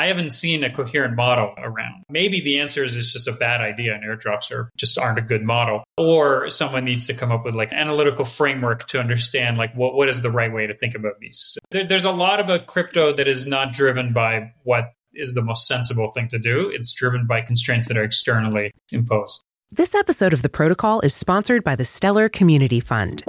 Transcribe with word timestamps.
I 0.00 0.06
haven't 0.06 0.30
seen 0.30 0.64
a 0.64 0.72
coherent 0.72 1.14
model 1.14 1.52
around. 1.58 2.04
Maybe 2.08 2.40
the 2.40 2.60
answer 2.60 2.82
is 2.82 2.96
it's 2.96 3.12
just 3.12 3.28
a 3.28 3.32
bad 3.32 3.60
idea 3.60 3.94
and 3.94 4.02
airdrops 4.02 4.50
are 4.50 4.70
just 4.78 4.96
aren't 4.96 5.18
a 5.18 5.22
good 5.22 5.42
model. 5.42 5.84
Or 5.98 6.48
someone 6.48 6.86
needs 6.86 7.06
to 7.08 7.12
come 7.12 7.30
up 7.30 7.44
with 7.44 7.54
like 7.54 7.70
analytical 7.74 8.24
framework 8.24 8.86
to 8.88 8.98
understand 8.98 9.58
like 9.58 9.74
what, 9.76 9.94
what 9.94 10.08
is 10.08 10.22
the 10.22 10.30
right 10.30 10.50
way 10.50 10.66
to 10.66 10.74
think 10.74 10.94
about 10.94 11.18
these. 11.20 11.58
There, 11.70 11.84
there's 11.84 12.06
a 12.06 12.12
lot 12.12 12.40
about 12.40 12.66
crypto 12.66 13.12
that 13.12 13.28
is 13.28 13.46
not 13.46 13.74
driven 13.74 14.14
by 14.14 14.52
what 14.62 14.86
is 15.12 15.34
the 15.34 15.42
most 15.42 15.66
sensible 15.66 16.10
thing 16.10 16.28
to 16.28 16.38
do. 16.38 16.70
It's 16.72 16.94
driven 16.94 17.26
by 17.26 17.42
constraints 17.42 17.88
that 17.88 17.98
are 17.98 18.04
externally 18.04 18.70
imposed. 18.90 19.42
This 19.70 19.94
episode 19.94 20.32
of 20.32 20.40
The 20.40 20.48
Protocol 20.48 21.02
is 21.02 21.14
sponsored 21.14 21.62
by 21.62 21.76
the 21.76 21.84
Stellar 21.84 22.30
Community 22.30 22.80
Fund. 22.80 23.22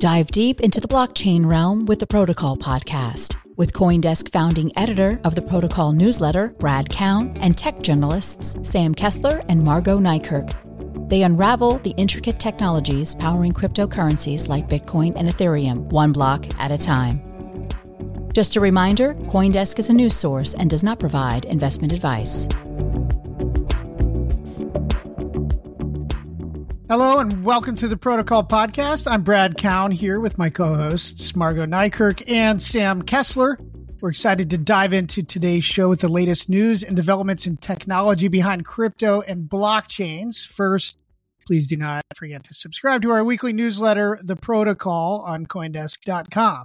Dive 0.00 0.30
deep 0.30 0.60
into 0.60 0.78
the 0.80 0.86
blockchain 0.86 1.44
realm 1.44 1.84
with 1.86 1.98
the 1.98 2.06
Protocol 2.06 2.56
podcast 2.56 3.34
with 3.56 3.72
Coindesk 3.72 4.30
founding 4.30 4.70
editor 4.78 5.20
of 5.24 5.34
the 5.34 5.42
Protocol 5.42 5.90
newsletter, 5.90 6.54
Brad 6.60 6.88
Keoun, 6.88 7.36
and 7.40 7.58
tech 7.58 7.82
journalists 7.82 8.56
Sam 8.62 8.94
Kessler 8.94 9.42
and 9.48 9.60
Margaux 9.60 9.98
Nijkerk. 9.98 11.08
They 11.08 11.22
unravel 11.22 11.78
the 11.78 11.94
intricate 11.96 12.38
technologies 12.38 13.16
powering 13.16 13.52
cryptocurrencies 13.52 14.48
like 14.48 14.68
Bitcoin 14.68 15.14
and 15.16 15.28
Ethereum, 15.28 15.78
one 15.90 16.12
block 16.12 16.46
at 16.60 16.70
a 16.70 16.78
time. 16.78 17.20
Just 18.32 18.54
a 18.54 18.60
reminder 18.60 19.14
Coindesk 19.14 19.80
is 19.80 19.90
a 19.90 19.92
news 19.92 20.14
source 20.14 20.54
and 20.54 20.70
does 20.70 20.84
not 20.84 21.00
provide 21.00 21.44
investment 21.44 21.92
advice. 21.92 22.46
Hello 26.88 27.18
and 27.18 27.44
welcome 27.44 27.76
to 27.76 27.86
the 27.86 27.98
Protocol 27.98 28.42
Podcast. 28.42 29.06
I'm 29.10 29.22
Brad 29.22 29.58
Keoun 29.58 29.92
here 29.92 30.20
with 30.20 30.38
my 30.38 30.48
co 30.48 30.74
hosts, 30.74 31.36
Margaux 31.36 31.66
Nijkerk 31.66 32.26
and 32.30 32.62
Sam 32.62 33.02
Kessler. 33.02 33.58
We're 34.00 34.08
excited 34.08 34.48
to 34.48 34.56
dive 34.56 34.94
into 34.94 35.22
today's 35.22 35.64
show 35.64 35.90
with 35.90 36.00
the 36.00 36.08
latest 36.08 36.48
news 36.48 36.82
and 36.82 36.96
developments 36.96 37.46
in 37.46 37.58
technology 37.58 38.28
behind 38.28 38.64
crypto 38.64 39.20
and 39.20 39.50
blockchains. 39.50 40.46
First, 40.46 40.96
please 41.46 41.68
do 41.68 41.76
not 41.76 42.06
forget 42.14 42.44
to 42.44 42.54
subscribe 42.54 43.02
to 43.02 43.10
our 43.10 43.22
weekly 43.22 43.52
newsletter, 43.52 44.18
The 44.22 44.36
Protocol, 44.36 45.20
on 45.26 45.44
Coindesk.com. 45.44 46.64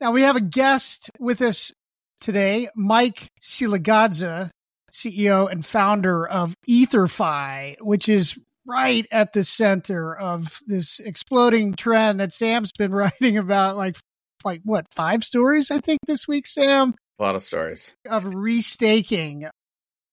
Now, 0.00 0.10
we 0.10 0.22
have 0.22 0.34
a 0.34 0.40
guest 0.40 1.12
with 1.20 1.40
us 1.40 1.72
today, 2.20 2.68
Mike 2.74 3.28
Silagadze, 3.40 4.50
CEO 4.92 5.48
and 5.48 5.64
founder 5.64 6.26
of 6.26 6.56
EtherFi, 6.68 7.80
which 7.80 8.08
is 8.08 8.36
right 8.70 9.06
at 9.10 9.32
the 9.32 9.44
center 9.44 10.14
of 10.14 10.60
this 10.66 11.00
exploding 11.00 11.74
trend 11.74 12.20
that 12.20 12.32
Sam's 12.32 12.72
been 12.72 12.92
writing 12.94 13.36
about 13.36 13.76
like 13.76 13.96
like 14.44 14.62
what 14.64 14.86
five 14.94 15.24
stories 15.24 15.70
I 15.70 15.80
think 15.80 15.98
this 16.06 16.28
week 16.28 16.46
Sam? 16.46 16.94
A 17.18 17.22
lot 17.22 17.34
of 17.34 17.42
stories. 17.42 17.94
Of 18.08 18.24
restaking. 18.24 19.48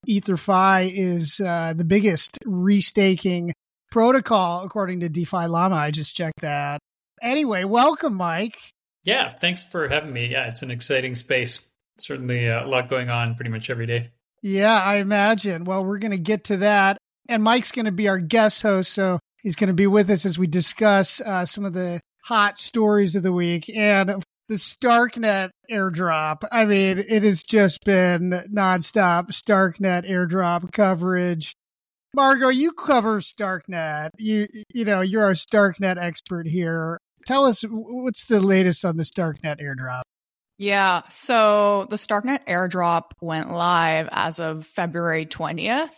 EtherFi 0.07 0.91
is 0.93 1.41
uh, 1.41 1.73
the 1.75 1.85
biggest 1.85 2.37
restaking 2.45 3.51
protocol 3.91 4.63
according 4.63 5.01
to 5.01 5.09
DeFi 5.09 5.47
Llama. 5.47 5.75
I 5.75 5.91
just 5.91 6.15
checked 6.15 6.41
that. 6.41 6.79
Anyway 7.21 7.63
welcome 7.63 8.15
Mike. 8.15 8.57
Yeah 9.03 9.29
thanks 9.29 9.63
for 9.63 9.87
having 9.87 10.11
me. 10.11 10.27
Yeah 10.27 10.47
it's 10.47 10.61
an 10.61 10.71
exciting 10.71 11.15
space. 11.15 11.67
Certainly 11.99 12.49
uh, 12.49 12.65
a 12.65 12.67
lot 12.67 12.89
going 12.89 13.09
on 13.09 13.35
pretty 13.35 13.51
much 13.51 13.69
every 13.69 13.85
day. 13.87 14.11
Yeah, 14.43 14.79
I 14.79 14.97
imagine. 14.97 15.63
Well, 15.63 15.83
we're 15.83 15.97
going 15.97 16.11
to 16.11 16.19
get 16.19 16.45
to 16.45 16.57
that 16.57 16.99
and 17.29 17.43
Mike's 17.43 17.71
going 17.71 17.85
to 17.85 17.91
be 17.91 18.07
our 18.07 18.19
guest 18.19 18.61
host, 18.61 18.93
so 18.93 19.19
he's 19.41 19.55
going 19.55 19.67
to 19.67 19.73
be 19.73 19.87
with 19.87 20.09
us 20.09 20.25
as 20.25 20.37
we 20.37 20.47
discuss 20.47 21.21
uh, 21.21 21.45
some 21.45 21.65
of 21.65 21.73
the 21.73 21.99
hot 22.23 22.57
stories 22.57 23.15
of 23.15 23.23
the 23.23 23.31
week 23.31 23.69
and 23.73 24.23
the 24.49 24.55
Starknet 24.55 25.49
airdrop. 25.69 26.43
I 26.51 26.65
mean, 26.65 26.99
it 26.99 27.23
has 27.23 27.43
just 27.43 27.83
been 27.83 28.31
nonstop 28.53 29.27
Starknet 29.29 30.09
airdrop 30.09 30.71
coverage. 30.71 31.53
Margaux, 32.13 32.49
you 32.49 32.71
cover 32.71 33.19
Starknet. 33.21 34.09
You 34.17 34.47
you 34.73 34.85
know 34.85 35.01
you're 35.01 35.23
our 35.23 35.33
Starknet 35.33 35.97
expert 35.97 36.47
here. 36.47 36.99
Tell 37.25 37.45
us 37.45 37.63
what's 37.69 38.25
the 38.25 38.39
latest 38.39 38.85
on 38.85 38.97
the 38.97 39.03
Starknet 39.03 39.61
airdrop. 39.61 40.03
Yeah, 40.57 41.03
so 41.09 41.85
the 41.89 41.97
Starknet 41.97 42.47
airdrop 42.47 43.11
went 43.21 43.51
live 43.51 44.09
as 44.11 44.39
of 44.39 44.65
February 44.65 45.25
20th. 45.27 45.91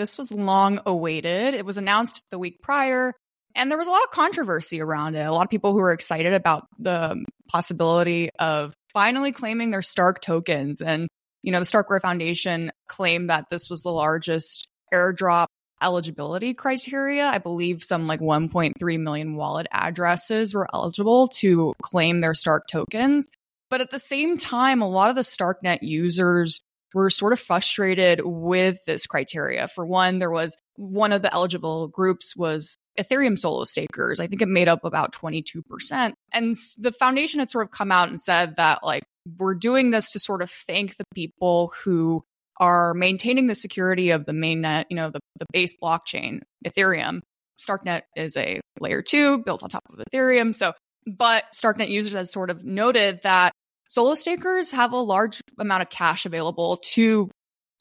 This 0.00 0.16
was 0.16 0.32
long 0.32 0.80
awaited. 0.86 1.52
It 1.52 1.66
was 1.66 1.76
announced 1.76 2.24
the 2.30 2.38
week 2.38 2.62
prior, 2.62 3.12
and 3.54 3.70
there 3.70 3.76
was 3.76 3.86
a 3.86 3.90
lot 3.90 4.02
of 4.02 4.10
controversy 4.10 4.80
around 4.80 5.14
it. 5.14 5.26
A 5.26 5.30
lot 5.30 5.44
of 5.44 5.50
people 5.50 5.72
who 5.72 5.78
were 5.80 5.92
excited 5.92 6.32
about 6.32 6.66
the 6.78 7.22
possibility 7.50 8.30
of 8.38 8.72
finally 8.94 9.30
claiming 9.30 9.70
their 9.70 9.82
Stark 9.82 10.22
tokens. 10.22 10.80
And, 10.80 11.06
you 11.42 11.52
know, 11.52 11.58
the 11.58 11.66
Starkware 11.66 12.00
Foundation 12.00 12.72
claimed 12.88 13.28
that 13.28 13.50
this 13.50 13.68
was 13.68 13.82
the 13.82 13.92
largest 13.92 14.66
airdrop 14.90 15.48
eligibility 15.82 16.54
criteria. 16.54 17.26
I 17.26 17.36
believe 17.36 17.82
some 17.82 18.06
like 18.06 18.20
1.3 18.20 19.00
million 19.00 19.36
wallet 19.36 19.66
addresses 19.70 20.54
were 20.54 20.66
eligible 20.72 21.28
to 21.40 21.74
claim 21.82 22.22
their 22.22 22.32
Stark 22.32 22.68
tokens. 22.72 23.28
But 23.68 23.82
at 23.82 23.90
the 23.90 23.98
same 23.98 24.38
time, 24.38 24.80
a 24.80 24.88
lot 24.88 25.10
of 25.10 25.16
the 25.16 25.22
Starknet 25.22 25.80
users 25.82 26.62
were 26.94 27.10
sort 27.10 27.32
of 27.32 27.40
frustrated 27.40 28.20
with 28.24 28.78
this 28.86 29.06
criteria. 29.06 29.68
For 29.68 29.86
one, 29.86 30.18
there 30.18 30.30
was 30.30 30.56
one 30.76 31.12
of 31.12 31.22
the 31.22 31.32
eligible 31.32 31.88
groups 31.88 32.34
was 32.36 32.76
Ethereum 32.98 33.38
solo 33.38 33.64
stakers. 33.64 34.20
I 34.20 34.26
think 34.26 34.42
it 34.42 34.48
made 34.48 34.68
up 34.68 34.84
about 34.84 35.12
22%. 35.12 36.12
And 36.32 36.56
the 36.78 36.92
foundation 36.92 37.40
had 37.40 37.50
sort 37.50 37.66
of 37.66 37.70
come 37.70 37.92
out 37.92 38.08
and 38.08 38.20
said 38.20 38.56
that 38.56 38.84
like 38.84 39.02
we're 39.38 39.54
doing 39.54 39.90
this 39.90 40.12
to 40.12 40.18
sort 40.18 40.42
of 40.42 40.50
thank 40.50 40.96
the 40.96 41.04
people 41.14 41.72
who 41.84 42.24
are 42.58 42.94
maintaining 42.94 43.46
the 43.46 43.54
security 43.54 44.10
of 44.10 44.26
the 44.26 44.32
mainnet, 44.32 44.84
you 44.90 44.96
know, 44.96 45.10
the, 45.10 45.20
the 45.38 45.46
base 45.52 45.74
blockchain, 45.82 46.40
Ethereum. 46.66 47.20
Starknet 47.60 48.02
is 48.16 48.36
a 48.36 48.60
layer 48.80 49.02
two 49.02 49.38
built 49.38 49.62
on 49.62 49.70
top 49.70 49.84
of 49.90 50.02
Ethereum. 50.12 50.54
So, 50.54 50.72
but 51.06 51.44
Starknet 51.54 51.88
users 51.88 52.14
has 52.14 52.32
sort 52.32 52.50
of 52.50 52.64
noted 52.64 53.20
that 53.22 53.52
solo 53.90 54.14
stakers 54.14 54.70
have 54.70 54.92
a 54.92 54.96
large 54.96 55.42
amount 55.58 55.82
of 55.82 55.90
cash 55.90 56.24
available 56.24 56.76
to 56.76 57.28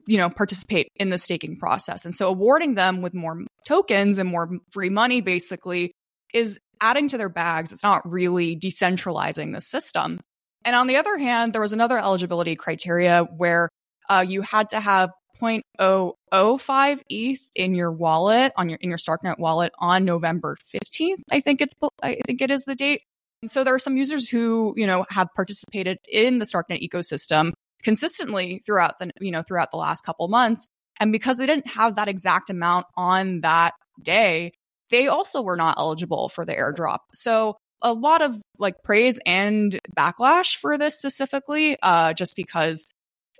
you 0.07 0.17
know 0.17 0.29
participate 0.29 0.87
in 0.95 1.09
the 1.09 1.17
staking 1.17 1.55
process 1.55 2.03
and 2.03 2.15
so 2.15 2.27
awarding 2.27 2.73
them 2.73 3.01
with 3.01 3.13
more 3.13 3.43
tokens 3.65 4.17
and 4.17 4.27
more 4.27 4.49
free 4.71 4.89
money 4.89 5.21
basically 5.21 5.91
is 6.33 6.59
adding 6.81 7.07
to 7.07 7.17
their 7.17 7.29
bags 7.29 7.71
it's 7.71 7.83
not 7.83 8.09
really 8.09 8.55
decentralizing 8.55 9.53
the 9.53 9.61
system 9.61 10.19
and 10.65 10.75
on 10.75 10.87
the 10.87 10.95
other 10.95 11.17
hand 11.17 11.53
there 11.53 11.61
was 11.61 11.73
another 11.73 11.99
eligibility 11.99 12.55
criteria 12.55 13.23
where 13.37 13.69
uh, 14.09 14.25
you 14.27 14.41
had 14.41 14.69
to 14.69 14.79
have 14.79 15.11
0.005 15.39 17.01
ETH 17.09 17.51
in 17.55 17.75
your 17.75 17.91
wallet 17.91 18.51
on 18.57 18.67
your 18.67 18.77
in 18.81 18.89
your 18.89 18.97
Starknet 18.97 19.39
wallet 19.39 19.71
on 19.79 20.03
November 20.03 20.57
15th. 20.73 21.21
I 21.31 21.39
think 21.39 21.61
it's 21.61 21.73
I 22.01 22.17
think 22.25 22.41
it 22.41 22.51
is 22.51 22.63
the 22.65 22.75
date. 22.75 23.03
And 23.41 23.49
so 23.49 23.63
there 23.63 23.73
are 23.73 23.79
some 23.79 23.97
users 23.97 24.29
who, 24.29 24.73
you 24.75 24.85
know, 24.85 25.05
have 25.09 25.27
participated 25.35 25.97
in 26.11 26.39
the 26.39 26.45
Starknet 26.45 26.87
ecosystem 26.87 27.51
consistently 27.83 28.61
throughout 28.65 28.99
the, 28.99 29.11
you 29.19 29.31
know, 29.31 29.41
throughout 29.41 29.71
the 29.71 29.77
last 29.77 30.01
couple 30.03 30.27
months. 30.27 30.67
And 30.99 31.11
because 31.11 31.37
they 31.37 31.45
didn't 31.45 31.67
have 31.67 31.95
that 31.95 32.09
exact 32.09 32.49
amount 32.49 32.85
on 32.95 33.41
that 33.41 33.73
day, 34.01 34.51
they 34.89 35.07
also 35.07 35.41
were 35.41 35.55
not 35.55 35.77
eligible 35.77 36.29
for 36.29 36.45
the 36.45 36.53
airdrop. 36.53 36.99
So 37.13 37.55
a 37.81 37.93
lot 37.93 38.21
of 38.21 38.35
like 38.57 38.83
praise 38.83 39.19
and 39.25 39.79
backlash 39.97 40.57
for 40.57 40.77
this 40.77 40.97
specifically, 40.97 41.77
uh, 41.81 42.13
just 42.13 42.35
because 42.35 42.85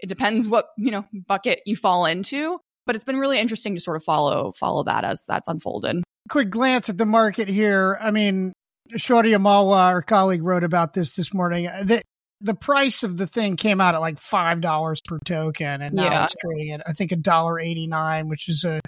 it 0.01 0.07
depends 0.07 0.47
what, 0.47 0.67
you 0.77 0.91
know, 0.91 1.05
bucket 1.27 1.61
you 1.65 1.75
fall 1.75 2.05
into. 2.05 2.59
But 2.85 2.95
it's 2.95 3.05
been 3.05 3.19
really 3.19 3.39
interesting 3.39 3.75
to 3.75 3.81
sort 3.81 3.97
of 3.97 4.03
follow 4.03 4.53
follow 4.57 4.83
that 4.83 5.03
as 5.03 5.23
that's 5.27 5.47
unfolded. 5.47 6.03
Quick 6.29 6.49
glance 6.49 6.89
at 6.89 6.97
the 6.97 7.05
market 7.05 7.47
here. 7.47 7.97
I 8.01 8.11
mean, 8.11 8.53
Shaurya 8.93 9.39
Malwa, 9.39 9.77
our 9.77 10.01
colleague, 10.01 10.43
wrote 10.43 10.63
about 10.63 10.93
this 10.93 11.11
this 11.11 11.33
morning. 11.33 11.65
The, 11.83 12.01
the 12.41 12.53
price 12.53 13.03
of 13.03 13.17
the 13.17 13.27
thing 13.27 13.55
came 13.55 13.81
out 13.81 13.95
at 13.95 14.01
like 14.01 14.19
five 14.19 14.61
dollars 14.61 15.01
per 15.01 15.19
token, 15.25 15.81
and 15.81 15.95
now 15.95 16.05
yeah. 16.05 16.23
it's 16.23 16.35
trading 16.39 16.71
at 16.71 16.81
I 16.87 16.93
think 16.93 17.11
a 17.11 17.17
dollar 17.17 17.59
eighty 17.59 17.87
nine, 17.87 18.29
which 18.29 18.47
is 18.49 18.63
a 18.63 18.79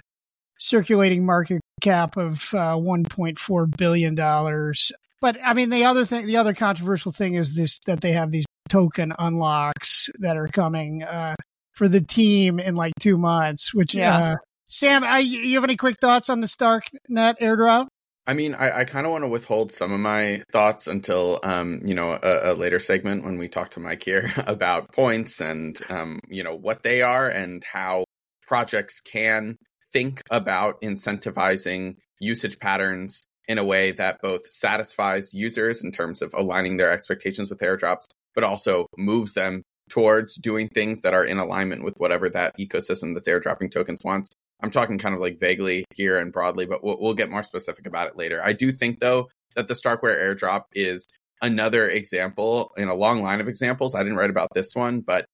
circulating 0.58 1.26
market 1.26 1.60
cap 1.80 2.16
of 2.16 2.52
uh, 2.54 2.76
one 2.76 3.04
point 3.04 3.38
four 3.38 3.66
billion 3.66 4.14
dollars. 4.14 4.92
But 5.20 5.36
I 5.44 5.54
mean, 5.54 5.70
the 5.70 5.84
other 5.84 6.04
thing, 6.04 6.26
the 6.26 6.36
other 6.36 6.54
controversial 6.54 7.12
thing 7.12 7.34
is 7.34 7.54
this 7.54 7.78
that 7.86 8.00
they 8.00 8.12
have 8.12 8.30
these 8.30 8.44
token 8.68 9.12
unlocks 9.18 10.08
that 10.20 10.36
are 10.36 10.48
coming 10.48 11.02
uh, 11.02 11.34
for 11.72 11.88
the 11.88 12.00
team 12.00 12.58
in 12.58 12.74
like 12.74 12.92
two 12.98 13.18
months. 13.18 13.74
Which, 13.74 13.94
yeah. 13.94 14.16
uh, 14.16 14.34
Sam, 14.68 15.04
I, 15.04 15.18
you 15.18 15.54
have 15.56 15.64
any 15.64 15.76
quick 15.76 15.96
thoughts 16.00 16.30
on 16.30 16.40
the 16.40 16.46
Starknet 16.46 17.38
airdrop? 17.40 17.88
I 18.26 18.34
mean, 18.34 18.54
I, 18.54 18.80
I 18.80 18.84
kind 18.84 19.04
of 19.04 19.12
want 19.12 19.24
to 19.24 19.28
withhold 19.28 19.72
some 19.72 19.92
of 19.92 19.98
my 19.98 20.42
thoughts 20.52 20.86
until, 20.86 21.40
um, 21.42 21.80
you 21.84 21.94
know, 21.94 22.12
a, 22.12 22.52
a, 22.52 22.54
later 22.54 22.78
segment 22.78 23.24
when 23.24 23.36
we 23.36 23.48
talk 23.48 23.70
to 23.70 23.80
Mike 23.80 24.04
here 24.04 24.32
about 24.46 24.92
points 24.92 25.40
and, 25.40 25.76
um, 25.88 26.20
you 26.28 26.44
know, 26.44 26.54
what 26.54 26.84
they 26.84 27.02
are 27.02 27.28
and 27.28 27.64
how 27.64 28.04
projects 28.46 29.00
can 29.00 29.56
think 29.92 30.22
about 30.30 30.80
incentivizing 30.82 31.96
usage 32.20 32.58
patterns 32.60 33.24
in 33.48 33.58
a 33.58 33.64
way 33.64 33.90
that 33.92 34.20
both 34.22 34.50
satisfies 34.50 35.34
users 35.34 35.82
in 35.82 35.90
terms 35.90 36.22
of 36.22 36.32
aligning 36.34 36.76
their 36.76 36.92
expectations 36.92 37.50
with 37.50 37.58
airdrops, 37.58 38.06
but 38.34 38.44
also 38.44 38.86
moves 38.96 39.34
them 39.34 39.62
towards 39.90 40.36
doing 40.36 40.68
things 40.68 41.02
that 41.02 41.12
are 41.12 41.24
in 41.24 41.38
alignment 41.38 41.84
with 41.84 41.94
whatever 41.98 42.30
that 42.30 42.56
ecosystem 42.58 43.14
that's 43.14 43.28
airdropping 43.28 43.70
tokens 43.70 44.00
wants. 44.04 44.30
I'm 44.62 44.70
talking 44.70 44.98
kind 44.98 45.14
of 45.14 45.20
like 45.20 45.40
vaguely 45.40 45.84
here 45.94 46.18
and 46.18 46.32
broadly, 46.32 46.66
but 46.66 46.84
we'll, 46.84 46.98
we'll 47.00 47.14
get 47.14 47.30
more 47.30 47.42
specific 47.42 47.86
about 47.86 48.08
it 48.08 48.16
later. 48.16 48.40
I 48.42 48.52
do 48.52 48.72
think 48.72 49.00
though 49.00 49.28
that 49.56 49.68
the 49.68 49.74
Starkware 49.74 50.20
airdrop 50.22 50.64
is 50.74 51.06
another 51.42 51.88
example 51.88 52.72
in 52.76 52.88
a 52.88 52.94
long 52.94 53.22
line 53.22 53.40
of 53.40 53.48
examples. 53.48 53.94
I 53.94 54.02
didn't 54.02 54.16
write 54.16 54.30
about 54.30 54.48
this 54.54 54.74
one, 54.74 55.00
but 55.00 55.26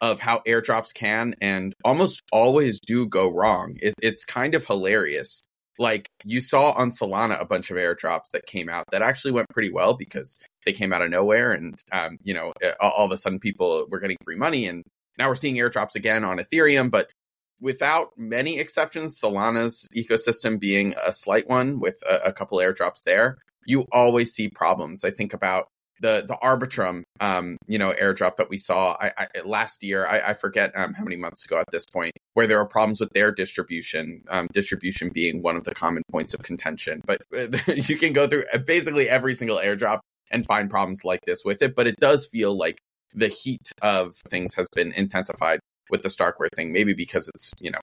of 0.00 0.20
how 0.20 0.40
airdrops 0.46 0.94
can 0.94 1.34
and 1.40 1.74
almost 1.84 2.22
always 2.30 2.80
do 2.80 3.06
go 3.06 3.32
wrong. 3.32 3.76
It, 3.80 3.94
it's 4.00 4.24
kind 4.24 4.54
of 4.54 4.64
hilarious. 4.66 5.42
Like 5.78 6.08
you 6.24 6.40
saw 6.40 6.72
on 6.72 6.90
Solana 6.90 7.40
a 7.40 7.44
bunch 7.44 7.70
of 7.70 7.76
airdrops 7.76 8.30
that 8.32 8.46
came 8.46 8.68
out 8.68 8.84
that 8.92 9.02
actually 9.02 9.32
went 9.32 9.48
pretty 9.50 9.70
well 9.70 9.94
because 9.94 10.38
they 10.64 10.72
came 10.72 10.92
out 10.92 11.02
of 11.02 11.10
nowhere 11.10 11.52
and 11.52 11.78
um, 11.92 12.18
you 12.22 12.34
know 12.34 12.52
all, 12.80 12.90
all 12.92 13.04
of 13.06 13.12
a 13.12 13.16
sudden 13.16 13.38
people 13.38 13.86
were 13.90 14.00
getting 14.00 14.16
free 14.24 14.36
money 14.36 14.66
and 14.66 14.82
now 15.18 15.28
we're 15.28 15.34
seeing 15.34 15.56
airdrops 15.56 15.94
again 15.94 16.24
on 16.24 16.38
Ethereum, 16.38 16.90
but 16.90 17.08
without 17.60 18.10
many 18.16 18.58
exceptions, 18.58 19.20
Solana's 19.20 19.86
ecosystem 19.94 20.58
being 20.58 20.94
a 21.04 21.12
slight 21.12 21.48
one 21.48 21.80
with 21.80 22.02
a, 22.06 22.26
a 22.26 22.32
couple 22.32 22.58
airdrops 22.58 23.02
there, 23.02 23.38
you 23.64 23.84
always 23.92 24.32
see 24.32 24.48
problems. 24.48 25.04
I 25.04 25.10
think 25.10 25.34
about 25.34 25.68
the 26.00 26.24
the 26.26 26.36
Arbitrum, 26.42 27.02
um, 27.20 27.56
you 27.66 27.78
know, 27.78 27.92
airdrop 27.92 28.36
that 28.36 28.50
we 28.50 28.58
saw 28.58 28.96
I, 29.00 29.12
I, 29.16 29.26
last 29.44 29.82
year. 29.82 30.06
I, 30.06 30.30
I 30.30 30.34
forget 30.34 30.72
um, 30.76 30.94
how 30.94 31.04
many 31.04 31.16
months 31.16 31.44
ago 31.44 31.58
at 31.58 31.70
this 31.72 31.86
point, 31.86 32.12
where 32.34 32.46
there 32.46 32.58
were 32.58 32.66
problems 32.66 33.00
with 33.00 33.10
their 33.10 33.32
distribution. 33.32 34.22
Um, 34.28 34.48
distribution 34.52 35.10
being 35.12 35.42
one 35.42 35.56
of 35.56 35.64
the 35.64 35.74
common 35.74 36.02
points 36.10 36.34
of 36.34 36.42
contention. 36.42 37.00
But 37.06 37.22
you 37.88 37.96
can 37.96 38.12
go 38.12 38.26
through 38.26 38.44
basically 38.66 39.08
every 39.08 39.34
single 39.34 39.58
airdrop 39.58 40.00
and 40.30 40.44
find 40.46 40.68
problems 40.68 41.04
like 41.04 41.20
this 41.26 41.44
with 41.44 41.62
it. 41.62 41.74
But 41.74 41.86
it 41.86 41.96
does 41.98 42.26
feel 42.26 42.56
like 42.56 42.78
the 43.14 43.28
heat 43.28 43.72
of 43.82 44.16
things 44.28 44.54
has 44.54 44.68
been 44.74 44.92
intensified 44.92 45.60
with 45.90 46.02
the 46.02 46.08
Starkware 46.08 46.48
thing. 46.54 46.72
Maybe 46.72 46.94
because 46.94 47.28
it's 47.28 47.52
you 47.60 47.70
know 47.70 47.80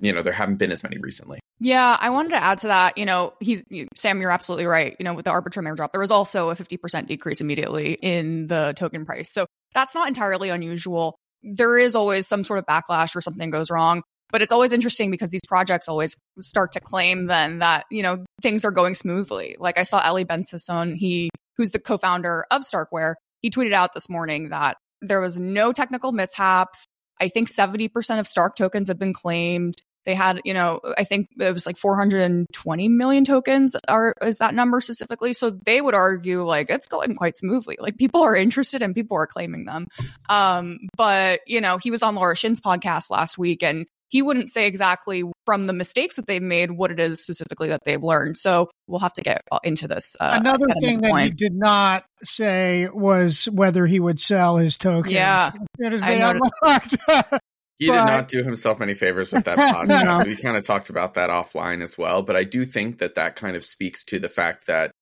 you 0.00 0.12
know 0.12 0.22
there 0.22 0.32
haven't 0.32 0.56
been 0.56 0.72
as 0.72 0.82
many 0.82 0.98
recently. 0.98 1.40
Yeah 1.58 1.96
i 1.98 2.10
wanted 2.10 2.30
to 2.30 2.42
add 2.42 2.58
to 2.58 2.66
that 2.66 2.98
you 2.98 3.06
know 3.06 3.32
he's 3.40 3.62
you, 3.70 3.88
sam 3.96 4.20
you're 4.20 4.30
absolutely 4.30 4.66
right 4.66 4.94
you 4.98 5.04
know 5.04 5.14
with 5.14 5.24
the 5.24 5.30
arbitrum 5.30 5.66
airdrop 5.66 5.92
there 5.92 6.00
was 6.02 6.10
also 6.10 6.50
a 6.50 6.54
50% 6.54 7.06
decrease 7.06 7.40
immediately 7.40 7.94
in 7.94 8.46
the 8.46 8.74
token 8.76 9.06
price. 9.06 9.32
So 9.32 9.46
that's 9.72 9.94
not 9.94 10.08
entirely 10.08 10.50
unusual. 10.50 11.16
There 11.42 11.78
is 11.78 11.94
always 11.94 12.26
some 12.26 12.44
sort 12.44 12.58
of 12.58 12.66
backlash 12.66 13.16
or 13.16 13.20
something 13.20 13.50
goes 13.50 13.70
wrong 13.70 14.02
but 14.30 14.42
it's 14.42 14.52
always 14.52 14.72
interesting 14.72 15.10
because 15.10 15.30
these 15.30 15.46
projects 15.48 15.88
always 15.88 16.16
start 16.40 16.72
to 16.72 16.80
claim 16.80 17.26
then 17.26 17.60
that 17.60 17.86
you 17.90 18.02
know 18.02 18.24
things 18.42 18.64
are 18.64 18.70
going 18.70 18.94
smoothly. 18.94 19.56
Like 19.58 19.78
i 19.78 19.82
saw 19.82 20.06
Eli 20.06 20.24
Ben-Sasson 20.24 20.96
he 20.96 21.30
who's 21.56 21.70
the 21.70 21.78
co-founder 21.78 22.44
of 22.50 22.62
starkware 22.62 23.14
he 23.40 23.50
tweeted 23.50 23.72
out 23.72 23.94
this 23.94 24.08
morning 24.08 24.50
that 24.50 24.76
there 25.00 25.20
was 25.20 25.38
no 25.38 25.72
technical 25.72 26.12
mishaps 26.12 26.84
I 27.20 27.28
think 27.28 27.48
70% 27.50 28.18
of 28.18 28.26
Stark 28.26 28.56
tokens 28.56 28.88
have 28.88 28.98
been 28.98 29.12
claimed. 29.12 29.74
They 30.04 30.14
had, 30.14 30.40
you 30.44 30.54
know, 30.54 30.80
I 30.96 31.02
think 31.02 31.28
it 31.38 31.52
was 31.52 31.66
like 31.66 31.76
420 31.76 32.88
million 32.88 33.24
tokens 33.24 33.74
are 33.88 34.14
is 34.22 34.38
that 34.38 34.54
number 34.54 34.80
specifically. 34.80 35.32
So 35.32 35.50
they 35.50 35.80
would 35.80 35.94
argue 35.94 36.44
like 36.46 36.70
it's 36.70 36.86
going 36.86 37.16
quite 37.16 37.36
smoothly. 37.36 37.76
Like 37.80 37.98
people 37.98 38.22
are 38.22 38.36
interested 38.36 38.82
and 38.82 38.94
people 38.94 39.16
are 39.16 39.26
claiming 39.26 39.64
them. 39.64 39.88
Um, 40.28 40.78
but 40.96 41.40
you 41.48 41.60
know, 41.60 41.78
he 41.78 41.90
was 41.90 42.04
on 42.04 42.14
Laura 42.14 42.36
Shin's 42.36 42.60
podcast 42.60 43.10
last 43.10 43.36
week 43.36 43.64
and 43.64 43.86
he 44.08 44.22
wouldn't 44.22 44.48
say 44.48 44.66
exactly 44.66 45.24
from 45.44 45.66
the 45.66 45.72
mistakes 45.72 46.16
that 46.16 46.26
they've 46.26 46.42
made 46.42 46.70
what 46.70 46.90
it 46.90 47.00
is 47.00 47.20
specifically 47.20 47.68
that 47.68 47.80
they've 47.84 48.02
learned. 48.02 48.36
So 48.36 48.68
we'll 48.86 49.00
have 49.00 49.12
to 49.14 49.22
get 49.22 49.42
into 49.64 49.88
this. 49.88 50.16
Uh, 50.20 50.36
Another 50.40 50.66
thing 50.80 51.00
that 51.02 51.16
he 51.22 51.30
did 51.30 51.54
not 51.54 52.04
say 52.22 52.88
was 52.92 53.46
whether 53.46 53.86
he 53.86 54.00
would 54.00 54.20
sell 54.20 54.56
his 54.56 54.78
token. 54.78 55.12
Yeah, 55.12 55.52
as 55.82 56.00
they 56.02 56.20
unlocked. 56.20 56.96
He 57.78 57.88
but, 57.88 58.06
did 58.06 58.12
not 58.12 58.28
do 58.28 58.42
himself 58.42 58.80
any 58.80 58.94
favors 58.94 59.30
with 59.30 59.44
that 59.44 59.58
podcast. 59.88 60.04
no. 60.04 60.24
We 60.24 60.34
kind 60.36 60.56
of 60.56 60.64
talked 60.64 60.88
about 60.88 61.12
that 61.14 61.28
offline 61.28 61.82
as 61.82 61.98
well. 61.98 62.22
But 62.22 62.34
I 62.34 62.42
do 62.42 62.64
think 62.64 63.00
that 63.00 63.16
that 63.16 63.36
kind 63.36 63.54
of 63.54 63.66
speaks 63.66 64.02
to 64.06 64.18
the 64.18 64.30
fact 64.30 64.66
that, 64.66 64.92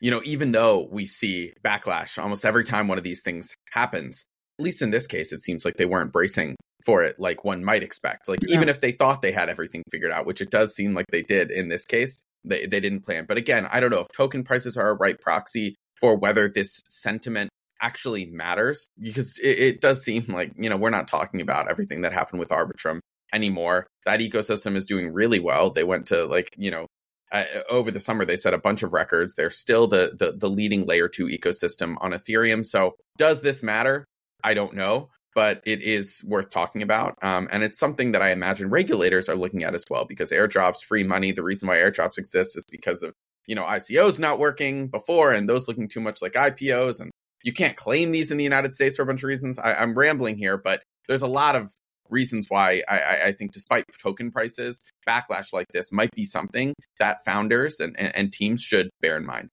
you 0.00 0.12
know, 0.12 0.22
even 0.24 0.52
though 0.52 0.88
we 0.92 1.06
see 1.06 1.52
backlash 1.64 2.22
almost 2.22 2.44
every 2.44 2.62
time 2.62 2.86
one 2.86 2.98
of 2.98 3.04
these 3.04 3.22
things 3.22 3.52
happens, 3.72 4.26
at 4.60 4.64
least 4.64 4.80
in 4.80 4.90
this 4.90 5.08
case, 5.08 5.32
it 5.32 5.42
seems 5.42 5.64
like 5.64 5.76
they 5.76 5.86
weren't 5.86 6.12
bracing 6.12 6.54
for 6.84 7.02
it 7.02 7.18
like 7.18 7.44
one 7.44 7.64
might 7.64 7.82
expect. 7.82 8.28
Like 8.28 8.40
yeah. 8.46 8.56
even 8.56 8.68
if 8.68 8.80
they 8.80 8.92
thought 8.92 9.22
they 9.22 9.32
had 9.32 9.48
everything 9.48 9.82
figured 9.90 10.12
out, 10.12 10.26
which 10.26 10.40
it 10.40 10.50
does 10.50 10.74
seem 10.74 10.94
like 10.94 11.06
they 11.10 11.22
did 11.22 11.50
in 11.50 11.68
this 11.68 11.84
case, 11.84 12.22
they, 12.44 12.66
they 12.66 12.80
didn't 12.80 13.02
plan. 13.02 13.26
But 13.28 13.38
again, 13.38 13.68
I 13.70 13.80
don't 13.80 13.90
know 13.90 14.00
if 14.00 14.08
token 14.08 14.44
prices 14.44 14.76
are 14.76 14.90
a 14.90 14.94
right 14.94 15.20
proxy 15.20 15.76
for 16.00 16.16
whether 16.16 16.48
this 16.48 16.80
sentiment 16.88 17.50
actually 17.82 18.26
matters 18.26 18.86
because 18.98 19.38
it, 19.38 19.58
it 19.58 19.80
does 19.80 20.02
seem 20.02 20.24
like, 20.28 20.52
you 20.56 20.70
know, 20.70 20.76
we're 20.76 20.90
not 20.90 21.08
talking 21.08 21.40
about 21.40 21.70
everything 21.70 22.02
that 22.02 22.12
happened 22.12 22.40
with 22.40 22.50
Arbitrum 22.50 23.00
anymore. 23.32 23.86
That 24.04 24.20
ecosystem 24.20 24.76
is 24.76 24.86
doing 24.86 25.12
really 25.12 25.40
well. 25.40 25.70
They 25.70 25.84
went 25.84 26.06
to 26.06 26.24
like, 26.26 26.50
you 26.56 26.70
know, 26.70 26.86
uh, 27.32 27.44
over 27.68 27.90
the 27.90 28.00
summer 28.00 28.24
they 28.24 28.36
set 28.36 28.54
a 28.54 28.58
bunch 28.58 28.82
of 28.82 28.92
records. 28.92 29.34
They're 29.34 29.50
still 29.50 29.86
the, 29.86 30.16
the 30.18 30.32
the 30.32 30.50
leading 30.50 30.84
layer 30.84 31.08
2 31.08 31.26
ecosystem 31.26 31.94
on 32.00 32.10
Ethereum. 32.10 32.66
So, 32.66 32.96
does 33.18 33.40
this 33.40 33.62
matter? 33.62 34.04
I 34.42 34.54
don't 34.54 34.74
know 34.74 35.10
but 35.34 35.62
it 35.64 35.82
is 35.82 36.22
worth 36.24 36.50
talking 36.50 36.82
about. 36.82 37.16
Um, 37.22 37.48
and 37.52 37.62
it's 37.62 37.78
something 37.78 38.12
that 38.12 38.22
I 38.22 38.32
imagine 38.32 38.70
regulators 38.70 39.28
are 39.28 39.36
looking 39.36 39.64
at 39.64 39.74
as 39.74 39.84
well 39.88 40.04
because 40.04 40.30
airdrops, 40.30 40.82
free 40.82 41.04
money, 41.04 41.32
the 41.32 41.42
reason 41.42 41.68
why 41.68 41.76
airdrops 41.76 42.18
exist 42.18 42.56
is 42.56 42.64
because 42.64 43.02
of, 43.02 43.14
you 43.46 43.54
know, 43.54 43.64
ICOs 43.64 44.18
not 44.18 44.38
working 44.38 44.88
before 44.88 45.32
and 45.32 45.48
those 45.48 45.68
looking 45.68 45.88
too 45.88 46.00
much 46.00 46.20
like 46.22 46.32
IPOs. 46.32 47.00
And 47.00 47.10
you 47.42 47.52
can't 47.52 47.76
claim 47.76 48.12
these 48.12 48.30
in 48.30 48.36
the 48.36 48.44
United 48.44 48.74
States 48.74 48.96
for 48.96 49.02
a 49.02 49.06
bunch 49.06 49.22
of 49.22 49.28
reasons. 49.28 49.58
I, 49.58 49.82
am 49.82 49.96
rambling 49.96 50.36
here, 50.36 50.58
but 50.58 50.82
there's 51.08 51.22
a 51.22 51.28
lot 51.28 51.56
of 51.56 51.72
reasons 52.10 52.46
why 52.48 52.82
I, 52.88 53.28
I, 53.28 53.32
think 53.32 53.52
despite 53.52 53.84
token 54.02 54.32
prices, 54.32 54.80
backlash 55.08 55.52
like 55.52 55.66
this 55.72 55.92
might 55.92 56.10
be 56.10 56.24
something 56.24 56.74
that 56.98 57.24
founders 57.24 57.78
and, 57.78 57.98
and, 57.98 58.14
and 58.16 58.32
teams 58.32 58.60
should 58.62 58.90
bear 59.00 59.16
in 59.16 59.24
mind. 59.24 59.48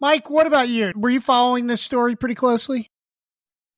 Mike, 0.00 0.28
what 0.28 0.46
about 0.46 0.68
you? 0.68 0.92
Were 0.94 1.08
you 1.08 1.22
following 1.22 1.68
this 1.68 1.80
story 1.80 2.16
pretty 2.16 2.34
closely? 2.34 2.90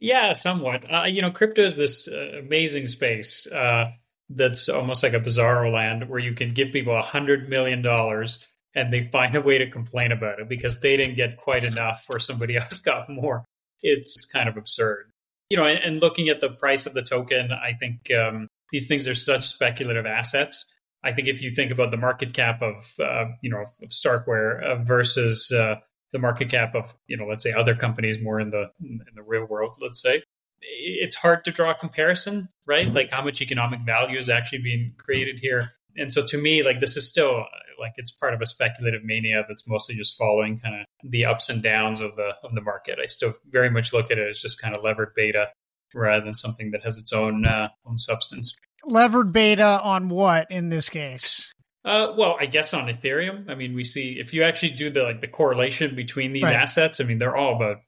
Yeah, 0.01 0.33
somewhat. 0.33 0.85
Uh, 0.93 1.05
you 1.05 1.23
know, 1.23 1.31
crypto 1.31 1.63
is 1.63 1.77
this 1.77 2.09
uh, 2.09 2.39
amazing 2.39 2.87
space 2.87 3.47
uh, 3.47 3.91
that's 4.31 4.69
almost 4.69 5.03
like 5.03 5.15
a 5.15 5.21
bizarro 5.21 5.73
land 5.73 6.09
where 6.09 6.21
you 6.21 6.35
can 6.35 6.51
give 6.51 6.73
people 6.73 6.97
a 6.97 7.03
hundred 7.03 7.49
million 7.49 7.83
dollars 7.83 8.39
and 8.75 8.93
they 8.93 9.03
find 9.03 9.35
a 9.35 9.41
way 9.41 9.59
to 9.59 9.71
complain 9.71 10.13
about 10.13 10.39
it 10.39 10.49
because 10.49 10.81
they 10.81 10.97
didn't 10.97 11.17
get 11.17 11.37
quite 11.37 11.65
enough 11.65 12.07
or 12.09 12.19
somebody 12.21 12.57
else 12.59 12.79
got 12.81 13.09
more. 13.09 13.45
It's 13.83 14.25
kind 14.27 14.49
of 14.49 14.57
absurd. 14.57 15.11
You 15.51 15.57
know, 15.57 15.65
and, 15.65 15.79
and 15.79 16.01
looking 16.03 16.29
at 16.29 16.41
the 16.41 16.51
price 16.51 16.87
of 16.87 16.95
the 16.95 17.03
token, 17.03 17.51
I 17.53 17.73
think 17.73 18.11
um, 18.13 18.49
these 18.71 18.87
things 18.87 19.09
are 19.09 19.15
such 19.15 19.49
speculative 19.49 20.07
assets. 20.07 20.73
I 21.03 21.13
think 21.13 21.29
if 21.29 21.43
you 21.43 21.51
think 21.51 21.73
about 21.73 21.91
the 21.91 21.97
market 21.97 22.35
cap 22.35 22.61
of, 22.61 22.93
uh, 23.01 23.27
you 23.43 23.51
know, 23.51 23.61
of 23.61 23.91
Starkware 23.91 24.63
uh, 24.63 24.85
versus 24.85 25.51
uh, 25.53 25.77
the 26.13 26.19
market 26.19 26.49
cap 26.49 26.75
of 26.75 26.95
you 27.07 27.17
know 27.17 27.27
let's 27.27 27.43
say 27.45 27.53
other 27.53 27.75
companies 27.75 28.21
more 28.23 28.41
in 28.41 28.51
the 28.51 28.71
in 28.81 29.01
the 29.15 29.23
real 29.23 29.45
world 29.45 29.75
let's 29.81 30.01
say 30.01 30.23
it's 30.61 31.15
hard 31.15 31.45
to 31.45 31.51
draw 31.51 31.71
a 31.71 31.75
comparison 31.75 32.49
right? 32.69 32.87
Mm-hmm. 32.87 32.95
like 32.95 33.11
how 33.11 33.25
much 33.25 33.41
economic 33.41 33.81
value 33.81 34.19
is 34.19 34.29
actually 34.29 34.61
being 34.61 34.93
created 34.99 35.41
here? 35.41 35.73
And 35.97 36.13
so 36.13 36.25
to 36.27 36.39
me 36.39 36.63
like 36.63 36.79
this 36.79 36.97
is 36.97 37.09
still 37.09 37.45
like 37.81 37.95
it's 37.97 38.11
part 38.11 38.35
of 38.35 38.41
a 38.41 38.47
speculative 38.47 39.03
mania 39.05 39.45
that's 39.49 39.67
mostly 39.67 39.97
just 39.97 40.17
following 40.17 40.59
kind 40.59 40.81
of 40.81 41.11
the 41.11 41.27
ups 41.27 41.49
and 41.49 41.63
downs 41.63 42.01
of 42.01 42.15
the 42.15 42.35
of 42.45 42.55
the 42.55 42.61
market. 42.61 42.99
I 43.03 43.07
still 43.07 43.33
very 43.51 43.71
much 43.71 43.93
look 43.93 44.11
at 44.11 44.19
it 44.19 44.29
as 44.29 44.41
just 44.41 44.61
kind 44.61 44.77
of 44.77 44.85
levered 44.85 45.15
beta 45.17 45.49
rather 45.95 46.25
than 46.25 46.35
something 46.35 46.71
that 46.73 46.85
has 46.85 46.99
its 46.99 47.13
own 47.13 47.47
uh, 47.47 47.69
own 47.87 47.99
substance. 47.99 48.57
Levered 48.85 49.33
beta 49.33 49.81
on 49.83 50.09
what 50.09 50.49
in 50.51 50.69
this 50.69 50.89
case 50.89 51.53
uh, 51.89 52.15
well, 52.17 52.37
I 52.39 52.47
guess 52.47 52.75
on 52.75 52.87
Ethereum, 52.87 53.49
I 53.49 53.55
mean, 53.55 53.75
we 53.75 53.83
see 53.83 54.19
if 54.21 54.35
you 54.35 54.43
actually 54.43 54.73
do 54.73 54.91
the 54.91 55.03
like 55.05 55.21
the 55.21 55.29
correlation 55.29 55.97
between 55.97 56.33
these 56.33 56.43
right. 56.43 56.55
assets, 56.55 57.01
I 57.01 57.05
mean, 57.05 57.17
they're 57.17 57.37
all 57.37 57.57
about 57.57 57.79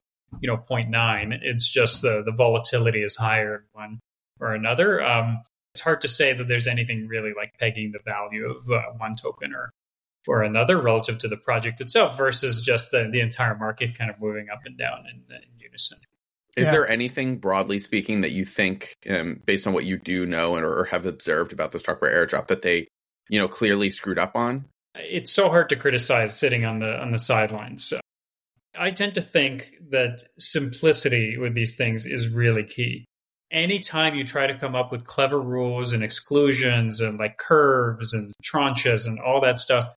you 0.41 0.49
know 0.49 0.57
0.9. 0.57 1.39
It's 1.43 1.69
just 1.69 2.01
the 2.01 2.23
the 2.25 2.33
volatility 2.33 3.03
is 3.03 3.17
higher 3.17 3.57
in 3.57 3.63
one 3.73 4.01
or 4.41 4.55
another. 4.55 5.03
Um, 5.03 5.43
it's 5.75 5.83
hard 5.83 6.01
to 6.01 6.09
say 6.09 6.33
that 6.33 6.49
there's 6.49 6.67
anything 6.67 7.09
really 7.09 7.33
like 7.37 7.53
pegging 7.59 7.93
the 7.93 8.01
value 8.05 8.51
of 8.51 8.71
uh, 8.71 8.83
one 8.97 9.15
token 9.15 9.55
or 9.55 9.71
or 10.27 10.43
another 10.43 10.81
relative 10.81 11.19
to 11.19 11.29
the 11.29 11.37
project 11.37 11.81
itself 11.81 12.17
versus 12.17 12.63
just 12.63 12.91
the 12.91 13.09
the 13.13 13.21
entire 13.21 13.57
market 13.57 13.99
kind 13.99 14.11
of 14.11 14.19
moving 14.19 14.49
up 14.51 14.61
and 14.65 14.79
down 14.79 15.05
in, 15.11 15.35
in 15.35 15.43
unison. 15.59 15.99
Is 16.57 16.65
yeah. 16.65 16.73
there 16.73 16.89
anything 16.89 17.37
broadly 17.37 17.79
speaking 17.79 18.23
that 18.23 18.33
you 18.33 18.45
think, 18.45 18.97
um, 19.09 19.41
based 19.47 19.67
on 19.67 19.73
what 19.73 19.85
you 19.85 19.99
do 19.99 20.27
know 20.27 20.57
or, 20.57 20.81
or 20.81 20.85
have 20.85 21.07
observed 21.07 21.53
about 21.53 21.71
the 21.71 21.79
Starkware 21.79 22.13
airdrop, 22.13 22.49
that 22.49 22.63
they 22.63 22.89
you 23.31 23.39
know 23.39 23.49
clearly 23.49 23.89
screwed 23.89 24.19
up 24.19 24.37
on. 24.37 24.67
It's 24.95 25.33
so 25.33 25.49
hard 25.49 25.71
to 25.71 25.77
criticize 25.77 26.37
sitting 26.37 26.67
on 26.67 26.81
the 26.81 27.01
on 27.01 27.13
the 27.13 27.19
sidelines 27.19 27.95
i 28.79 28.91
tend 28.91 29.15
to 29.15 29.21
think 29.21 29.75
that 29.91 30.23
simplicity 30.39 31.37
with 31.37 31.55
these 31.55 31.77
things 31.77 32.07
is 32.07 32.29
really 32.29 32.65
key. 32.65 33.05
Anytime 33.53 34.15
you 34.15 34.25
try 34.25 34.47
to 34.47 34.57
come 34.57 34.77
up 34.77 34.93
with 34.93 35.05
clever 35.05 35.41
rules 35.41 35.93
and 35.93 36.05
exclusions 36.05 37.01
and 37.01 37.19
like 37.19 37.37
curves 37.37 38.15
and 38.15 38.33
tranches 38.45 39.07
and 39.07 39.19
all 39.21 39.41
that 39.41 39.59
stuff 39.59 39.93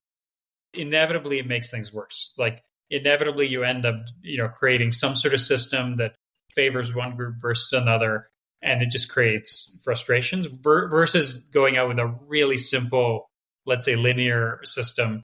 inevitably 0.73 1.37
it 1.37 1.47
makes 1.47 1.69
things 1.69 1.93
worse. 1.93 2.33
Like 2.37 2.63
inevitably 2.89 3.47
you 3.47 3.63
end 3.63 3.85
up 3.85 3.95
you 4.21 4.37
know 4.39 4.49
creating 4.49 4.91
some 4.91 5.15
sort 5.15 5.33
of 5.33 5.39
system 5.39 5.97
that 5.97 6.15
favors 6.55 6.93
one 6.93 7.15
group 7.15 7.35
versus 7.39 7.71
another, 7.73 8.27
and 8.63 8.81
it 8.81 8.89
just 8.89 9.09
creates 9.09 9.77
frustrations 9.83 10.45
ver- 10.45 10.89
versus 10.89 11.35
going 11.35 11.77
out 11.77 11.89
with 11.89 11.99
a 11.99 12.07
really 12.27 12.57
simple, 12.57 13.29
let's 13.65 13.85
say, 13.85 13.95
linear 13.95 14.59
system. 14.63 15.23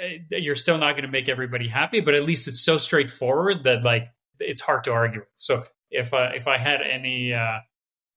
Eh, 0.00 0.18
you're 0.30 0.54
still 0.54 0.78
not 0.78 0.92
going 0.92 1.04
to 1.04 1.10
make 1.10 1.28
everybody 1.28 1.68
happy, 1.68 2.00
but 2.00 2.14
at 2.14 2.24
least 2.24 2.48
it's 2.48 2.60
so 2.60 2.78
straightforward 2.78 3.64
that 3.64 3.82
like 3.82 4.08
it's 4.38 4.60
hard 4.60 4.84
to 4.84 4.92
argue. 4.92 5.22
So 5.34 5.64
if 5.90 6.14
uh, 6.14 6.30
if 6.34 6.46
I 6.46 6.58
had 6.58 6.80
any 6.82 7.34
uh, 7.34 7.58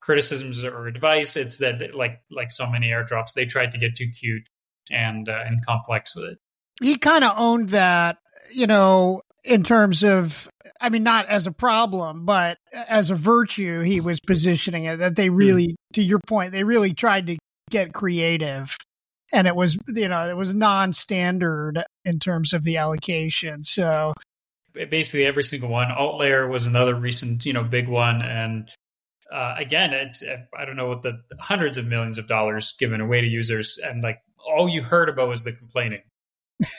criticisms 0.02 0.64
or 0.64 0.88
advice, 0.88 1.36
it's 1.36 1.58
that 1.58 1.96
like 1.96 2.22
like 2.30 2.52
so 2.52 2.68
many 2.68 2.90
airdrops, 2.90 3.34
they 3.34 3.46
tried 3.46 3.72
to 3.72 3.78
get 3.78 3.96
too 3.96 4.12
cute 4.18 4.44
and 4.92 5.28
uh, 5.28 5.44
and 5.46 5.66
complex 5.66 6.16
with 6.16 6.26
it. 6.26 6.38
He 6.82 6.98
kind 6.98 7.24
of 7.24 7.34
owned 7.38 7.70
that, 7.70 8.18
you 8.52 8.68
know, 8.68 9.22
in 9.44 9.64
terms 9.64 10.04
of 10.04 10.50
I 10.82 10.90
mean 10.90 11.04
not 11.04 11.28
as 11.28 11.48
a 11.48 11.52
problem, 11.52 12.26
but 12.26 12.58
as 12.74 13.10
a 13.10 13.16
virtue 13.16 13.82
he 13.82 14.02
was 14.02 14.20
positioning 14.20 14.86
it 14.86 14.98
that 14.98 15.16
they 15.16 15.28
hmm. 15.28 15.36
really 15.36 15.76
to 15.94 16.04
your 16.04 16.20
point, 16.20 16.52
they 16.52 16.64
really 16.64 16.94
tried 16.94 17.28
to 17.28 17.38
get 17.70 17.94
creative 17.94 18.76
and 19.32 19.48
it 19.48 19.56
was 19.56 19.78
you 19.88 20.08
know, 20.08 20.30
it 20.30 20.38
was 20.38 20.54
non-standard 20.54 21.84
in 22.06 22.20
terms 22.20 22.54
of 22.54 22.64
the 22.64 22.78
allocation. 22.78 23.64
So 23.64 24.14
basically 24.74 25.26
every 25.26 25.44
single 25.44 25.70
one. 25.70 25.90
Altlayer 25.90 26.50
was 26.50 26.66
another 26.66 26.96
recent, 26.96 27.46
you 27.46 27.54
know, 27.54 27.64
big 27.64 27.88
one 27.88 28.22
and 28.22 28.70
uh, 29.32 29.56
again, 29.58 29.94
it's 29.94 30.24
I 30.58 30.66
don't 30.66 30.76
know 30.76 30.88
what 30.88 31.04
the 31.04 31.22
hundreds 31.40 31.78
of 31.78 31.86
millions 31.86 32.18
of 32.18 32.28
dollars 32.28 32.74
given 32.80 33.00
away 33.00 33.22
to 33.22 33.28
users, 33.28 33.78
and 33.78 34.02
like 34.02 34.18
all 34.44 34.68
you 34.68 34.82
heard 34.82 35.08
about 35.08 35.30
was 35.30 35.44
the 35.44 35.52
complaining 35.52 36.02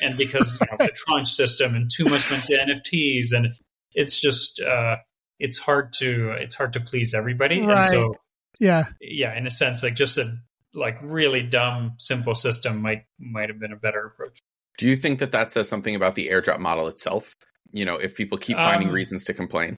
and 0.03 0.17
because 0.17 0.59
you 0.61 0.67
know, 0.71 0.77
the 0.87 0.93
tranche 0.95 1.33
system 1.33 1.75
and 1.75 1.91
too 1.91 2.05
much 2.05 2.31
went 2.31 2.45
to 2.45 2.55
NFTs, 2.55 3.33
and 3.33 3.55
it's 3.95 4.21
just 4.21 4.61
uh, 4.61 4.97
it's 5.39 5.59
hard 5.59 5.93
to 5.95 6.33
it's 6.33 6.55
hard 6.55 6.73
to 6.75 6.81
please 6.81 7.15
everybody. 7.15 7.61
Right. 7.61 7.79
And 7.79 7.87
so 7.87 8.15
yeah, 8.59 8.85
yeah, 9.01 9.37
in 9.37 9.47
a 9.47 9.51
sense, 9.51 9.83
like 9.83 9.95
just 9.95 10.19
a 10.19 10.37
like 10.75 10.99
really 11.03 11.43
dumb 11.43 11.95
simple 11.99 12.35
system 12.35 12.81
might 12.83 13.05
might 13.19 13.49
have 13.49 13.59
been 13.59 13.73
a 13.73 13.77
better 13.77 14.07
approach. 14.07 14.39
Do 14.79 14.89
you 14.89 14.97
think 14.97 15.19
that 15.19 15.33
that 15.33 15.53
says 15.53 15.69
something 15.69 15.95
about 15.95 16.15
the 16.15 16.29
airdrop 16.29 16.59
model 16.59 16.89
itself? 16.89 17.35
You 17.73 17.85
know, 17.85 17.97
if 17.97 18.15
people 18.15 18.39
keep 18.39 18.57
finding 18.57 18.89
um, 18.89 18.95
reasons 18.95 19.25
to 19.25 19.35
complain. 19.35 19.77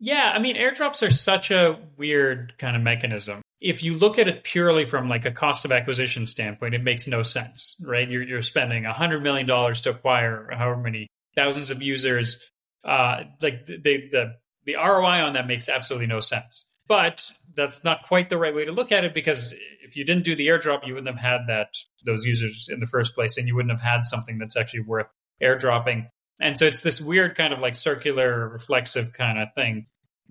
Yeah, 0.00 0.32
I 0.34 0.38
mean, 0.40 0.56
airdrops 0.56 1.06
are 1.06 1.10
such 1.10 1.50
a 1.50 1.78
weird 1.96 2.54
kind 2.58 2.76
of 2.76 2.82
mechanism 2.82 3.42
if 3.64 3.82
you 3.82 3.94
look 3.94 4.18
at 4.18 4.28
it 4.28 4.44
purely 4.44 4.84
from 4.84 5.08
like 5.08 5.24
a 5.24 5.30
cost 5.30 5.64
of 5.64 5.72
acquisition 5.72 6.26
standpoint, 6.26 6.74
it 6.74 6.82
makes 6.82 7.06
no 7.06 7.22
sense, 7.22 7.76
right? 7.82 8.06
You're, 8.06 8.22
you're 8.22 8.42
spending 8.42 8.84
a 8.84 8.92
hundred 8.92 9.22
million 9.22 9.46
dollars 9.46 9.80
to 9.82 9.90
acquire 9.90 10.50
however 10.52 10.82
many 10.82 11.06
thousands 11.34 11.70
of 11.70 11.80
users. 11.80 12.44
Uh, 12.84 13.22
like 13.40 13.64
the, 13.64 13.78
the, 13.80 14.34
the 14.66 14.74
ROI 14.76 15.22
on 15.22 15.32
that 15.32 15.46
makes 15.46 15.70
absolutely 15.70 16.06
no 16.06 16.20
sense. 16.20 16.66
But 16.86 17.30
that's 17.54 17.84
not 17.84 18.02
quite 18.02 18.28
the 18.28 18.36
right 18.36 18.54
way 18.54 18.66
to 18.66 18.72
look 18.72 18.92
at 18.92 19.02
it 19.04 19.14
because 19.14 19.54
if 19.82 19.96
you 19.96 20.04
didn't 20.04 20.24
do 20.24 20.36
the 20.36 20.48
airdrop, 20.48 20.86
you 20.86 20.92
wouldn't 20.92 21.16
have 21.16 21.24
had 21.24 21.46
that 21.48 21.68
those 22.04 22.26
users 22.26 22.68
in 22.70 22.80
the 22.80 22.86
first 22.86 23.14
place, 23.14 23.38
and 23.38 23.48
you 23.48 23.56
wouldn't 23.56 23.72
have 23.72 23.80
had 23.80 24.04
something 24.04 24.38
that's 24.38 24.58
actually 24.58 24.80
worth 24.80 25.08
airdropping. 25.42 26.08
And 26.38 26.58
so 26.58 26.66
it's 26.66 26.82
this 26.82 27.00
weird 27.00 27.34
kind 27.34 27.54
of 27.54 27.60
like 27.60 27.76
circular 27.76 28.46
reflexive 28.50 29.14
kind 29.14 29.38
of 29.38 29.48
thing 29.54 29.86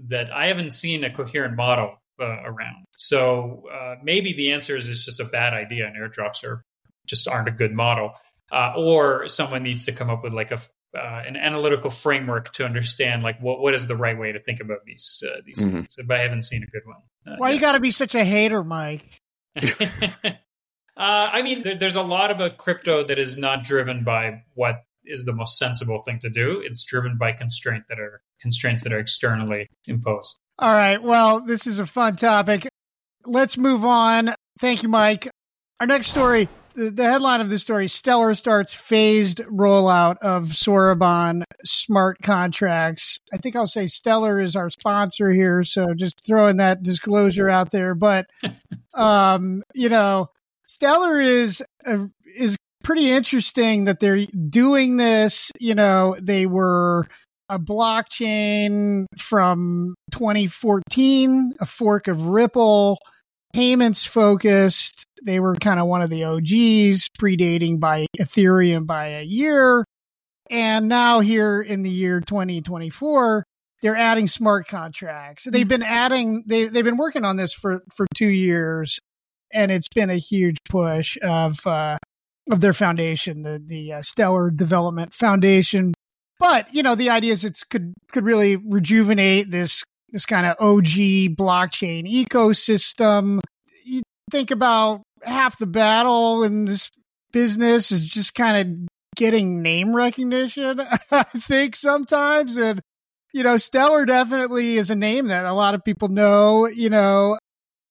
that 0.10 0.32
I 0.32 0.48
haven't 0.48 0.72
seen 0.72 1.04
a 1.04 1.12
coherent 1.12 1.56
model 1.56 1.98
uh, 2.20 2.44
around. 2.44 2.86
So 2.96 3.64
uh, 3.74 3.96
maybe 4.04 4.34
the 4.34 4.52
answer 4.52 4.76
is 4.76 4.88
it's 4.88 5.06
just 5.06 5.20
a 5.20 5.26
bad 5.26 5.54
idea, 5.54 5.88
and 5.88 5.96
airdrops 5.96 6.44
are 6.44 6.64
just 7.08 7.28
aren't 7.28 7.48
a 7.48 7.52
good 7.52 7.74
model. 7.74 8.14
Uh, 8.52 8.74
or 8.78 9.28
someone 9.28 9.64
needs 9.64 9.86
to 9.86 9.92
come 9.92 10.10
up 10.10 10.24
with 10.24 10.34
like 10.34 10.52
a 10.52 10.60
uh, 10.96 11.24
an 11.26 11.36
analytical 11.36 11.90
framework 11.90 12.54
to 12.54 12.64
understand 12.66 13.24
like 13.24 13.40
what 13.42 13.60
what 13.60 13.74
is 13.74 13.88
the 13.88 13.96
right 13.96 14.18
way 14.18 14.32
to 14.32 14.40
think 14.40 14.60
about 14.60 14.80
these 14.86 15.24
uh, 15.28 15.38
these 15.46 15.60
mm-hmm. 15.60 15.78
things. 15.78 15.96
But 16.06 16.20
I 16.20 16.24
haven't 16.24 16.44
seen 16.44 16.64
a 16.64 16.68
good 16.68 16.84
one. 16.86 16.98
Uh, 17.26 17.38
Why 17.38 17.50
yet. 17.50 17.56
you 17.56 17.62
got 17.62 17.72
to 17.74 17.80
be 17.80 17.92
such 17.92 18.16
a 18.16 18.24
hater, 18.24 18.64
Mike? 18.64 19.22
I 20.98 21.42
mean, 21.42 21.64
there, 21.64 21.76
there's 21.76 21.96
a 21.96 22.04
lot 22.04 22.30
about 22.30 22.58
crypto 22.58 23.04
that 23.06 23.18
is 23.18 23.38
not 23.38 23.64
driven 23.64 24.04
by 24.04 24.44
what 24.54 24.84
is 25.06 25.26
the 25.26 25.34
most 25.34 25.58
sensible 25.58 25.98
thing 25.98 26.20
to 26.20 26.30
do. 26.30 26.62
It's 26.64 26.84
driven 26.84 27.18
by 27.18 27.32
constraint 27.32 27.86
that 27.90 28.00
are 28.00 28.22
constraints 28.40 28.84
that 28.84 28.94
are 28.94 29.00
externally 29.00 29.68
imposed. 29.88 30.38
All 30.64 30.74
right. 30.74 31.04
Well, 31.04 31.42
this 31.42 31.68
is 31.68 31.80
a 31.80 31.86
fun 31.86 32.16
topic. 32.16 32.66
Let's 33.26 33.58
move 33.58 33.84
on. 33.84 34.34
Thank 34.60 34.82
you, 34.82 34.88
Mike. 34.88 35.30
Our 35.82 35.88
next 35.88 36.08
story 36.08 36.48
the, 36.76 36.90
the 36.90 37.04
headline 37.04 37.42
of 37.42 37.50
this 37.50 37.62
story 37.62 37.88
Stellar 37.88 38.34
starts 38.36 38.74
phased 38.74 39.40
rollout 39.40 40.18
of 40.22 40.46
Soroban 40.46 41.44
smart 41.66 42.22
contracts. 42.22 43.20
I 43.34 43.38
think 43.38 43.56
I'll 43.56 43.68
say 43.68 43.88
Stellar 43.88 44.40
is 44.40 44.56
our 44.56 44.70
sponsor 44.70 45.32
here. 45.32 45.64
So 45.64 45.94
just 45.94 46.26
throwing 46.26 46.58
that 46.58 46.84
disclosure 46.84 47.50
out 47.50 47.72
there. 47.72 47.96
But, 47.96 48.28
um, 48.94 49.64
you 49.74 49.90
know, 49.90 50.30
Stellar 50.68 51.20
is, 51.20 51.62
a, 51.86 52.08
is 52.36 52.56
pretty 52.84 53.12
interesting 53.12 53.86
that 53.86 54.00
they're 54.00 54.26
doing 54.26 54.98
this. 54.98 55.52
You 55.60 55.76
know, 55.76 56.16
they 56.22 56.46
were 56.46 57.08
a 57.54 57.60
blockchain 57.60 59.06
from 59.18 59.94
2014, 60.12 61.54
a 61.60 61.66
fork 61.68 62.08
of 62.08 62.26
Ripple, 62.26 62.98
payments 63.54 64.06
focused. 64.06 65.06
They 65.24 65.40
were 65.40 65.56
kind 65.56 65.80
of 65.80 65.86
one 65.86 66.02
of 66.02 66.10
the 66.10 66.24
OGs, 66.24 67.10
predating 67.20 67.80
by 67.80 68.08
Ethereum 68.18 68.88
by 68.88 69.08
a 69.10 69.22
year. 69.22 69.86
And 70.50 70.90
now 70.90 71.20
here 71.20 71.62
in 71.62 71.84
the 71.84 71.92
year 71.92 72.22
2024, 72.22 73.44
they're 73.84 73.96
adding 73.96 74.28
smart 74.28 74.68
contracts. 74.68 75.44
They've 75.44 75.68
been 75.68 75.84
adding 75.84 76.44
they 76.48 76.66
they've 76.66 76.84
been 76.84 76.98
working 76.98 77.24
on 77.24 77.36
this 77.36 77.54
for 77.54 77.84
for 77.96 78.08
2 78.16 78.26
years 78.26 79.00
and 79.52 79.72
it's 79.72 79.90
been 79.90 80.10
a 80.10 80.18
huge 80.18 80.58
push 80.68 81.18
of 81.22 81.66
uh 81.68 81.98
of 82.52 82.62
their 82.62 82.74
foundation, 82.74 83.44
the 83.44 83.62
the 83.66 83.94
uh, 83.94 84.02
Stellar 84.02 84.52
Development 84.52 85.14
Foundation 85.14 85.94
but 86.44 86.76
you 86.76 86.84
know, 86.84 86.94
the 86.94 87.10
idea 87.10 87.32
is 87.32 87.46
it 87.46 87.64
could 87.70 87.94
could 88.12 88.26
really 88.26 88.58
rejuvenate 88.58 89.50
this 89.50 89.82
this 90.10 90.26
kind 90.26 90.46
of 90.46 90.58
OG 90.60 91.38
blockchain 91.38 92.06
ecosystem. 92.06 93.40
You 93.86 94.04
think 94.30 94.52
about 94.52 95.04
half 95.24 95.58
the 95.58 95.68
battle 95.68 96.44
in 96.44 96.66
this 96.66 96.92
business 97.32 97.94
is 97.94 98.04
just 98.04 98.36
kind 98.36 98.58
of 98.58 98.90
getting 99.16 99.62
name 99.62 99.96
recognition. 99.96 100.82
I 101.12 101.24
think 101.24 101.78
sometimes, 101.78 102.58
and 102.58 102.82
you 103.34 103.44
know, 103.44 103.56
Stellar 103.56 104.06
definitely 104.06 104.76
is 104.76 104.90
a 104.90 104.98
name 104.98 105.28
that 105.28 105.46
a 105.46 105.54
lot 105.54 105.76
of 105.76 105.86
people 105.86 106.10
know. 106.10 106.68
You 106.68 106.90
know, 106.90 107.38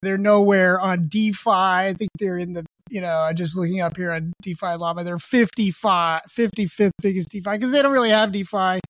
they're 0.03 0.19
nowhere 0.19 0.79
on 0.79 1.09
DeFi. 1.09 1.49
I 1.49 1.95
think 1.95 2.11
they're 2.19 2.37
in 2.37 2.53
the 2.53 2.67
you 2.93 3.01
know, 3.01 3.21
I'm 3.21 3.35
just 3.35 3.57
looking 3.57 3.81
up 3.81 3.97
here 3.97 4.13
on 4.13 4.35
DeFi 4.43 4.75
Llama, 4.75 5.03
they're 5.03 5.19
55, 5.19 6.21
55th 6.29 6.91
biggest 7.01 7.31
DeFi 7.31 7.53
because 7.53 7.73
they 7.73 7.81
don't 7.81 7.93
really 7.93 8.11
have 8.11 8.33
DeFi 8.33 8.81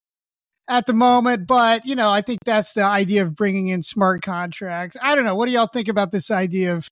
at 0.68 0.86
the 0.86 0.92
moment. 0.92 1.46
But, 1.46 1.86
you 1.86 1.94
know, 1.94 2.10
I 2.10 2.20
think 2.20 2.40
that's 2.44 2.72
the 2.72 2.82
idea 2.82 3.22
of 3.22 3.36
bringing 3.36 3.68
in 3.68 3.82
smart 3.82 4.22
contracts. 4.22 4.96
I 5.00 5.14
don't 5.14 5.24
know. 5.24 5.36
What 5.36 5.46
do 5.46 5.52
y'all 5.52 5.68
think 5.68 5.86
about 5.86 6.10
this 6.10 6.32
idea 6.32 6.74
of, 6.74 6.88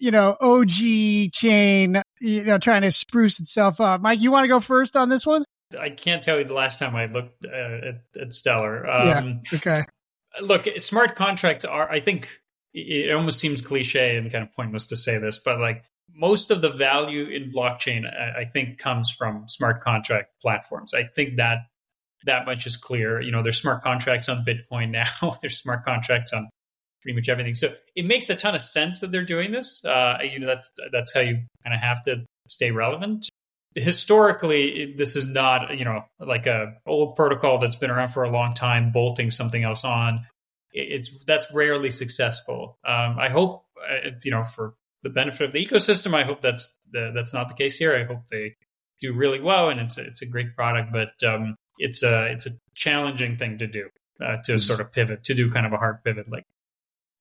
you 0.00 0.10
know, 0.10 0.36
OG 0.38 1.32
chain, 1.32 2.02
you 2.20 2.44
know, 2.44 2.58
trying 2.58 2.82
to 2.82 2.92
spruce 2.92 3.40
itself 3.40 3.80
up? 3.80 4.02
Mike, 4.02 4.20
you 4.20 4.30
want 4.30 4.44
to 4.44 4.48
go 4.48 4.60
first 4.60 4.96
on 4.96 5.08
this 5.08 5.26
one? 5.26 5.44
I 5.80 5.88
can't 5.88 6.22
tell 6.22 6.38
you 6.38 6.44
the 6.44 6.52
last 6.52 6.78
time 6.78 6.94
I 6.94 7.06
looked 7.06 7.46
uh, 7.46 7.48
at, 7.48 8.02
at, 8.20 8.34
Stellar. 8.34 8.86
Um, 8.86 9.40
yeah. 9.50 9.56
Okay. 9.58 9.82
Look, 10.42 10.68
smart 10.76 11.14
contracts 11.14 11.64
are, 11.64 11.90
I 11.90 12.00
think, 12.00 12.38
it 12.74 13.14
almost 13.14 13.38
seems 13.38 13.62
cliche 13.62 14.16
and 14.16 14.30
kind 14.30 14.44
of 14.44 14.52
pointless 14.52 14.86
to 14.86 14.96
say 14.96 15.18
this, 15.18 15.38
but 15.38 15.58
like 15.58 15.84
most 16.14 16.50
of 16.50 16.62
the 16.62 16.70
value 16.70 17.26
in 17.26 17.52
blockchain, 17.52 18.04
I 18.06 18.44
think, 18.44 18.78
comes 18.78 19.10
from 19.10 19.48
smart 19.48 19.80
contract 19.80 20.30
platforms. 20.40 20.94
I 20.94 21.04
think 21.04 21.36
that 21.36 21.58
that 22.24 22.46
much 22.46 22.66
is 22.66 22.76
clear. 22.76 23.20
You 23.20 23.32
know, 23.32 23.42
there's 23.42 23.60
smart 23.60 23.82
contracts 23.82 24.28
on 24.28 24.44
Bitcoin 24.44 24.90
now. 25.22 25.36
there's 25.40 25.58
smart 25.58 25.84
contracts 25.84 26.32
on 26.32 26.48
pretty 27.02 27.16
much 27.16 27.28
everything. 27.28 27.54
So 27.54 27.74
it 27.96 28.06
makes 28.06 28.30
a 28.30 28.36
ton 28.36 28.54
of 28.54 28.62
sense 28.62 29.00
that 29.00 29.10
they're 29.10 29.24
doing 29.24 29.52
this. 29.52 29.84
Uh, 29.84 30.18
you 30.22 30.38
know, 30.38 30.46
that's 30.46 30.70
that's 30.92 31.12
how 31.12 31.20
you 31.20 31.42
kind 31.64 31.74
of 31.74 31.80
have 31.80 32.02
to 32.04 32.24
stay 32.48 32.70
relevant. 32.70 33.28
Historically, 33.74 34.94
this 34.96 35.16
is 35.16 35.26
not 35.26 35.76
you 35.78 35.84
know 35.84 36.04
like 36.20 36.46
a 36.46 36.74
old 36.86 37.16
protocol 37.16 37.58
that's 37.58 37.76
been 37.76 37.90
around 37.90 38.08
for 38.08 38.22
a 38.22 38.30
long 38.30 38.54
time, 38.54 38.92
bolting 38.92 39.30
something 39.30 39.64
else 39.64 39.84
on. 39.84 40.26
It's 40.72 41.10
that's 41.26 41.46
rarely 41.52 41.90
successful. 41.90 42.78
Um, 42.84 43.18
I 43.18 43.28
hope 43.28 43.64
uh, 43.80 44.10
you 44.22 44.30
know 44.30 44.42
for 44.42 44.74
the 45.02 45.10
benefit 45.10 45.46
of 45.46 45.52
the 45.52 45.64
ecosystem. 45.64 46.14
I 46.14 46.24
hope 46.24 46.40
that's 46.40 46.78
the, 46.92 47.12
that's 47.14 47.34
not 47.34 47.48
the 47.48 47.54
case 47.54 47.76
here. 47.76 47.96
I 47.96 48.04
hope 48.04 48.26
they 48.30 48.56
do 49.00 49.12
really 49.12 49.40
well, 49.40 49.68
and 49.68 49.80
it's 49.80 49.98
a, 49.98 50.02
it's 50.02 50.22
a 50.22 50.26
great 50.26 50.54
product, 50.54 50.92
but 50.92 51.10
um, 51.26 51.56
it's 51.78 52.02
a 52.02 52.26
it's 52.26 52.46
a 52.46 52.50
challenging 52.74 53.36
thing 53.36 53.58
to 53.58 53.66
do 53.66 53.88
uh, 54.24 54.36
to 54.44 54.58
sort 54.58 54.80
of 54.80 54.92
pivot 54.92 55.24
to 55.24 55.34
do 55.34 55.50
kind 55.50 55.66
of 55.66 55.72
a 55.72 55.76
hard 55.76 56.02
pivot 56.04 56.30
like. 56.30 56.44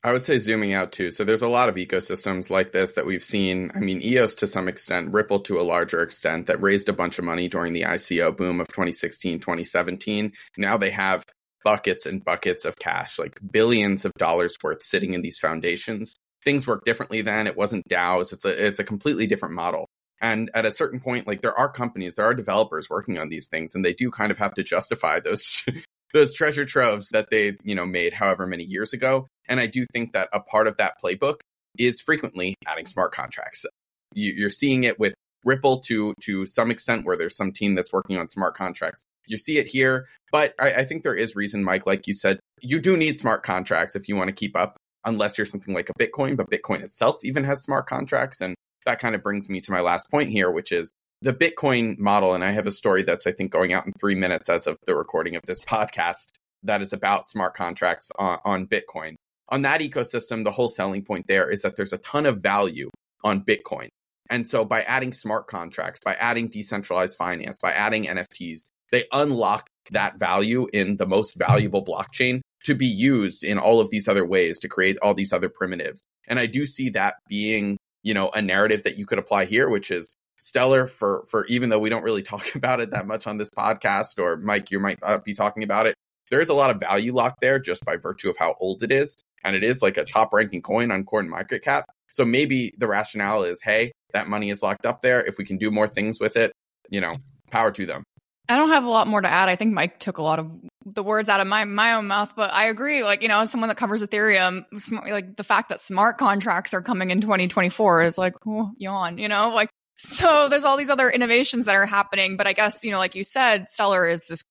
I 0.03 0.13
would 0.13 0.23
say 0.23 0.39
zooming 0.39 0.73
out 0.73 0.91
too. 0.91 1.11
So 1.11 1.23
there's 1.23 1.43
a 1.43 1.47
lot 1.47 1.69
of 1.69 1.75
ecosystems 1.75 2.50
like 2.50 2.71
this 2.71 2.93
that 2.93 3.05
we've 3.05 3.23
seen. 3.23 3.71
I 3.75 3.79
mean, 3.79 4.01
EOS 4.01 4.33
to 4.35 4.47
some 4.47 4.67
extent, 4.67 5.13
Ripple 5.13 5.41
to 5.41 5.59
a 5.59 5.61
larger 5.61 6.01
extent, 6.01 6.47
that 6.47 6.61
raised 6.61 6.89
a 6.89 6.93
bunch 6.93 7.19
of 7.19 7.25
money 7.25 7.47
during 7.47 7.73
the 7.73 7.83
ICO 7.83 8.35
boom 8.35 8.59
of 8.59 8.67
2016, 8.69 9.39
2017. 9.39 10.33
Now 10.57 10.77
they 10.77 10.89
have 10.89 11.23
buckets 11.63 12.07
and 12.07 12.25
buckets 12.25 12.65
of 12.65 12.79
cash, 12.79 13.19
like 13.19 13.39
billions 13.51 14.03
of 14.03 14.11
dollars 14.17 14.55
worth 14.63 14.81
sitting 14.81 15.13
in 15.13 15.21
these 15.21 15.38
foundations. 15.38 16.15
Things 16.43 16.65
work 16.65 16.83
differently 16.83 17.21
then. 17.21 17.48
It 17.48 17.57
wasn't 17.57 17.88
DAOs. 17.89 18.33
It's 18.33 18.45
a 18.45 18.67
it's 18.67 18.79
a 18.79 18.83
completely 18.83 19.27
different 19.27 19.55
model. 19.55 19.88
And 20.21 20.51
at 20.53 20.65
a 20.65 20.71
certain 20.71 21.00
point, 21.00 21.27
like 21.27 21.41
there 21.41 21.57
are 21.57 21.71
companies, 21.71 22.15
there 22.15 22.25
are 22.25 22.36
developers 22.36 22.89
working 22.89 23.17
on 23.17 23.29
these 23.29 23.48
things, 23.48 23.74
and 23.74 23.83
they 23.83 23.93
do 23.93 24.12
kind 24.12 24.31
of 24.31 24.38
have 24.38 24.53
to 24.53 24.63
justify 24.63 25.19
those 25.19 25.63
those 26.13 26.33
treasure 26.33 26.65
troves 26.65 27.10
that 27.10 27.29
they, 27.31 27.55
you 27.63 27.74
know, 27.74 27.86
made 27.86 28.13
however 28.13 28.45
many 28.45 28.63
years 28.63 28.93
ago. 28.93 29.27
And 29.48 29.60
I 29.60 29.65
do 29.65 29.86
think 29.91 30.13
that 30.13 30.29
a 30.31 30.39
part 30.39 30.67
of 30.67 30.77
that 30.77 30.95
playbook 31.03 31.38
is 31.77 32.00
frequently 32.01 32.55
adding 32.67 32.86
smart 32.86 33.13
contracts. 33.13 33.65
You, 34.13 34.45
are 34.45 34.51
seeing 34.51 34.83
it 34.83 35.00
with 35.00 35.13
Ripple 35.43 35.79
to 35.81 36.13
to 36.21 36.45
some 36.45 36.69
extent, 36.69 37.05
where 37.05 37.17
there's 37.17 37.36
some 37.36 37.51
team 37.51 37.74
that's 37.74 37.91
working 37.91 38.17
on 38.17 38.29
smart 38.29 38.55
contracts. 38.55 39.03
You 39.25 39.38
see 39.38 39.57
it 39.57 39.67
here, 39.67 40.07
but 40.31 40.53
I, 40.60 40.74
I 40.74 40.86
think 40.86 41.03
there 41.03 41.15
is 41.15 41.36
reason, 41.36 41.63
Mike, 41.63 41.88
like 41.88 42.07
you 42.07 42.13
said, 42.13 42.39
you 42.60 42.79
do 42.79 42.95
need 42.95 43.17
smart 43.17 43.43
contracts 43.43 43.95
if 43.95 44.07
you 44.07 44.15
want 44.15 44.27
to 44.27 44.33
keep 44.33 44.55
up, 44.55 44.77
unless 45.05 45.38
you're 45.38 45.46
something 45.46 45.74
like 45.74 45.89
a 45.89 45.93
Bitcoin. 45.93 46.38
But 46.38 46.50
Bitcoin 46.50 46.81
itself 46.81 47.24
even 47.24 47.43
has 47.43 47.62
smart 47.62 47.88
contracts, 47.88 48.41
and 48.41 48.55
that 48.86 49.00
kind 49.00 49.15
of 49.15 49.24
brings 49.24 49.50
me 49.50 49.62
to 49.62 49.72
my 49.72 49.81
last 49.81 50.10
point 50.10 50.29
here, 50.29 50.51
which 50.51 50.72
is 50.72 50.91
the 51.22 51.34
Bitcoin 51.34 51.98
model. 52.00 52.34
And 52.34 52.43
I 52.43 52.51
have 52.51 52.67
a 52.67 52.72
story 52.72 53.03
that's, 53.03 53.27
I 53.27 53.31
think, 53.31 53.51
going 53.51 53.74
out 53.74 53.86
in 53.86 53.93
three 54.00 54.15
minutes 54.15 54.50
as 54.50 54.67
of 54.67 54.77
the 54.86 54.96
recording 54.96 55.36
of 55.36 55.43
this 55.46 55.62
podcast 55.62 56.34
that 56.63 56.81
is 56.81 56.93
about 56.93 57.29
smart 57.29 57.55
contracts 57.55 58.12
on, 58.17 58.39
on 58.46 58.67
Bitcoin. 58.67 59.15
On 59.50 59.63
that 59.63 59.81
ecosystem, 59.81 60.43
the 60.43 60.51
whole 60.51 60.70
selling 60.70 61.03
point 61.03 61.27
there 61.27 61.50
is 61.50 61.62
that 61.63 61.75
there's 61.75 61.93
a 61.93 61.98
ton 61.98 62.25
of 62.25 62.38
value 62.38 62.89
on 63.24 63.43
Bitcoin. 63.43 63.89
And 64.29 64.48
so 64.48 64.63
by 64.63 64.84
adding 64.84 65.12
smart 65.12 65.48
contracts, 65.48 66.00
by 66.05 66.15
adding 66.15 66.48
decentralized 66.48 67.17
finance, 67.17 67.58
by 67.62 67.74
adding 67.74 68.05
NFTs, 68.05 68.62
they 68.91 69.03
unlock 69.12 69.67
that 69.91 70.17
value 70.17 70.67
in 70.72 70.98
the 70.98 71.05
most 71.05 71.36
valuable 71.36 71.84
blockchain 71.84 72.39
to 72.65 72.75
be 72.75 72.87
used 72.87 73.43
in 73.43 73.57
all 73.57 73.79
of 73.79 73.89
these 73.89 74.07
other 74.07 74.25
ways 74.25 74.59
to 74.59 74.67
create 74.67 74.97
all 75.01 75.13
these 75.13 75.33
other 75.33 75.49
primitives. 75.49 76.01
And 76.27 76.39
I 76.39 76.45
do 76.45 76.65
see 76.65 76.89
that 76.91 77.15
being 77.27 77.77
you 78.03 78.13
know, 78.13 78.29
a 78.31 78.41
narrative 78.41 78.83
that 78.83 78.97
you 78.97 79.05
could 79.05 79.19
apply 79.19 79.45
here, 79.45 79.69
which 79.69 79.91
is 79.91 80.13
stellar 80.39 80.87
for 80.87 81.23
for 81.29 81.45
even 81.45 81.69
though 81.69 81.79
we 81.79 81.89
don't 81.89 82.03
really 82.03 82.23
talk 82.23 82.55
about 82.55 82.79
it 82.79 82.91
that 82.91 83.07
much 83.07 83.27
on 83.27 83.37
this 83.37 83.49
podcast, 83.49 84.19
or 84.19 84.37
Mike, 84.37 84.71
you 84.71 84.79
might 84.79 84.99
not 85.01 85.23
be 85.23 85.33
talking 85.33 85.63
about 85.63 85.87
it. 85.87 85.95
There 86.29 86.41
is 86.41 86.49
a 86.49 86.53
lot 86.53 86.69
of 86.69 86.79
value 86.79 87.13
locked 87.13 87.41
there 87.41 87.59
just 87.59 87.83
by 87.85 87.97
virtue 87.97 88.29
of 88.29 88.37
how 88.37 88.55
old 88.59 88.83
it 88.83 88.91
is, 88.91 89.15
and 89.43 89.55
it 89.55 89.63
is 89.63 89.81
like 89.81 89.97
a 89.97 90.05
top 90.05 90.33
ranking 90.33 90.61
coin 90.61 90.91
on 90.91 91.03
Coin 91.03 91.29
Market 91.29 91.63
Cap. 91.63 91.85
So 92.11 92.25
maybe 92.25 92.73
the 92.77 92.87
rationale 92.87 93.43
is, 93.43 93.61
hey, 93.61 93.91
that 94.13 94.27
money 94.27 94.49
is 94.49 94.61
locked 94.61 94.85
up 94.85 95.01
there. 95.01 95.23
If 95.23 95.37
we 95.37 95.45
can 95.45 95.57
do 95.57 95.71
more 95.71 95.87
things 95.87 96.19
with 96.19 96.35
it, 96.35 96.51
you 96.89 96.99
know, 96.99 97.11
power 97.51 97.71
to 97.71 97.85
them. 97.85 98.03
I 98.49 98.57
don't 98.57 98.69
have 98.69 98.83
a 98.83 98.89
lot 98.89 99.07
more 99.07 99.21
to 99.21 99.29
add. 99.29 99.47
I 99.47 99.55
think 99.55 99.73
Mike 99.73 99.99
took 99.99 100.17
a 100.17 100.21
lot 100.21 100.39
of 100.39 100.51
the 100.85 101.03
words 101.03 101.29
out 101.29 101.39
of 101.39 101.47
my 101.47 101.63
my 101.63 101.93
own 101.93 102.07
mouth, 102.07 102.33
but 102.35 102.53
I 102.53 102.67
agree. 102.67 103.03
Like 103.03 103.21
you 103.21 103.27
know, 103.27 103.41
as 103.41 103.51
someone 103.51 103.69
that 103.69 103.77
covers 103.77 104.03
Ethereum, 104.03 104.65
like 104.91 105.35
the 105.35 105.43
fact 105.43 105.69
that 105.69 105.81
smart 105.81 106.17
contracts 106.17 106.73
are 106.73 106.81
coming 106.81 107.11
in 107.11 107.21
2024 107.21 108.03
is 108.03 108.17
like 108.17 108.33
oh, 108.47 108.71
yawn. 108.77 109.17
You 109.17 109.27
know, 109.27 109.51
like 109.53 109.69
so 109.97 110.50
there's 110.50 110.63
all 110.63 110.77
these 110.77 110.89
other 110.89 111.09
innovations 111.09 111.65
that 111.65 111.75
are 111.75 111.85
happening. 111.85 112.38
But 112.38 112.47
I 112.47 112.53
guess 112.53 112.83
you 112.83 112.91
know, 112.91 112.97
like 112.97 113.15
you 113.15 113.23
said, 113.23 113.65
Stellar 113.69 114.07
is 114.07 114.27
this 114.27 114.41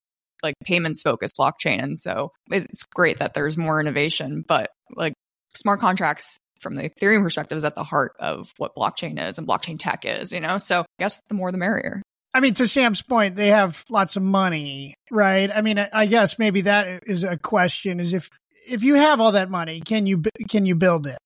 like 0.43 0.55
payments 0.65 1.03
focused 1.03 1.37
blockchain, 1.39 1.83
and 1.83 1.99
so 1.99 2.33
it's 2.51 2.85
great 2.95 3.19
that 3.19 3.35
there's 3.35 3.59
more 3.59 3.81
innovation. 3.81 4.45
But 4.47 4.71
like 4.95 5.15
smart 5.57 5.81
contracts 5.81 6.39
from 6.61 6.77
the 6.77 6.89
Ethereum 6.91 7.23
perspective 7.23 7.59
is 7.59 7.65
at 7.65 7.75
the 7.75 7.85
heart 7.85 8.13
of 8.21 8.53
what 8.59 8.77
blockchain 8.77 9.21
is 9.21 9.39
and 9.39 9.49
blockchain 9.49 9.79
tech 9.79 10.05
is. 10.05 10.33
You 10.33 10.41
know, 10.41 10.59
so 10.59 10.81
I 10.81 11.03
guess 11.03 11.21
the 11.29 11.35
more 11.35 11.51
the 11.51 11.59
merrier. 11.59 12.03
I 12.33 12.41
mean, 12.41 12.55
to 12.55 12.69
Sam's 12.69 13.03
point, 13.03 13.37
they 13.37 13.49
have 13.49 13.85
lots 13.89 14.17
of 14.17 14.23
money, 14.23 14.95
right? 15.11 15.51
I 15.53 15.63
mean, 15.63 15.79
I 15.79 16.07
guess 16.07 16.39
maybe 16.39 16.63
that 16.63 17.03
is 17.07 17.25
a 17.25 17.37
question: 17.37 18.01
is 18.01 18.15
if 18.15 18.31
if 18.69 18.83
you 18.83 18.95
have 18.95 19.21
all 19.21 19.33
that 19.33 19.51
money, 19.51 19.81
can 19.81 20.07
you 20.07 20.23
can 20.49 20.67
you 20.67 20.75
build 20.75 21.07
it? 21.07 21.19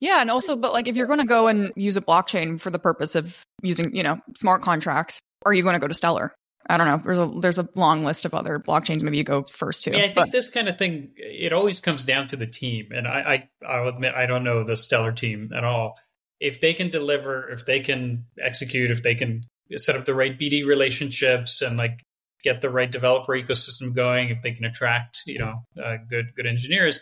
Yeah, 0.00 0.20
and 0.20 0.30
also, 0.30 0.56
but 0.56 0.72
like 0.72 0.88
if 0.88 0.96
you're 0.96 1.06
going 1.06 1.20
to 1.20 1.26
go 1.26 1.48
and 1.48 1.72
use 1.76 1.96
a 1.96 2.00
blockchain 2.00 2.60
for 2.60 2.70
the 2.70 2.78
purpose 2.78 3.14
of 3.14 3.42
using, 3.62 3.94
you 3.94 4.02
know, 4.02 4.20
smart 4.36 4.62
contracts, 4.62 5.20
are 5.44 5.54
you 5.54 5.62
going 5.62 5.74
to 5.74 5.78
go 5.78 5.88
to 5.88 5.94
Stellar? 5.94 6.34
I 6.68 6.76
don't 6.76 6.86
know. 6.86 7.00
There's 7.04 7.18
a 7.18 7.40
there's 7.40 7.58
a 7.58 7.68
long 7.74 8.04
list 8.04 8.24
of 8.24 8.34
other 8.34 8.58
blockchains. 8.58 9.02
Maybe 9.02 9.18
you 9.18 9.24
go 9.24 9.44
first 9.44 9.84
too. 9.84 9.92
Yeah, 9.92 9.98
I 9.98 10.02
think 10.02 10.14
but. 10.14 10.32
this 10.32 10.48
kind 10.48 10.68
of 10.68 10.78
thing 10.78 11.12
it 11.16 11.52
always 11.52 11.80
comes 11.80 12.04
down 12.04 12.28
to 12.28 12.36
the 12.36 12.46
team, 12.46 12.88
and 12.90 13.06
I, 13.06 13.48
I 13.62 13.66
I'll 13.66 13.88
admit 13.88 14.14
I 14.14 14.26
don't 14.26 14.42
know 14.42 14.64
the 14.64 14.76
Stellar 14.76 15.12
team 15.12 15.52
at 15.56 15.64
all. 15.64 15.98
If 16.40 16.60
they 16.60 16.74
can 16.74 16.90
deliver, 16.90 17.48
if 17.50 17.64
they 17.64 17.80
can 17.80 18.26
execute, 18.42 18.90
if 18.90 19.02
they 19.02 19.14
can 19.14 19.44
set 19.76 19.96
up 19.96 20.04
the 20.04 20.14
right 20.14 20.38
BD 20.38 20.66
relationships 20.66 21.62
and 21.62 21.76
like 21.76 22.02
get 22.42 22.60
the 22.60 22.70
right 22.70 22.90
developer 22.90 23.32
ecosystem 23.32 23.94
going, 23.94 24.30
if 24.30 24.42
they 24.42 24.52
can 24.52 24.64
attract 24.64 25.22
you 25.26 25.38
know 25.38 25.62
uh, 25.82 25.96
good 26.08 26.26
good 26.36 26.46
engineers, 26.46 27.00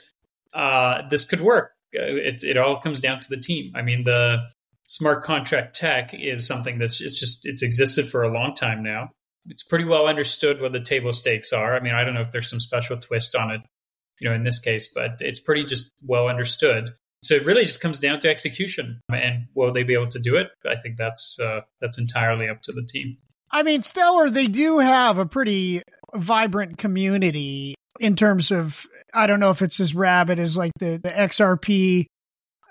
uh, 0.52 1.02
this 1.08 1.24
could 1.24 1.40
work. 1.40 1.72
Uh, 1.96 2.04
it 2.04 2.42
it 2.42 2.56
all 2.56 2.80
comes 2.80 3.00
down 3.00 3.20
to 3.20 3.28
the 3.28 3.36
team. 3.36 3.72
I 3.74 3.82
mean 3.82 4.04
the 4.04 4.38
smart 4.86 5.24
contract 5.24 5.76
tech 5.76 6.14
is 6.14 6.46
something 6.46 6.78
that's 6.78 7.00
it's 7.00 7.18
just 7.18 7.40
it's 7.44 7.62
existed 7.62 8.08
for 8.08 8.22
a 8.22 8.32
long 8.32 8.54
time 8.54 8.82
now. 8.82 9.10
It's 9.46 9.62
pretty 9.62 9.84
well 9.84 10.06
understood 10.06 10.60
what 10.60 10.72
the 10.72 10.80
table 10.80 11.12
stakes 11.12 11.52
are. 11.52 11.76
I 11.76 11.80
mean, 11.80 11.94
I 11.94 12.04
don't 12.04 12.14
know 12.14 12.22
if 12.22 12.30
there's 12.30 12.48
some 12.48 12.60
special 12.60 12.96
twist 12.96 13.34
on 13.34 13.50
it, 13.50 13.60
you 14.18 14.28
know, 14.28 14.34
in 14.34 14.42
this 14.42 14.58
case, 14.58 14.90
but 14.94 15.16
it's 15.20 15.40
pretty 15.40 15.64
just 15.64 15.90
well 16.02 16.28
understood. 16.28 16.94
So 17.24 17.34
it 17.34 17.44
really 17.44 17.64
just 17.64 17.80
comes 17.80 17.98
down 17.98 18.20
to 18.20 18.28
execution, 18.28 19.00
and 19.10 19.46
will 19.54 19.72
they 19.72 19.82
be 19.82 19.94
able 19.94 20.10
to 20.10 20.18
do 20.18 20.36
it? 20.36 20.48
I 20.66 20.76
think 20.76 20.96
that's 20.96 21.38
uh, 21.40 21.60
that's 21.80 21.98
entirely 21.98 22.48
up 22.48 22.62
to 22.62 22.72
the 22.72 22.82
team. 22.82 23.16
I 23.50 23.62
mean, 23.62 23.82
Stellar, 23.82 24.30
they 24.30 24.46
do 24.46 24.78
have 24.78 25.18
a 25.18 25.26
pretty 25.26 25.82
vibrant 26.14 26.76
community 26.78 27.74
in 28.00 28.16
terms 28.16 28.50
of 28.50 28.84
I 29.12 29.26
don't 29.26 29.40
know 29.40 29.50
if 29.50 29.62
it's 29.62 29.80
as 29.80 29.94
rabid 29.94 30.38
as 30.38 30.56
like 30.56 30.72
the, 30.78 31.00
the 31.02 31.10
XRP 31.10 32.06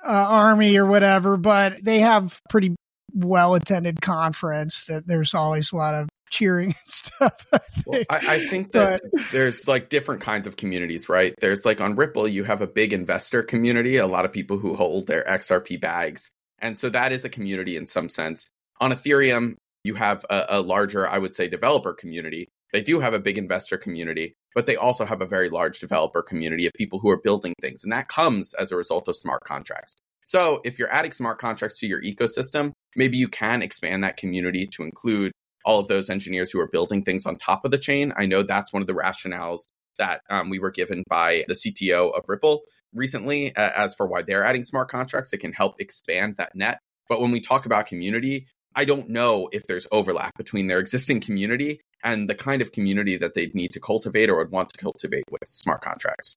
uh, 0.05 0.09
army 0.09 0.75
or 0.77 0.85
whatever, 0.85 1.37
but 1.37 1.83
they 1.83 1.99
have 2.01 2.39
pretty 2.49 2.75
well 3.13 3.55
attended 3.55 4.01
conference 4.01 4.85
that 4.85 5.07
there's 5.07 5.33
always 5.33 5.71
a 5.71 5.75
lot 5.75 5.95
of 5.95 6.09
cheering 6.33 6.67
and 6.67 6.75
stuff. 6.85 7.45
I 7.53 7.59
think, 7.59 7.85
well, 7.85 8.03
I, 8.09 8.17
I 8.27 8.39
think 8.47 8.71
that 8.71 9.01
but, 9.11 9.21
there's 9.31 9.67
like 9.67 9.89
different 9.89 10.21
kinds 10.21 10.47
of 10.47 10.57
communities, 10.57 11.07
right? 11.07 11.35
There's 11.39 11.65
like 11.65 11.79
on 11.79 11.95
Ripple, 11.95 12.27
you 12.27 12.43
have 12.43 12.61
a 12.61 12.67
big 12.67 12.91
investor 12.91 13.43
community, 13.43 13.97
a 13.97 14.07
lot 14.07 14.25
of 14.25 14.31
people 14.31 14.57
who 14.57 14.75
hold 14.75 15.07
their 15.07 15.23
XRP 15.23 15.79
bags. 15.79 16.31
And 16.59 16.77
so 16.77 16.89
that 16.89 17.11
is 17.11 17.23
a 17.23 17.29
community 17.29 17.77
in 17.77 17.85
some 17.85 18.09
sense. 18.09 18.49
On 18.81 18.91
Ethereum, 18.91 19.55
you 19.83 19.95
have 19.95 20.25
a, 20.29 20.45
a 20.49 20.61
larger, 20.61 21.07
I 21.07 21.19
would 21.19 21.33
say, 21.33 21.47
developer 21.47 21.93
community. 21.93 22.47
They 22.71 22.81
do 22.81 22.99
have 22.99 23.13
a 23.13 23.19
big 23.19 23.37
investor 23.37 23.77
community, 23.77 24.33
but 24.55 24.65
they 24.65 24.75
also 24.75 25.05
have 25.05 25.21
a 25.21 25.27
very 25.27 25.49
large 25.49 25.79
developer 25.79 26.23
community 26.23 26.65
of 26.65 26.73
people 26.73 26.99
who 26.99 27.09
are 27.09 27.21
building 27.21 27.53
things. 27.61 27.83
And 27.83 27.93
that 27.93 28.07
comes 28.07 28.53
as 28.55 28.71
a 28.71 28.75
result 28.75 29.07
of 29.07 29.15
smart 29.15 29.43
contracts. 29.43 29.95
So 30.23 30.61
if 30.63 30.79
you're 30.79 30.91
adding 30.91 31.11
smart 31.11 31.37
contracts 31.37 31.77
to 31.79 31.87
your 31.87 32.01
ecosystem, 32.01 32.71
maybe 32.95 33.17
you 33.17 33.27
can 33.27 33.61
expand 33.61 34.03
that 34.03 34.17
community 34.17 34.65
to 34.67 34.83
include 34.83 35.33
all 35.65 35.79
of 35.79 35.87
those 35.87 36.09
engineers 36.09 36.51
who 36.51 36.59
are 36.59 36.67
building 36.67 37.03
things 37.03 37.25
on 37.25 37.37
top 37.37 37.65
of 37.65 37.71
the 37.71 37.77
chain. 37.77 38.13
I 38.17 38.25
know 38.25 38.43
that's 38.43 38.73
one 38.73 38.81
of 38.81 38.87
the 38.87 38.93
rationales 38.93 39.61
that 39.97 40.21
um, 40.29 40.49
we 40.49 40.59
were 40.59 40.71
given 40.71 41.03
by 41.09 41.45
the 41.47 41.53
CTO 41.53 42.15
of 42.17 42.23
Ripple 42.27 42.63
recently 42.93 43.55
uh, 43.55 43.69
as 43.75 43.95
for 43.95 44.07
why 44.07 44.21
they're 44.21 44.43
adding 44.43 44.63
smart 44.63 44.89
contracts. 44.89 45.33
It 45.33 45.39
can 45.39 45.53
help 45.53 45.79
expand 45.79 46.35
that 46.37 46.55
net. 46.55 46.79
But 47.09 47.21
when 47.21 47.31
we 47.31 47.39
talk 47.41 47.65
about 47.65 47.87
community, 47.87 48.47
I 48.75 48.85
don't 48.85 49.09
know 49.09 49.49
if 49.51 49.67
there's 49.67 49.87
overlap 49.91 50.35
between 50.37 50.67
their 50.67 50.79
existing 50.79 51.21
community 51.21 51.81
and 52.03 52.29
the 52.29 52.35
kind 52.35 52.61
of 52.61 52.71
community 52.71 53.17
that 53.17 53.33
they'd 53.33 53.55
need 53.55 53.73
to 53.73 53.79
cultivate 53.79 54.29
or 54.29 54.37
would 54.37 54.51
want 54.51 54.69
to 54.69 54.77
cultivate 54.77 55.23
with 55.29 55.41
smart 55.45 55.81
contracts. 55.81 56.35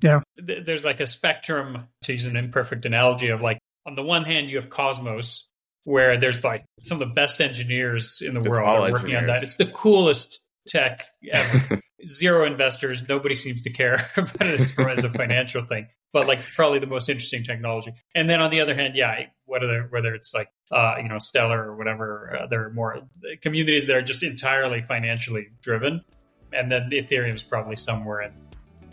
Yeah. 0.00 0.20
There's 0.36 0.84
like 0.84 1.00
a 1.00 1.06
spectrum, 1.06 1.88
to 2.04 2.12
use 2.12 2.26
an 2.26 2.36
imperfect 2.36 2.86
analogy, 2.86 3.28
of 3.28 3.42
like, 3.42 3.58
on 3.84 3.94
the 3.94 4.02
one 4.02 4.24
hand, 4.24 4.48
you 4.48 4.56
have 4.56 4.70
Cosmos, 4.70 5.48
where 5.88 6.18
there's 6.18 6.44
like 6.44 6.66
some 6.82 7.00
of 7.00 7.08
the 7.08 7.14
best 7.14 7.40
engineers 7.40 8.20
in 8.20 8.34
the 8.34 8.40
it's 8.40 8.48
world 8.50 8.68
are 8.68 8.92
working 8.92 9.16
on 9.16 9.24
that. 9.24 9.42
It's 9.42 9.56
the 9.56 9.64
coolest 9.64 10.44
tech 10.68 11.06
ever. 11.32 11.80
Zero 12.06 12.44
investors. 12.44 13.08
Nobody 13.08 13.34
seems 13.34 13.62
to 13.62 13.70
care 13.70 13.94
about 14.16 14.42
it 14.42 14.60
as, 14.60 14.78
as 14.78 15.04
a 15.04 15.08
financial 15.08 15.64
thing, 15.64 15.88
but 16.12 16.28
like 16.28 16.40
probably 16.54 16.78
the 16.78 16.86
most 16.86 17.08
interesting 17.08 17.42
technology. 17.42 17.94
And 18.14 18.28
then 18.28 18.40
on 18.40 18.50
the 18.50 18.60
other 18.60 18.74
hand, 18.74 18.96
yeah, 18.96 19.24
whether 19.46 19.88
whether 19.88 20.14
it's 20.14 20.34
like 20.34 20.50
uh, 20.70 20.96
you 21.02 21.08
know 21.08 21.18
Stellar 21.18 21.64
or 21.64 21.74
whatever, 21.74 22.38
uh, 22.38 22.46
there 22.46 22.66
are 22.66 22.70
more 22.70 23.00
communities 23.40 23.86
that 23.86 23.96
are 23.96 24.02
just 24.02 24.22
entirely 24.22 24.82
financially 24.82 25.48
driven, 25.62 26.04
and 26.52 26.70
then 26.70 26.90
Ethereum 26.92 27.34
is 27.34 27.42
probably 27.42 27.76
somewhere 27.76 28.20
in 28.20 28.32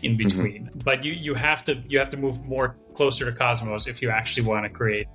in 0.02 0.12
mm-hmm. 0.12 0.16
between. 0.16 0.64
Mm-hmm. 0.64 0.78
But 0.78 1.04
you 1.04 1.12
you 1.12 1.34
have 1.34 1.62
to 1.66 1.74
you 1.86 1.98
have 1.98 2.10
to 2.10 2.16
move 2.16 2.42
more 2.44 2.74
closer 2.94 3.26
to 3.26 3.32
Cosmos 3.32 3.86
if 3.86 4.00
you 4.00 4.08
actually 4.08 4.46
want 4.46 4.64
to 4.64 4.70
create 4.70 5.06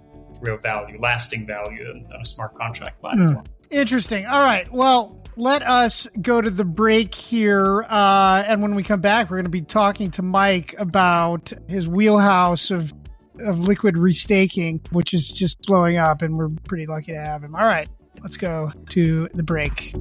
real 0.41 0.57
value, 0.57 0.99
lasting 0.99 1.47
value 1.47 1.85
on 2.13 2.21
a 2.21 2.25
smart 2.25 2.55
contract 2.55 2.99
platform. 3.01 3.35
Mm. 3.35 3.45
Interesting. 3.69 4.25
All 4.25 4.43
right. 4.43 4.71
Well, 4.71 5.21
let 5.37 5.63
us 5.63 6.07
go 6.21 6.41
to 6.41 6.49
the 6.49 6.65
break 6.65 7.15
here. 7.15 7.83
Uh, 7.83 8.43
and 8.45 8.61
when 8.61 8.75
we 8.75 8.83
come 8.83 9.01
back, 9.01 9.29
we're 9.29 9.37
going 9.37 9.45
to 9.45 9.49
be 9.49 9.61
talking 9.61 10.11
to 10.11 10.21
Mike 10.21 10.75
about 10.77 11.53
his 11.67 11.87
wheelhouse 11.87 12.71
of 12.71 12.93
of 13.39 13.59
liquid 13.59 13.95
restaking, 13.95 14.79
which 14.91 15.13
is 15.13 15.31
just 15.31 15.61
blowing 15.63 15.97
up, 15.97 16.21
and 16.21 16.37
we're 16.37 16.49
pretty 16.67 16.85
lucky 16.85 17.13
to 17.13 17.19
have 17.19 17.43
him. 17.43 17.55
All 17.55 17.65
right, 17.65 17.87
let's 18.21 18.37
go 18.37 18.71
to 18.89 19.29
the 19.33 19.41
break. 19.41 19.93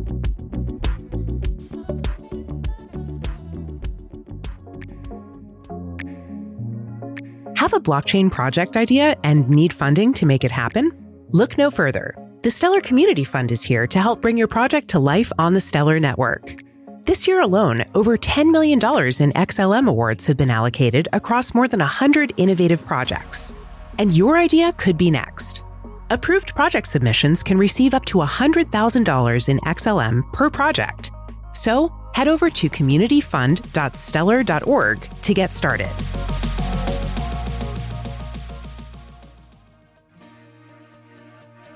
Have 7.61 7.75
a 7.75 7.79
blockchain 7.79 8.33
project 8.33 8.75
idea 8.75 9.15
and 9.23 9.47
need 9.51 9.75
funding 9.75 10.15
to 10.15 10.25
make 10.25 10.45
it 10.45 10.51
happen? 10.51 10.93
Look 11.29 11.59
no 11.59 11.71
further. 11.71 12.15
The 12.41 12.51
Stellar 12.51 12.81
Community 12.81 13.23
Fund 13.23 13.53
is 13.53 13.63
here 13.63 13.87
to 13.89 14.01
help 14.01 14.23
bring 14.23 14.39
your 14.39 14.49
project 14.49 14.89
to 14.93 14.99
life 14.99 15.31
on 15.39 15.53
the 15.53 15.61
Stellar 15.61 16.01
Network. 16.01 16.63
This 17.05 17.29
year 17.29 17.43
alone, 17.43 17.85
over 17.95 18.17
$10 18.17 18.51
million 18.51 18.79
in 18.79 19.31
XLM 19.33 19.91
awards 19.91 20.25
have 20.25 20.39
been 20.39 20.49
allocated 20.49 21.07
across 21.13 21.53
more 21.53 21.69
than 21.69 21.81
100 21.81 22.33
innovative 22.39 22.83
projects. 22.87 23.55
And 23.99 24.17
your 24.17 24.39
idea 24.39 24.73
could 24.79 24.97
be 24.97 25.11
next. 25.11 25.63
Approved 26.09 26.55
project 26.55 26.87
submissions 26.87 27.43
can 27.43 27.59
receive 27.59 27.93
up 27.93 28.07
to 28.07 28.21
$100,000 28.21 29.49
in 29.51 29.59
XLM 29.59 30.33
per 30.33 30.49
project. 30.49 31.11
So 31.53 31.93
head 32.15 32.27
over 32.27 32.49
to 32.49 32.71
communityfund.stellar.org 32.71 35.09
to 35.21 35.35
get 35.35 35.53
started. 35.53 35.91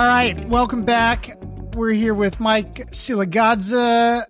All 0.00 0.06
right, 0.06 0.42
welcome 0.48 0.80
back. 0.80 1.28
We're 1.74 1.92
here 1.92 2.14
with 2.14 2.40
Mike 2.40 2.90
Silagadze. 2.90 4.24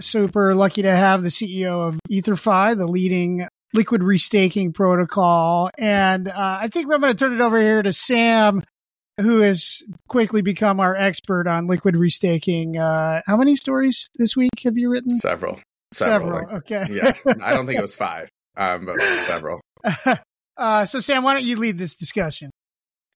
Super 0.00 0.56
lucky 0.56 0.82
to 0.82 0.90
have 0.90 1.22
the 1.22 1.28
CEO 1.28 1.86
of 1.86 2.00
EtherFi, 2.10 2.76
the 2.76 2.88
leading 2.88 3.46
liquid 3.72 4.00
restaking 4.00 4.74
protocol. 4.74 5.70
And 5.78 6.26
uh, 6.26 6.58
I 6.62 6.66
think 6.66 6.92
I'm 6.92 7.00
going 7.00 7.12
to 7.12 7.16
turn 7.16 7.32
it 7.32 7.40
over 7.40 7.60
here 7.60 7.80
to 7.80 7.92
Sam, 7.92 8.64
who 9.20 9.38
has 9.38 9.84
quickly 10.08 10.42
become 10.42 10.80
our 10.80 10.96
expert 10.96 11.46
on 11.46 11.68
liquid 11.68 11.94
restaking. 11.94 12.76
Uh, 12.76 13.22
how 13.24 13.36
many 13.36 13.54
stories 13.54 14.10
this 14.16 14.36
week 14.36 14.50
have 14.64 14.76
you 14.76 14.90
written? 14.90 15.14
Several. 15.14 15.60
Several. 15.92 16.40
several. 16.40 16.56
Okay. 16.56 16.86
yeah. 16.90 17.12
I 17.40 17.54
don't 17.54 17.66
think 17.66 17.78
it 17.78 17.82
was 17.82 17.94
five, 17.94 18.28
um, 18.56 18.84
but 18.84 19.00
several. 19.00 19.60
Uh, 20.58 20.84
so, 20.84 20.98
Sam, 20.98 21.22
why 21.22 21.34
don't 21.34 21.44
you 21.44 21.56
lead 21.56 21.78
this 21.78 21.94
discussion? 21.94 22.50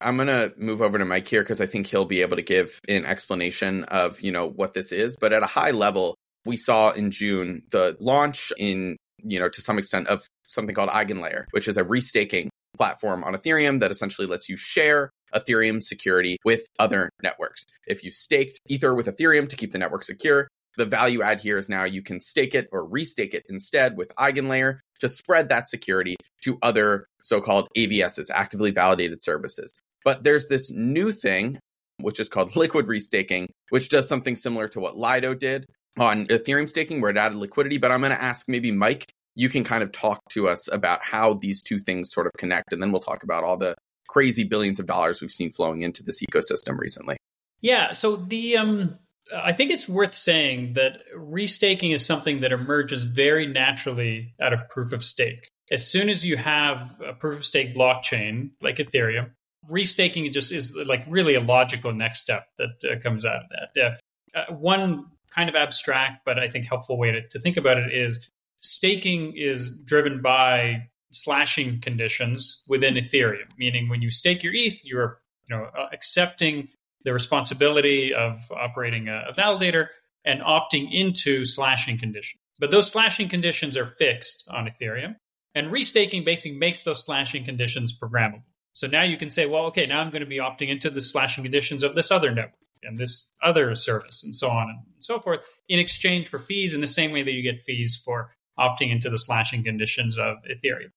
I'm 0.03 0.17
going 0.17 0.29
to 0.29 0.53
move 0.57 0.83
over 0.83 0.99
to 0.99 1.05
Mike 1.05 1.29
here 1.29 1.43
because 1.43 1.61
I 1.61 1.67
think 1.67 1.87
he'll 1.87 2.05
be 2.05 2.23
able 2.23 2.37
to 2.37 2.43
give 2.43 2.81
an 2.89 3.05
explanation 3.05 3.85
of, 3.85 4.21
you 4.21 4.33
know, 4.33 4.49
what 4.49 4.75
this 4.75 4.93
is. 4.93 5.17
But 5.17 5.33
at 5.33 5.43
a 5.43 5.47
high 5.47 5.71
level, 5.71 6.17
we 6.45 6.57
saw 6.57 6.91
in 6.91 7.11
June 7.11 7.63
the 7.71 7.97
launch 8.01 8.53
in, 8.59 8.97
you 9.23 9.39
know, 9.39 9.49
to 9.49 9.61
some 9.61 9.79
extent 9.79 10.09
of 10.09 10.27
something 10.49 10.75
called 10.75 10.91
EigenLayer, 10.91 11.45
which 11.53 11.69
is 11.69 11.77
a 11.77 11.85
restaking 11.85 12.49
platform 12.77 13.23
on 13.25 13.35
Ethereum 13.35 13.81
that 13.81 13.91
essentially 13.91 14.27
lets 14.27 14.49
you 14.49 14.57
share 14.57 15.11
Ethereum 15.35 15.83
security 15.83 16.39
with 16.45 16.67
other 16.79 17.11
networks. 17.23 17.65
If 17.87 18.05
you 18.05 18.11
staked 18.11 18.59
Ether 18.69 18.95
with 18.95 19.07
Ethereum 19.07 19.49
to 19.49 19.57
keep 19.57 19.73
the 19.73 19.79
network 19.79 20.05
secure, 20.05 20.49
the 20.77 20.87
value 20.87 21.23
add 21.23 21.41
here 21.41 21.59
is 21.59 21.69
now 21.69 21.85
you 21.85 22.03
can 22.03 22.21
stake 22.21 22.55
it 22.55 22.69
or 22.73 22.89
restake 22.89 23.35
it 23.35 23.45
instead 23.49 23.97
with 23.97 24.15
EigenLayer 24.17 24.79
to 25.01 25.09
spread 25.09 25.49
that 25.49 25.69
security 25.69 26.17
to 26.43 26.59
other 26.63 27.07
so 27.23 27.41
called 27.41 27.69
AVSs, 27.77 28.31
actively 28.31 28.71
validated 28.71 29.23
services. 29.23 29.73
But 30.05 30.25
there's 30.25 30.49
this 30.49 30.71
new 30.71 31.13
thing, 31.13 31.59
which 32.01 32.21
is 32.21 32.29
called 32.29 32.57
liquid 32.57 32.87
restaking, 32.87 33.49
which 33.71 33.89
does 33.89 34.09
something 34.09 34.37
similar 34.37 34.69
to 34.69 34.81
what 34.81 34.97
Lido 34.97 35.35
did 35.35 35.67
on 35.99 36.27
Ethereum 36.27 36.69
staking, 36.69 37.01
where 37.01 37.11
it 37.11 37.17
added 37.17 37.37
liquidity. 37.37 37.79
But 37.79 37.91
I'm 37.91 38.01
going 38.01 38.13
to 38.13 38.23
ask 38.23 38.49
maybe 38.49 38.71
Mike, 38.71 39.13
you 39.35 39.49
can 39.49 39.65
kind 39.65 39.83
of 39.83 39.93
talk 39.93 40.21
to 40.31 40.49
us 40.49 40.69
about 40.73 41.03
how 41.03 41.35
these 41.35 41.63
two 41.63 41.79
things 41.79 42.11
sort 42.11 42.27
of 42.27 42.33
connect. 42.39 42.73
And 42.73 42.83
then 42.83 42.93
we'll 42.93 43.01
talk 43.01 43.23
about 43.23 43.45
all 43.45 43.57
the 43.57 43.75
crazy 44.09 44.45
billions 44.45 44.79
of 44.79 44.87
dollars 44.87 45.21
we've 45.21 45.31
seen 45.31 45.53
flowing 45.53 45.83
into 45.83 46.03
this 46.03 46.23
ecosystem 46.23 46.79
recently. 46.79 47.17
Yeah. 47.61 47.93
So 47.93 48.17
the, 48.17 48.59
um, 48.59 48.99
I 49.35 49.53
think 49.53 49.71
it's 49.71 49.89
worth 49.89 50.15
saying 50.15 50.75
that 50.75 51.03
restaking 51.17 51.95
is 51.95 52.05
something 52.05 52.41
that 52.41 52.53
emerges 52.53 53.05
very 53.05 53.47
naturally 53.47 54.35
out 54.41 54.53
of 54.53 54.69
proof 54.69 54.93
of 54.93 55.03
stake. 55.03 55.49
As 55.71 55.87
soon 55.87 56.11
as 56.11 56.25
you 56.25 56.37
have 56.37 57.01
a 57.07 57.15
proof 57.15 57.39
of 57.39 57.45
stake 57.47 57.75
blockchain 57.75 58.51
like 58.61 58.77
Ethereum, 58.77 59.31
restaking 59.71 60.31
just 60.33 60.53
is 60.53 60.75
like 60.75 61.05
really 61.09 61.35
a 61.35 61.41
logical 61.41 61.93
next 61.93 62.21
step 62.21 62.47
that 62.59 62.71
uh, 62.91 62.99
comes 63.01 63.25
out 63.25 63.37
of 63.37 63.51
that. 63.75 63.99
Uh, 64.35 64.53
one 64.55 65.07
kind 65.35 65.49
of 65.49 65.55
abstract, 65.55 66.25
but 66.25 66.39
I 66.39 66.49
think 66.49 66.67
helpful 66.67 66.99
way 66.99 67.13
to, 67.13 67.27
to 67.29 67.39
think 67.39 67.57
about 67.57 67.79
it 67.79 67.93
is 67.95 68.29
staking 68.61 69.35
is 69.37 69.77
driven 69.85 70.23
by 70.23 70.89
slashing 71.11 71.81
conditions 71.81 72.63
within 72.69 72.95
Ethereum, 72.95 73.49
meaning 73.59 73.89
when 73.89 74.03
you 74.03 74.11
stake 74.11 74.43
your 74.43 74.55
ETH, 74.55 74.85
you're 74.85 75.21
you 75.49 75.57
know 75.57 75.65
uh, 75.65 75.89
accepting 75.93 76.69
the 77.05 77.13
responsibility 77.13 78.15
of 78.15 78.41
operating 78.53 79.09
a, 79.09 79.27
a 79.31 79.33
validator 79.33 79.89
and 80.25 80.41
opting 80.41 80.89
into 80.93 81.45
slashing 81.45 81.99
conditions. 81.99 82.41
But 82.61 82.71
those 82.71 82.91
slashing 82.91 83.29
conditions 83.29 83.77
are 83.77 83.87
fixed 83.87 84.45
on 84.49 84.69
Ethereum, 84.69 85.17
and 85.55 85.69
restaking 85.69 86.25
basically 86.25 86.59
makes 86.59 86.85
those 86.85 87.05
slashing 87.05 87.45
conditions 87.45 87.97
programmable. 87.99 88.45
So 88.73 88.87
now 88.87 89.03
you 89.03 89.17
can 89.17 89.31
say, 89.31 89.47
well, 89.47 89.67
okay, 89.67 89.87
now 89.87 90.01
I'm 90.01 90.11
going 90.11 90.21
to 90.21 90.27
be 90.27 90.39
opting 90.39 90.69
into 90.69 90.91
the 90.91 91.01
slashing 91.01 91.45
conditions 91.45 91.83
of 91.83 91.95
this 91.95 92.11
other 92.11 92.35
network 92.35 92.55
and 92.83 92.99
this 92.99 93.31
other 93.43 93.75
service 93.77 94.23
and 94.25 94.35
so 94.35 94.49
on 94.49 94.69
and 94.69 94.79
so 94.99 95.19
forth 95.19 95.45
in 95.69 95.79
exchange 95.79 96.29
for 96.29 96.39
fees 96.39 96.75
in 96.75 96.81
the 96.81 96.87
same 96.87 97.13
way 97.13 97.23
that 97.23 97.33
you 97.33 97.43
get 97.43 97.65
fees 97.65 98.01
for 98.03 98.33
opting 98.59 98.91
into 98.91 99.09
the 99.09 99.19
slashing 99.19 99.63
conditions 99.63 100.19
of 100.19 100.37
Ethereum. 100.51 100.91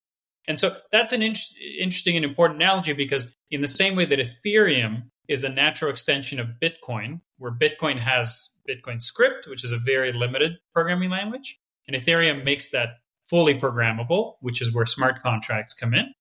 And 0.47 0.59
so 0.59 0.75
that's 0.91 1.13
an 1.13 1.21
in- 1.21 1.35
interesting 1.79 2.15
and 2.15 2.25
important 2.25 2.61
analogy 2.61 2.93
because 2.93 3.33
in 3.49 3.61
the 3.61 3.67
same 3.67 3.95
way 3.95 4.05
that 4.05 4.19
Ethereum 4.19 5.03
is 5.27 5.43
a 5.43 5.49
natural 5.49 5.91
extension 5.91 6.39
of 6.39 6.47
Bitcoin, 6.61 7.21
where 7.37 7.51
Bitcoin 7.51 7.97
has 7.97 8.49
Bitcoin 8.69 9.01
script, 9.01 9.47
which 9.47 9.63
is 9.63 9.71
a 9.71 9.77
very 9.77 10.11
limited 10.11 10.53
programming 10.73 11.09
language, 11.09 11.59
and 11.87 11.95
Ethereum 11.95 12.43
makes 12.43 12.69
that 12.71 12.89
fully 13.27 13.55
programmable, 13.55 14.33
which 14.39 14.61
is 14.61 14.71
where 14.71 14.85
smart 14.85 15.21
contracts 15.21 15.73
come 15.73 15.93
in 15.93 16.13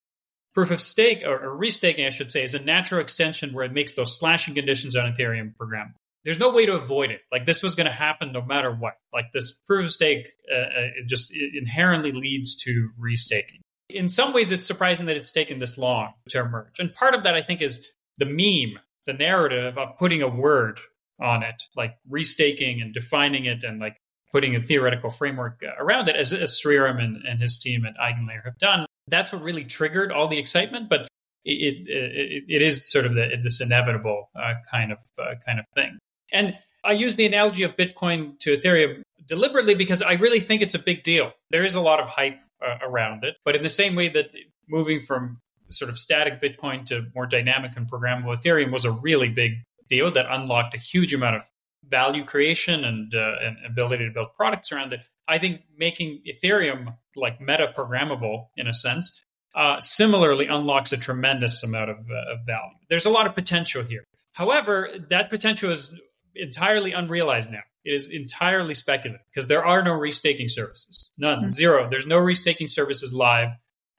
proof 0.55 0.71
of 0.71 0.81
stake 0.81 1.23
or, 1.25 1.37
or, 1.37 1.59
restaking, 1.59 2.07
I 2.07 2.11
should 2.11 2.31
say, 2.31 2.43
is 2.43 2.55
a 2.55 2.61
natural 2.61 3.01
extension 3.01 3.53
where 3.53 3.65
it 3.65 3.73
makes 3.73 3.95
those 3.97 4.17
slashing 4.17 4.55
conditions 4.55 4.97
on 4.97 5.13
Ethereum 5.13 5.55
programmable. 5.57 5.95
There's 6.25 6.39
no 6.39 6.51
way 6.51 6.65
to 6.65 6.75
avoid 6.75 7.11
it. 7.11 7.21
Like 7.31 7.45
this 7.45 7.63
was 7.63 7.75
going 7.75 7.87
to 7.87 7.93
happen 7.93 8.33
no 8.33 8.41
matter 8.41 8.73
what. 8.73 8.95
Like 9.13 9.33
this 9.33 9.53
proof 9.53 9.85
of 9.85 9.93
stake 9.93 10.31
uh, 10.51 10.57
uh, 10.57 10.91
it 10.97 11.07
just 11.07 11.31
it 11.35 11.53
inherently 11.55 12.13
leads 12.13 12.57
to 12.65 12.91
restaking. 12.99 13.61
In 13.91 14.09
some 14.09 14.33
ways, 14.33 14.51
it's 14.51 14.67
surprising 14.67 15.07
that 15.07 15.17
it's 15.17 15.33
taken 15.33 15.59
this 15.59 15.77
long 15.77 16.15
to 16.31 16.41
emerge. 16.41 16.79
And 16.79 16.95
part 16.95 17.15
of 17.15 17.25
that, 17.25 17.35
I 17.35 17.43
think, 17.43 17.61
is 17.61 17.87
the 18.17 18.25
meme, 18.25 18.81
the 19.05 19.13
narrative 19.13 19.77
of 19.77 19.99
putting 19.99 20.23
a 20.23 20.29
word 20.29 20.81
on 21.21 21.43
it, 21.43 21.63
like 21.77 21.97
restaking 22.11 22.81
and 22.81 22.95
defining 22.95 23.45
it 23.45 23.63
and 23.63 23.79
like 23.79 23.99
putting 24.33 24.57
a 24.57 24.61
theoretical 24.61 25.11
framework 25.11 25.63
around 25.79 26.09
it, 26.09 26.17
as, 26.17 26.33
as 26.33 26.59
Sreeram 26.59 27.01
and, 27.03 27.19
and 27.25 27.41
his 27.41 27.59
team 27.59 27.85
at 27.85 27.95
Eigenlayer 27.99 28.45
have 28.45 28.59
done. 28.59 28.87
That's 29.09 29.33
what 29.33 29.43
really 29.43 29.65
triggered 29.65 30.13
all 30.13 30.29
the 30.29 30.39
excitement, 30.39 30.89
but 30.89 31.09
it, 31.45 31.87
it, 31.89 32.45
it 32.49 32.63
is 32.63 32.91
sort 32.91 33.07
of 33.07 33.15
the, 33.15 33.39
this 33.43 33.61
inevitable 33.61 34.31
uh, 34.35 34.55
kind 34.71 34.93
of 34.93 34.99
uh, 35.19 35.35
kind 35.45 35.59
of 35.59 35.67
thing. 35.75 35.99
And 36.33 36.57
I 36.85 36.93
use 36.93 37.17
the 37.17 37.27
analogy 37.27 37.63
of 37.63 37.77
Bitcoin 37.77 38.39
to 38.41 38.57
Ethereum 38.57 39.03
deliberately 39.27 39.75
because 39.75 40.03
I 40.03 40.15
really 40.15 40.41
think 40.41 40.63
it's 40.63 40.75
a 40.75 40.79
big 40.79 41.03
deal. 41.03 41.33
There 41.51 41.65
is 41.65 41.75
a 41.75 41.81
lot 41.81 42.01
of 42.01 42.09
hype 42.09 42.41
uh, 42.65 42.79
around 42.83 43.25
it, 43.25 43.37
but 43.45 43.57
in 43.57 43.63
the 43.63 43.69
same 43.69 43.95
way 43.95 44.09
that 44.11 44.31
moving 44.69 45.01
from 45.01 45.41
sort 45.71 45.91
of 45.91 45.99
static 45.99 46.41
Bitcoin 46.41 46.85
to 46.87 47.07
more 47.15 47.27
dynamic 47.27 47.73
and 47.77 47.91
programmable 47.91 48.37
Ethereum 48.37 48.71
was 48.71 48.85
a 48.85 48.91
really 48.91 49.29
big 49.29 49.53
deal 49.89 50.11
that 50.13 50.27
unlocked 50.29 50.75
a 50.75 50.79
huge 50.79 51.15
amount 51.15 51.37
of 51.37 51.43
value 51.89 52.25
creation 52.25 52.85
and, 52.85 53.15
uh, 53.15 53.35
and 53.43 53.57
ability 53.67 54.07
to 54.07 54.11
build 54.13 54.29
products 54.37 54.73
around 54.73 54.93
it. 54.93 55.01
I 55.27 55.39
think 55.39 55.63
making 55.77 56.23
Ethereum 56.27 56.97
like 57.17 57.41
meta 57.41 57.73
programmable 57.77 58.49
in 58.57 58.67
a 58.67 58.75
sense 58.75 59.21
uh, 59.55 59.81
similarly 59.81 60.47
unlocks 60.47 60.93
a 60.93 60.97
tremendous 60.97 61.63
amount 61.63 61.91
of, 61.91 61.99
uh, 62.11 62.33
of 62.33 62.47
value. 62.47 62.75
There's 62.89 63.07
a 63.07 63.11
lot 63.11 63.27
of 63.27 63.35
potential 63.35 63.85
here. 63.85 64.05
However, 64.33 64.89
that 65.11 65.31
potential 65.31 65.71
is 65.71 65.95
entirely 66.35 66.93
unrealized 66.93 67.51
now. 67.51 67.63
It 67.85 67.93
is 67.93 68.09
entirely 68.09 68.75
speculative 68.75 69.25
because 69.33 69.47
there 69.47 69.65
are 69.65 69.83
no 69.83 69.93
restaking 69.93 70.51
services. 70.51 71.11
None. 71.19 71.39
Mm-hmm. 71.39 71.51
Zero. 71.53 71.89
There's 71.89 72.07
no 72.07 72.19
restaking 72.19 72.69
services 72.69 73.15
live, 73.15 73.51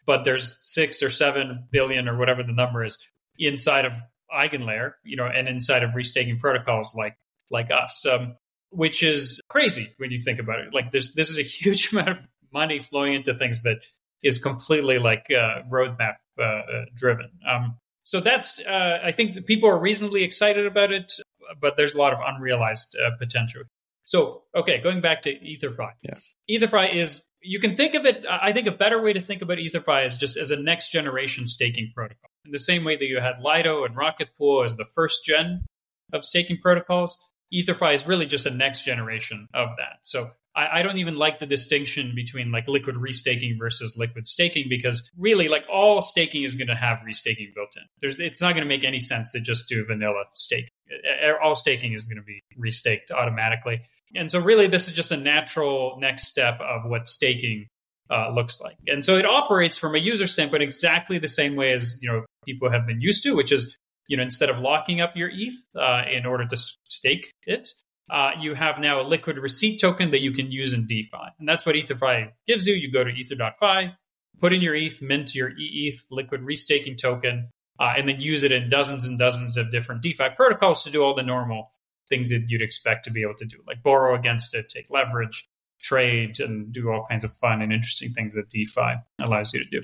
but 0.06 0.26
there's 0.26 0.58
six 0.60 1.02
or 1.02 1.10
seven 1.10 1.68
billion 1.72 2.10
or 2.10 2.18
whatever 2.18 2.44
the 2.44 2.52
number 2.52 2.84
is 2.84 2.98
inside 3.38 3.86
of 3.86 3.94
Eigenlayer, 4.34 4.94
you 5.04 5.16
know, 5.16 5.26
and 5.26 5.48
inside 5.48 5.84
of 5.84 5.92
restaking 5.92 6.40
protocols 6.40 6.94
like 6.96 7.16
like 7.52 7.70
us, 7.72 8.06
um, 8.06 8.36
which 8.69 9.04
is 9.04 9.41
crazy 9.47 9.93
when 9.97 10.12
you 10.12 10.19
think 10.19 10.39
about 10.39 10.60
it. 10.60 10.73
Like 10.73 10.91
this, 10.91 11.13
this 11.13 11.30
is 11.30 11.38
a 11.38 11.41
huge 11.63 11.91
amount 11.91 12.10
of 12.10 12.17
money 12.54 12.80
flowing 12.80 13.13
into 13.13 13.34
things 13.34 13.63
that 13.63 13.78
is 14.23 14.39
completely 14.39 14.97
like 14.97 15.28
uh, 15.30 15.62
roadmap 15.71 16.15
uh, 16.39 16.43
uh 16.43 16.86
driven. 16.95 17.30
Um, 17.47 17.78
so 18.04 18.19
that's 18.19 18.60
uh, 18.60 18.99
I 19.04 19.12
think 19.12 19.45
people 19.45 19.69
are 19.69 19.78
reasonably 19.78 20.23
excited 20.23 20.65
about 20.65 20.91
it, 20.91 21.13
but 21.60 21.75
there's 21.75 21.93
a 21.93 21.97
lot 21.97 22.13
of 22.13 22.19
unrealized 22.25 22.95
uh, 22.95 23.12
potential. 23.17 23.63
So 24.06 24.43
okay, 24.56 24.80
going 24.80 25.01
back 25.01 25.23
to 25.23 25.34
EtherFi. 25.34 25.91
Yeah. 26.04 26.15
EtherFi 26.49 26.93
is 26.93 27.21
you 27.41 27.60
can 27.60 27.75
think 27.75 27.93
of 27.93 28.06
it. 28.06 28.25
I 28.30 28.51
think 28.51 28.67
a 28.67 28.71
better 28.71 29.01
way 29.01 29.13
to 29.13 29.19
think 29.19 29.41
about 29.41 29.58
EtherFi 29.58 30.06
is 30.06 30.17
just 30.17 30.38
as 30.38 30.51
a 30.51 30.56
next 30.56 30.91
generation 30.91 31.47
staking 31.47 31.91
protocol. 31.93 32.30
In 32.45 32.51
the 32.51 32.60
same 32.60 32.84
way 32.84 32.95
that 32.95 33.06
you 33.06 33.19
had 33.19 33.41
Lido 33.41 33.84
and 33.84 33.95
Rocket 33.95 34.30
Pool 34.38 34.63
as 34.63 34.78
the 34.78 34.86
first 34.86 35.25
gen 35.25 35.65
of 36.13 36.23
staking 36.23 36.60
protocols, 36.62 37.19
EtherFi 37.56 37.94
is 37.94 38.06
really 38.06 38.26
just 38.26 38.46
a 38.46 38.52
next 38.52 38.84
generation 38.84 39.48
of 39.54 39.70
that. 39.78 40.00
So 40.02 40.32
I, 40.56 40.80
I, 40.80 40.82
don't 40.82 40.98
even 40.98 41.15
like 41.15 41.39
the 41.39 41.46
distinction 41.46 42.13
between 42.15 42.52
like 42.52 42.68
liquid 42.68 42.96
restaking 42.96 43.58
versus 43.58 43.96
liquid 43.98 44.28
staking 44.28 44.68
because 44.70 45.10
really 45.18 45.48
like 45.48 45.65
all 45.72 46.02
staking 46.02 46.44
is 46.44 46.56
going 46.56 46.68
to 46.68 46.76
have 46.76 47.00
restaking 47.00 47.54
built 47.54 47.76
in. 47.78 47.84
There's, 48.02 48.20
it's 48.20 48.41
not 48.41 48.54
going 48.54 48.63
to 48.63 48.68
make 48.68 48.84
any 48.84 49.00
sense 49.00 49.32
to 49.34 49.39
just 49.39 49.68
do 49.70 49.86
vanilla 49.86 50.24
stake. 50.34 50.72
All 51.44 51.56
staking 51.56 51.94
is 51.94 52.06
going 52.06 52.18
to 52.18 52.24
be 52.24 52.44
restaked 52.60 53.12
automatically. 53.12 53.82
And 54.15 54.32
so 54.32 54.39
really 54.39 54.68
this 54.68 54.88
is 54.88 54.94
just 54.94 55.12
a 55.12 55.18
natural 55.18 55.98
next 56.00 56.28
step 56.28 56.60
of 56.62 56.86
what 56.86 57.08
staking 57.08 57.68
uh, 58.10 58.32
looks 58.32 58.62
like. 58.62 58.78
And 58.88 59.04
so 59.04 59.18
it 59.18 59.26
operates 59.26 59.78
from 59.78 59.96
a 59.96 59.98
user 59.98 60.28
standpoint 60.28 60.63
exactly 60.63 61.18
the 61.18 61.28
same 61.28 61.56
way 61.56 61.74
as, 61.74 61.98
you 62.02 62.12
know, 62.12 62.26
people 62.46 62.70
have 62.72 62.86
been 62.86 63.02
used 63.02 63.24
to, 63.24 63.36
which 63.36 63.52
is, 63.52 63.78
you 64.08 64.18
know, 64.18 64.24
instead 64.24 64.50
of 64.50 64.60
locking 64.60 65.02
up 65.02 65.15
your 65.15 65.30
ETH 65.34 65.76
uh, 65.76 66.04
in 66.12 66.26
order 66.26 66.46
to 66.46 66.58
stake 66.58 67.34
it, 67.46 67.70
uh, 68.10 68.32
you 68.39 68.54
have 68.54 68.80
now 68.80 69.02
a 69.02 69.04
liquid 69.04 69.38
receipt 69.38 69.80
token 69.80 70.12
that 70.12 70.22
you 70.22 70.32
can 70.32 70.52
use 70.52 70.74
in 70.74 70.86
DeFi. 70.86 71.18
And 71.39 71.50
that's 71.50 71.65
what 71.65 71.76
EtherFi 71.76 72.32
gives 72.48 72.68
you. 72.68 72.76
You 72.76 72.91
go 72.91 73.04
to 73.04 73.10
ether.fi, 73.10 73.96
put 74.39 74.54
in 74.54 74.62
your 74.62 74.76
ETH, 74.76 75.02
mint 75.02 75.34
your 75.34 75.52
ETH 75.58 76.06
liquid 76.12 76.41
restaking 76.41 76.98
token, 76.98 77.50
uh, 77.80 77.94
and 77.98 78.08
then 78.08 78.22
use 78.22 78.44
it 78.44 78.52
in 78.52 78.70
dozens 78.70 79.06
and 79.06 79.18
dozens 79.18 79.58
of 79.58 79.72
different 79.72 80.02
DeFi 80.02 80.30
protocols 80.36 80.84
to 80.84 80.91
do 80.91 81.04
all 81.04 81.15
the 81.15 81.24
normal 81.24 81.72
things 82.08 82.30
that 82.30 82.46
you'd 82.48 82.62
expect 82.62 83.06
to 83.06 83.12
be 83.12 83.24
able 83.24 83.36
to 83.36 83.46
do, 83.46 83.58
like 83.68 83.82
borrow 83.82 84.13
against 84.15 84.54
it, 84.54 84.70
take 84.70 84.89
leverage, 84.91 85.50
trade, 85.82 86.39
and 86.39 86.72
do 86.72 86.91
all 86.91 87.06
kinds 87.10 87.24
of 87.24 87.34
fun 87.34 87.62
and 87.62 87.74
interesting 87.74 88.13
things 88.13 88.36
that 88.36 88.50
DeFi 88.50 88.96
allows 89.20 89.54
you 89.54 89.63
to 89.63 89.70
do. 89.70 89.82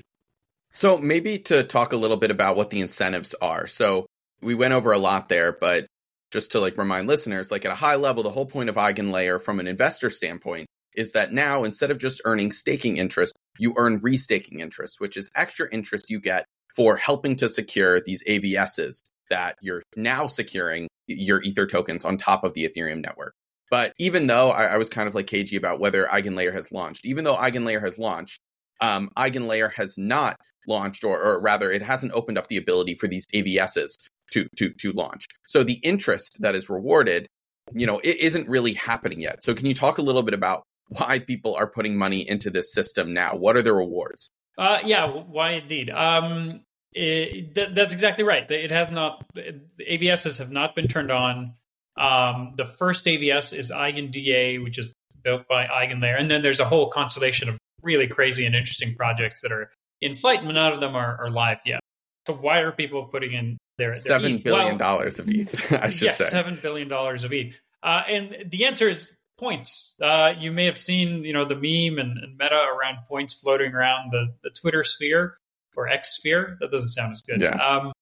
So 0.72 0.96
maybe 0.98 1.38
to 1.40 1.64
talk 1.64 1.92
a 1.92 1.96
little 1.96 2.16
bit 2.16 2.30
about 2.30 2.56
what 2.56 2.70
the 2.70 2.80
incentives 2.80 3.34
are. 3.42 3.66
So 3.66 4.06
we 4.42 4.54
went 4.54 4.74
over 4.74 4.92
a 4.92 4.98
lot 4.98 5.28
there, 5.28 5.52
but 5.52 5.86
just 6.32 6.52
to 6.52 6.60
like 6.60 6.76
remind 6.78 7.06
listeners, 7.08 7.50
like 7.50 7.64
at 7.64 7.70
a 7.70 7.76
high 7.76 7.96
level, 7.96 8.22
the 8.22 8.30
whole 8.30 8.46
point 8.46 8.68
of 8.68 8.76
Eigenlayer 8.76 9.40
from 9.40 9.60
an 9.60 9.68
investor 9.68 10.10
standpoint 10.10 10.66
is 10.94 11.12
that 11.12 11.32
now 11.32 11.64
instead 11.64 11.90
of 11.90 11.98
just 11.98 12.20
earning 12.24 12.52
staking 12.52 12.96
interest, 12.96 13.34
you 13.58 13.74
earn 13.76 14.00
restaking 14.00 14.60
interest, 14.60 14.96
which 14.98 15.16
is 15.16 15.30
extra 15.34 15.68
interest 15.70 16.10
you 16.10 16.20
get 16.20 16.44
for 16.74 16.96
helping 16.96 17.36
to 17.36 17.48
secure 17.48 18.00
these 18.00 18.24
AVSs 18.24 19.00
that 19.30 19.56
you're 19.60 19.82
now 19.96 20.26
securing 20.26 20.88
your 21.06 21.42
Ether 21.42 21.66
tokens 21.66 22.04
on 22.04 22.16
top 22.16 22.44
of 22.44 22.54
the 22.54 22.68
Ethereum 22.68 23.02
network. 23.02 23.34
But 23.70 23.94
even 23.98 24.26
though 24.26 24.50
I, 24.50 24.66
I 24.66 24.76
was 24.76 24.90
kind 24.90 25.08
of 25.08 25.14
like 25.14 25.26
cagey 25.26 25.56
about 25.56 25.80
whether 25.80 26.04
Eigenlayer 26.06 26.52
has 26.52 26.72
launched, 26.72 27.06
even 27.06 27.24
though 27.24 27.36
Eigenlayer 27.36 27.80
has 27.80 27.98
launched, 27.98 28.38
um, 28.80 29.10
Eigenlayer 29.16 29.72
has 29.72 29.96
not 29.96 30.36
launched, 30.66 31.04
or, 31.04 31.18
or 31.20 31.40
rather, 31.40 31.70
it 31.70 31.82
hasn't 31.82 32.12
opened 32.12 32.36
up 32.36 32.48
the 32.48 32.58
ability 32.58 32.94
for 32.94 33.08
these 33.08 33.26
AVSs 33.34 33.96
to 34.32 34.46
to 34.56 34.72
to 34.78 34.92
launch. 34.92 35.26
So 35.46 35.62
the 35.62 35.80
interest 35.82 36.38
that 36.40 36.54
is 36.54 36.68
rewarded, 36.68 37.26
you 37.72 37.86
know, 37.86 38.00
it 38.02 38.18
isn't 38.18 38.48
really 38.48 38.74
happening 38.74 39.20
yet. 39.20 39.42
So 39.44 39.54
can 39.54 39.66
you 39.66 39.74
talk 39.74 39.98
a 39.98 40.02
little 40.02 40.22
bit 40.22 40.34
about 40.34 40.62
why 40.88 41.18
people 41.18 41.54
are 41.54 41.66
putting 41.66 41.96
money 41.96 42.28
into 42.28 42.50
this 42.50 42.72
system 42.72 43.14
now? 43.14 43.36
What 43.36 43.56
are 43.56 43.62
the 43.62 43.72
rewards? 43.72 44.30
Uh, 44.58 44.78
yeah, 44.84 45.06
why 45.06 45.52
indeed? 45.52 45.90
Um, 45.90 46.60
it, 46.92 47.54
th- 47.54 47.70
that's 47.72 47.92
exactly 47.92 48.24
right. 48.24 48.48
It 48.50 48.70
has 48.70 48.92
not. 48.92 49.24
The 49.34 49.62
AVSs 49.80 50.38
have 50.38 50.50
not 50.50 50.74
been 50.74 50.88
turned 50.88 51.10
on. 51.10 51.54
Um, 51.96 52.54
the 52.56 52.66
first 52.66 53.04
AVS 53.06 53.56
is 53.56 53.70
EigenDA, 53.70 54.62
which 54.62 54.78
is 54.78 54.92
built 55.22 55.46
by 55.48 55.66
Eigenlayer, 55.66 56.18
and 56.18 56.30
then 56.30 56.42
there's 56.42 56.60
a 56.60 56.64
whole 56.64 56.88
constellation 56.88 57.48
of 57.48 57.58
really 57.82 58.06
crazy 58.06 58.46
and 58.46 58.54
interesting 58.54 58.94
projects 58.94 59.40
that 59.42 59.52
are 59.52 59.70
in 60.00 60.14
flight, 60.14 60.40
but 60.44 60.52
none 60.52 60.72
of 60.72 60.80
them 60.80 60.94
are, 60.94 61.18
are 61.20 61.30
live 61.30 61.58
yet. 61.64 61.80
So 62.26 62.34
why 62.34 62.60
are 62.60 62.72
people 62.72 63.06
putting 63.06 63.32
in 63.32 63.58
their, 63.78 63.88
their 63.88 63.96
seven 63.96 64.34
ETH? 64.34 64.44
billion 64.44 64.76
dollars 64.76 65.18
well, 65.18 65.28
of 65.28 65.34
ETH? 65.34 65.72
I 65.80 65.88
should 65.88 66.06
yes, 66.06 66.18
say 66.18 66.24
seven 66.24 66.58
billion 66.60 66.88
dollars 66.88 67.24
of 67.24 67.32
ETH. 67.32 67.60
Uh, 67.82 68.02
and 68.08 68.50
the 68.50 68.66
answer 68.66 68.88
is 68.88 69.10
points. 69.38 69.94
Uh, 70.00 70.34
you 70.38 70.52
may 70.52 70.66
have 70.66 70.78
seen, 70.78 71.24
you 71.24 71.32
know, 71.32 71.44
the 71.44 71.56
meme 71.56 71.98
and, 71.98 72.16
and, 72.18 72.36
meta 72.38 72.54
around 72.54 72.98
points 73.08 73.34
floating 73.34 73.72
around 73.72 74.12
the, 74.12 74.32
the 74.44 74.50
Twitter 74.50 74.84
sphere 74.84 75.36
or 75.76 75.88
X 75.88 76.16
sphere. 76.16 76.56
That 76.60 76.70
doesn't 76.70 76.90
sound 76.90 77.12
as 77.12 77.22
good. 77.22 77.40
Yeah. 77.40 77.56
Um, 77.56 77.92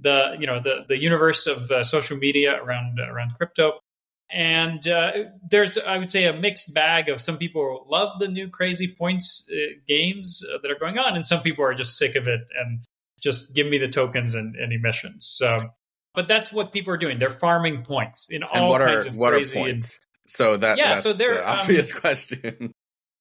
the 0.00 0.36
you 0.38 0.46
know 0.46 0.60
the 0.60 0.84
the 0.88 1.00
universe 1.00 1.46
of 1.46 1.70
uh, 1.70 1.82
social 1.82 2.16
media 2.16 2.62
around 2.62 2.98
uh, 3.00 3.10
around 3.10 3.34
crypto. 3.34 3.80
And 4.28 4.88
uh, 4.88 5.12
there's, 5.48 5.78
I 5.78 5.98
would 5.98 6.10
say, 6.10 6.24
a 6.24 6.32
mixed 6.32 6.74
bag 6.74 7.08
of 7.08 7.22
some 7.22 7.38
people 7.38 7.86
love 7.88 8.18
the 8.18 8.26
new 8.26 8.48
crazy 8.48 8.92
points 8.92 9.48
uh, 9.48 9.78
games 9.86 10.44
that 10.62 10.68
are 10.68 10.78
going 10.78 10.98
on, 10.98 11.14
and 11.14 11.24
some 11.24 11.42
people 11.42 11.64
are 11.64 11.74
just 11.74 11.96
sick 11.96 12.16
of 12.16 12.26
it 12.26 12.40
and 12.58 12.80
just 13.26 13.54
give 13.54 13.66
me 13.66 13.78
the 13.78 13.88
tokens 13.88 14.34
and, 14.34 14.54
and 14.54 14.72
emissions. 14.72 15.26
So, 15.26 15.68
but 16.14 16.28
that's 16.28 16.52
what 16.52 16.72
people 16.72 16.94
are 16.94 16.96
doing. 16.96 17.18
They're 17.18 17.28
farming 17.28 17.82
points 17.82 18.28
in 18.30 18.44
all 18.44 18.70
what 18.70 18.80
kinds 18.80 19.06
are, 19.06 19.08
of 19.08 19.16
what 19.16 19.32
crazy. 19.32 19.58
Are 19.58 19.62
points? 19.64 19.84
And, 19.84 20.06
so 20.28 20.56
that 20.56 20.78
yeah, 20.78 20.96
so 21.00 21.12
they're 21.12 21.34
the 21.34 21.48
obvious 21.48 21.92
um, 21.92 22.00
question. 22.00 22.72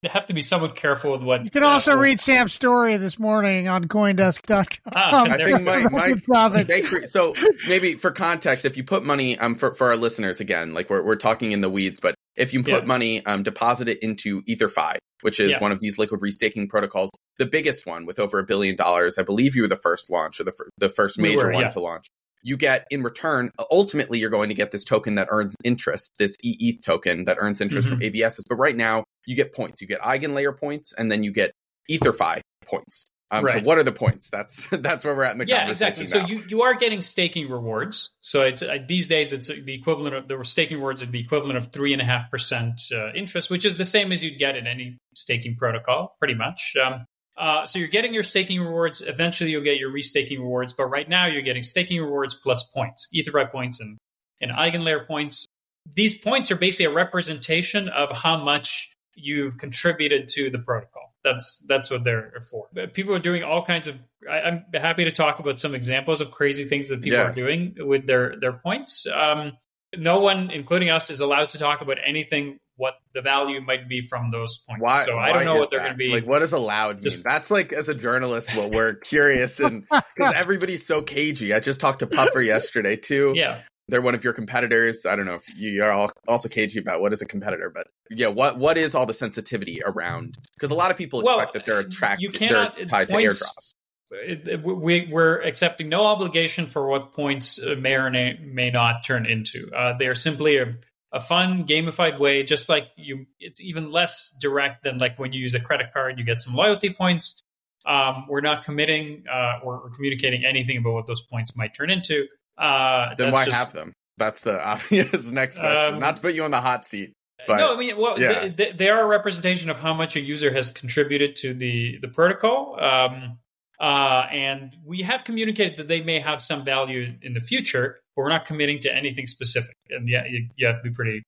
They 0.05 0.09
have 0.09 0.27
to 0.27 0.35
be 0.35 0.43
somewhat 0.43 0.75
careful 0.75 1.13
with 1.13 1.23
what. 1.23 1.43
You 1.43 1.49
can 1.49 1.63
also 1.63 1.93
uh, 1.93 1.99
read 1.99 2.19
Sam's 2.19 2.53
story 2.53 2.95
this 2.97 3.17
morning 3.17 3.67
on 3.67 3.85
CoinDesk.com. 3.85 4.93
Ah, 4.95 5.25
I 5.27 5.37
think 5.37 5.63
my, 5.63 5.87
my 5.89 6.63
they, 6.63 6.83
so 7.07 7.33
maybe 7.67 7.95
for 7.95 8.11
context, 8.11 8.65
if 8.65 8.77
you 8.77 8.83
put 8.83 9.03
money 9.03 9.35
um 9.39 9.55
for, 9.55 9.73
for 9.73 9.87
our 9.87 9.97
listeners 9.97 10.39
again, 10.39 10.75
like 10.75 10.91
we're 10.91 11.01
we're 11.01 11.15
talking 11.15 11.53
in 11.53 11.61
the 11.61 11.71
weeds, 11.71 11.99
but 11.99 12.13
if 12.35 12.53
you 12.53 12.61
put 12.61 12.83
yeah. 12.83 12.85
money 12.85 13.25
um 13.25 13.41
deposit 13.41 13.87
it 13.87 13.97
into 14.03 14.43
EtherFi, 14.43 14.97
which 15.21 15.39
is 15.39 15.49
yeah. 15.49 15.59
one 15.59 15.71
of 15.71 15.79
these 15.79 15.97
liquid 15.97 16.21
restaking 16.21 16.69
protocols, 16.69 17.09
the 17.39 17.47
biggest 17.47 17.87
one 17.87 18.05
with 18.05 18.19
over 18.19 18.37
a 18.37 18.43
billion 18.43 18.75
dollars. 18.75 19.17
I 19.17 19.23
believe 19.23 19.55
you 19.55 19.63
were 19.63 19.67
the 19.67 19.75
first 19.75 20.11
launch 20.11 20.39
or 20.39 20.43
the, 20.43 20.51
fir- 20.51 20.69
the 20.77 20.89
first 20.89 21.17
major 21.17 21.37
we 21.37 21.45
were, 21.45 21.53
one 21.53 21.63
yeah. 21.63 21.69
to 21.69 21.79
launch. 21.79 22.05
You 22.45 22.57
get 22.57 22.85
in 22.91 23.01
return, 23.01 23.51
ultimately, 23.71 24.19
you're 24.19 24.29
going 24.29 24.49
to 24.49 24.55
get 24.55 24.71
this 24.71 24.83
token 24.83 25.15
that 25.15 25.27
earns 25.31 25.55
interest, 25.63 26.13
this 26.19 26.37
EETH 26.45 26.83
token 26.83 27.25
that 27.25 27.37
earns 27.39 27.59
interest 27.59 27.87
mm-hmm. 27.87 27.99
from 27.99 28.13
AVSs. 28.13 28.43
But 28.47 28.57
right 28.57 28.75
now, 28.75 29.03
you 29.25 29.35
get 29.35 29.53
points. 29.53 29.81
You 29.81 29.87
get 29.87 29.99
Eigenlayer 30.01 30.57
points, 30.57 30.93
and 30.93 31.11
then 31.11 31.23
you 31.23 31.31
get 31.31 31.53
EtherFi 31.89 32.41
points. 32.63 33.07
Um, 33.31 33.43
right. 33.43 33.63
So 33.63 33.67
what 33.67 33.79
are 33.79 33.83
the 33.83 33.91
points? 33.91 34.29
That's 34.29 34.67
that's 34.71 35.03
where 35.03 35.15
we're 35.15 35.23
at 35.23 35.31
in 35.31 35.39
the 35.39 35.47
yeah, 35.47 35.65
conversation. 35.65 36.03
exactly. 36.03 36.21
Now. 36.21 36.27
So 36.27 36.33
you, 36.33 36.43
you 36.47 36.61
are 36.61 36.75
getting 36.75 37.01
staking 37.01 37.49
rewards. 37.49 38.11
So 38.21 38.41
it's 38.41 38.61
uh, 38.61 38.77
these 38.87 39.07
days 39.07 39.33
it's 39.33 39.47
the 39.47 39.73
equivalent 39.73 40.15
of 40.15 40.27
the 40.27 40.43
staking 40.43 40.77
rewards 40.77 41.01
are 41.01 41.07
the 41.07 41.19
equivalent 41.19 41.57
of 41.57 41.71
three 41.71 41.93
and 41.93 42.01
a 42.01 42.05
half 42.05 42.29
percent 42.29 42.81
uh, 42.93 43.11
interest, 43.13 43.49
which 43.49 43.65
is 43.65 43.77
the 43.77 43.85
same 43.85 44.11
as 44.11 44.23
you'd 44.23 44.37
get 44.37 44.55
in 44.55 44.67
any 44.67 44.97
staking 45.15 45.55
protocol, 45.55 46.15
pretty 46.19 46.35
much. 46.35 46.75
Um, 46.83 47.05
uh, 47.37 47.65
so 47.65 47.79
you're 47.79 47.87
getting 47.87 48.13
your 48.13 48.23
staking 48.23 48.61
rewards. 48.61 49.01
Eventually, 49.01 49.51
you'll 49.51 49.63
get 49.63 49.77
your 49.77 49.91
restaking 49.91 50.39
rewards. 50.39 50.73
But 50.73 50.85
right 50.85 51.07
now, 51.07 51.25
you're 51.25 51.41
getting 51.41 51.63
staking 51.63 52.01
rewards 52.01 52.33
plus 52.35 52.63
points, 52.63 53.09
EtherFi 53.13 53.51
points, 53.51 53.79
and 53.79 53.97
and 54.41 54.51
Eigenlayer 54.51 55.05
points. 55.07 55.47
these 55.95 56.17
points 56.17 56.51
are 56.51 56.55
basically 56.55 56.85
a 56.85 56.95
representation 56.95 57.87
of 57.89 58.11
how 58.11 58.37
much 58.43 58.91
you've 59.13 59.57
contributed 59.57 60.27
to 60.29 60.49
the 60.49 60.59
protocol. 60.59 61.13
That's 61.23 61.59
that's 61.67 61.89
what 61.89 62.03
they're 62.03 62.41
for. 62.49 62.67
People 62.93 63.15
are 63.15 63.19
doing 63.19 63.43
all 63.43 63.63
kinds 63.63 63.87
of. 63.87 63.97
I, 64.29 64.39
am 64.41 64.65
happy 64.73 65.03
to 65.03 65.11
talk 65.11 65.39
about 65.39 65.59
some 65.59 65.75
examples 65.75 66.21
of 66.21 66.31
crazy 66.31 66.65
things 66.65 66.89
that 66.89 67.01
people 67.01 67.19
yeah. 67.19 67.29
are 67.29 67.33
doing 67.33 67.75
with 67.79 68.07
their 68.07 68.35
their 68.39 68.53
points. 68.53 69.07
Um, 69.07 69.53
no 69.97 70.19
one, 70.19 70.51
including 70.51 70.89
us, 70.89 71.09
is 71.09 71.19
allowed 71.19 71.49
to 71.49 71.57
talk 71.57 71.81
about 71.81 71.97
anything 72.05 72.59
what 72.77 72.95
the 73.13 73.21
value 73.21 73.61
might 73.61 73.87
be 73.87 74.01
from 74.01 74.31
those 74.31 74.57
points. 74.67 74.81
Why, 74.81 75.05
so 75.05 75.17
I 75.17 75.31
don't 75.31 75.45
know 75.45 75.55
what 75.55 75.71
they're 75.71 75.79
going 75.79 75.91
to 75.91 75.97
be. 75.97 76.09
Like, 76.09 76.25
what 76.25 76.39
does 76.39 76.53
allowed 76.53 77.01
just, 77.01 77.17
mean? 77.17 77.23
That's 77.25 77.49
like, 77.49 77.71
as 77.71 77.87
a 77.87 77.95
journalist, 77.95 78.55
what 78.55 78.71
we're 78.71 78.95
curious 79.03 79.59
and 79.59 79.85
because 80.15 80.33
everybody's 80.33 80.85
so 80.85 81.01
cagey. 81.01 81.53
I 81.53 81.59
just 81.59 81.79
talked 81.79 81.99
to 81.99 82.07
Puffer 82.07 82.41
yesterday 82.41 82.95
too. 82.95 83.33
Yeah, 83.35 83.61
they're 83.87 84.01
one 84.01 84.15
of 84.15 84.23
your 84.23 84.33
competitors. 84.33 85.05
I 85.05 85.15
don't 85.15 85.25
know 85.25 85.35
if 85.35 85.45
you 85.55 85.83
are 85.83 85.91
all 85.91 86.11
also 86.27 86.49
cagey 86.49 86.79
about 86.79 87.01
what 87.01 87.13
is 87.13 87.21
a 87.21 87.25
competitor, 87.25 87.71
but 87.73 87.87
yeah, 88.09 88.27
what 88.27 88.57
what 88.57 88.77
is 88.77 88.95
all 88.95 89.05
the 89.05 89.13
sensitivity 89.13 89.81
around? 89.85 90.37
Because 90.55 90.71
a 90.71 90.75
lot 90.75 90.91
of 90.91 90.97
people 90.97 91.21
expect 91.21 91.37
well, 91.37 91.51
that 91.53 91.65
they're 91.65 91.79
attracted, 91.79 92.23
you 92.23 92.29
cannot, 92.29 92.75
they're 92.75 92.85
tied 92.85 93.09
points, 93.09 93.39
to 93.39 93.45
airdrops. 93.45 93.73
We, 94.11 95.07
we're 95.11 95.41
accepting 95.41 95.89
no 95.89 96.05
obligation 96.05 96.67
for 96.67 96.87
what 96.87 97.13
points 97.13 97.59
uh, 97.61 97.75
may 97.77 97.95
or 97.95 98.09
may 98.09 98.69
not 98.69 99.03
turn 99.03 99.25
into. 99.25 99.71
Uh, 99.75 99.97
they 99.97 100.07
are 100.07 100.15
simply 100.15 100.57
a, 100.57 100.77
a 101.11 101.19
fun 101.19 101.65
gamified 101.65 102.19
way, 102.19 102.43
just 102.43 102.69
like 102.69 102.87
you. 102.95 103.25
It's 103.39 103.61
even 103.61 103.91
less 103.91 104.35
direct 104.39 104.83
than 104.83 104.99
like 104.99 105.17
when 105.17 105.33
you 105.33 105.41
use 105.41 105.55
a 105.55 105.59
credit 105.59 105.91
card, 105.91 106.19
you 106.19 106.25
get 106.25 106.41
some 106.41 106.53
loyalty 106.53 106.93
points. 106.93 107.41
Um, 107.85 108.25
we're 108.27 108.41
not 108.41 108.63
committing 108.63 109.25
uh, 109.31 109.59
or, 109.63 109.79
or 109.79 109.89
communicating 109.89 110.45
anything 110.45 110.77
about 110.77 110.93
what 110.93 111.07
those 111.07 111.21
points 111.21 111.55
might 111.55 111.73
turn 111.73 111.89
into. 111.89 112.27
Uh, 112.57 113.13
then 113.15 113.31
why 113.31 113.45
just, 113.45 113.57
have 113.57 113.73
them? 113.73 113.93
That's 114.17 114.41
the 114.41 114.63
obvious 114.65 115.31
next 115.31 115.59
question. 115.59 115.95
Um, 115.95 115.99
Not 115.99 116.17
to 116.17 116.21
put 116.21 116.33
you 116.33 116.43
on 116.43 116.51
the 116.51 116.61
hot 116.61 116.85
seat. 116.85 117.13
But, 117.47 117.57
no, 117.57 117.75
I 117.75 117.77
mean, 117.77 117.97
well, 117.97 118.19
yeah. 118.19 118.47
they, 118.47 118.71
they, 118.71 118.89
are 118.89 119.01
a 119.01 119.05
representation 119.05 119.69
of 119.69 119.77
how 119.77 119.93
much 119.93 120.15
a 120.15 120.21
user 120.21 120.51
has 120.51 120.71
contributed 120.71 121.35
to 121.37 121.53
the 121.53 121.99
the 122.01 122.07
protocol. 122.07 122.77
Um, 122.81 123.37
uh, 123.79 124.25
and 124.31 124.75
we 124.85 125.01
have 125.01 125.23
communicated 125.23 125.77
that 125.77 125.87
they 125.87 126.01
may 126.01 126.19
have 126.19 126.41
some 126.41 126.63
value 126.63 127.13
in 127.21 127.33
the 127.33 127.39
future, 127.39 127.99
but 128.15 128.23
we're 128.23 128.29
not 128.29 128.45
committing 128.45 128.79
to 128.79 128.93
anything 128.93 129.27
specific. 129.27 129.75
And 129.89 130.07
yeah, 130.07 130.25
you, 130.25 130.47
you 130.55 130.67
have 130.67 130.83
to 130.83 130.89
be 130.89 130.95
pretty 130.95 131.23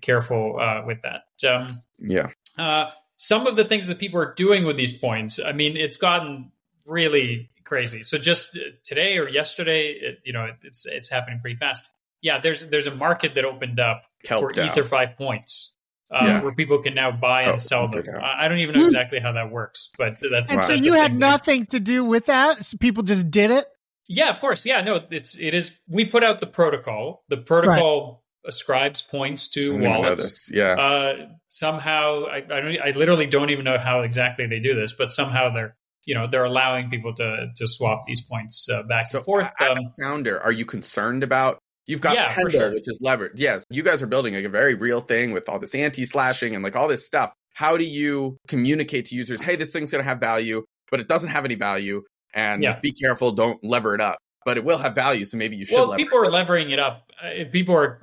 careful 0.00 0.58
uh, 0.60 0.82
with 0.86 0.98
that. 1.02 1.48
Um, 1.48 1.72
yeah. 1.98 2.30
Uh, 2.58 2.90
some 3.16 3.46
of 3.46 3.56
the 3.56 3.64
things 3.64 3.86
that 3.86 3.98
people 3.98 4.20
are 4.20 4.34
doing 4.34 4.64
with 4.64 4.76
these 4.76 4.92
points, 4.92 5.40
I 5.44 5.52
mean, 5.52 5.76
it's 5.76 5.96
gotten 5.96 6.52
really 6.84 7.50
crazy. 7.64 8.02
So 8.02 8.18
just 8.18 8.58
today 8.82 9.18
or 9.18 9.28
yesterday, 9.28 9.92
it, 9.92 10.18
you 10.24 10.32
know, 10.32 10.48
it's 10.62 10.86
it's 10.86 11.08
happening 11.08 11.40
pretty 11.40 11.56
fast. 11.56 11.84
Yeah, 12.20 12.40
there's 12.40 12.66
there's 12.66 12.86
a 12.86 12.94
market 12.94 13.34
that 13.34 13.44
opened 13.44 13.80
up 13.80 14.04
for 14.26 14.50
EtherFi 14.50 15.16
points. 15.16 15.73
Uh, 16.10 16.24
yeah. 16.24 16.42
Where 16.42 16.54
people 16.54 16.78
can 16.80 16.94
now 16.94 17.10
buy 17.10 17.42
and 17.42 17.54
oh, 17.54 17.56
sell 17.56 17.88
them. 17.88 18.04
I 18.22 18.46
don't 18.46 18.58
even 18.58 18.74
know 18.74 18.82
hmm. 18.82 18.86
exactly 18.86 19.18
how 19.18 19.32
that 19.32 19.50
works, 19.50 19.90
but 19.98 20.16
that's. 20.20 20.52
And 20.52 20.62
so 20.62 20.72
you 20.74 20.92
had 20.92 21.14
nothing 21.14 21.66
to 21.66 21.80
do 21.80 22.04
with 22.04 22.26
that. 22.26 22.64
So 22.64 22.76
people 22.78 23.02
just 23.02 23.30
did 23.30 23.50
it. 23.50 23.64
Yeah, 24.06 24.28
of 24.30 24.38
course. 24.40 24.66
Yeah, 24.66 24.82
no, 24.82 25.00
it's 25.10 25.38
it 25.38 25.54
is. 25.54 25.72
We 25.88 26.04
put 26.04 26.22
out 26.22 26.40
the 26.40 26.46
protocol. 26.46 27.24
The 27.28 27.38
protocol 27.38 28.22
right. 28.44 28.48
ascribes 28.48 29.02
points 29.02 29.48
to 29.50 29.78
wallets. 29.78 30.50
Yeah. 30.52 30.74
Uh, 30.74 31.28
somehow, 31.48 32.26
I, 32.26 32.36
I 32.36 32.60
don't. 32.60 32.78
I 32.80 32.90
literally 32.90 33.26
don't 33.26 33.50
even 33.50 33.64
know 33.64 33.78
how 33.78 34.02
exactly 34.02 34.46
they 34.46 34.60
do 34.60 34.74
this, 34.74 34.92
but 34.92 35.10
somehow 35.10 35.52
they're 35.54 35.74
you 36.04 36.14
know 36.14 36.26
they're 36.26 36.44
allowing 36.44 36.90
people 36.90 37.14
to 37.14 37.48
to 37.56 37.66
swap 37.66 38.02
these 38.06 38.20
points 38.20 38.68
uh, 38.68 38.82
back 38.82 39.06
so 39.06 39.18
and 39.18 39.24
forth. 39.24 39.50
Um, 39.60 39.78
founder, 40.00 40.40
are 40.40 40.52
you 40.52 40.66
concerned 40.66 41.22
about? 41.22 41.58
You've 41.86 42.00
got 42.00 42.14
yeah, 42.14 42.32
Pendle, 42.32 42.50
sure. 42.50 42.72
which 42.72 42.88
is 42.88 42.98
levered. 43.02 43.38
Yes, 43.38 43.64
you 43.70 43.82
guys 43.82 44.02
are 44.02 44.06
building 44.06 44.34
like 44.34 44.44
a 44.44 44.48
very 44.48 44.74
real 44.74 45.00
thing 45.00 45.32
with 45.32 45.48
all 45.48 45.58
this 45.58 45.74
anti-slashing 45.74 46.54
and 46.54 46.64
like 46.64 46.76
all 46.76 46.88
this 46.88 47.04
stuff. 47.04 47.32
How 47.54 47.76
do 47.76 47.84
you 47.84 48.38
communicate 48.48 49.06
to 49.06 49.14
users, 49.14 49.40
hey, 49.40 49.56
this 49.56 49.72
thing's 49.72 49.90
going 49.90 50.02
to 50.02 50.08
have 50.08 50.18
value, 50.18 50.64
but 50.90 51.00
it 51.00 51.08
doesn't 51.08 51.28
have 51.28 51.44
any 51.44 51.54
value, 51.54 52.02
and 52.32 52.62
yeah. 52.62 52.80
be 52.80 52.92
careful, 52.92 53.32
don't 53.32 53.62
lever 53.62 53.94
it 53.94 54.00
up. 54.00 54.18
But 54.44 54.56
it 54.56 54.64
will 54.64 54.78
have 54.78 54.94
value, 54.94 55.24
so 55.24 55.36
maybe 55.36 55.56
you 55.56 55.64
should. 55.64 55.76
Well, 55.76 55.96
people 55.96 56.18
are 56.18 56.30
levering 56.30 56.70
it 56.70 56.78
up. 56.78 57.10
Uh, 57.22 57.44
people 57.50 57.74
are 57.76 57.98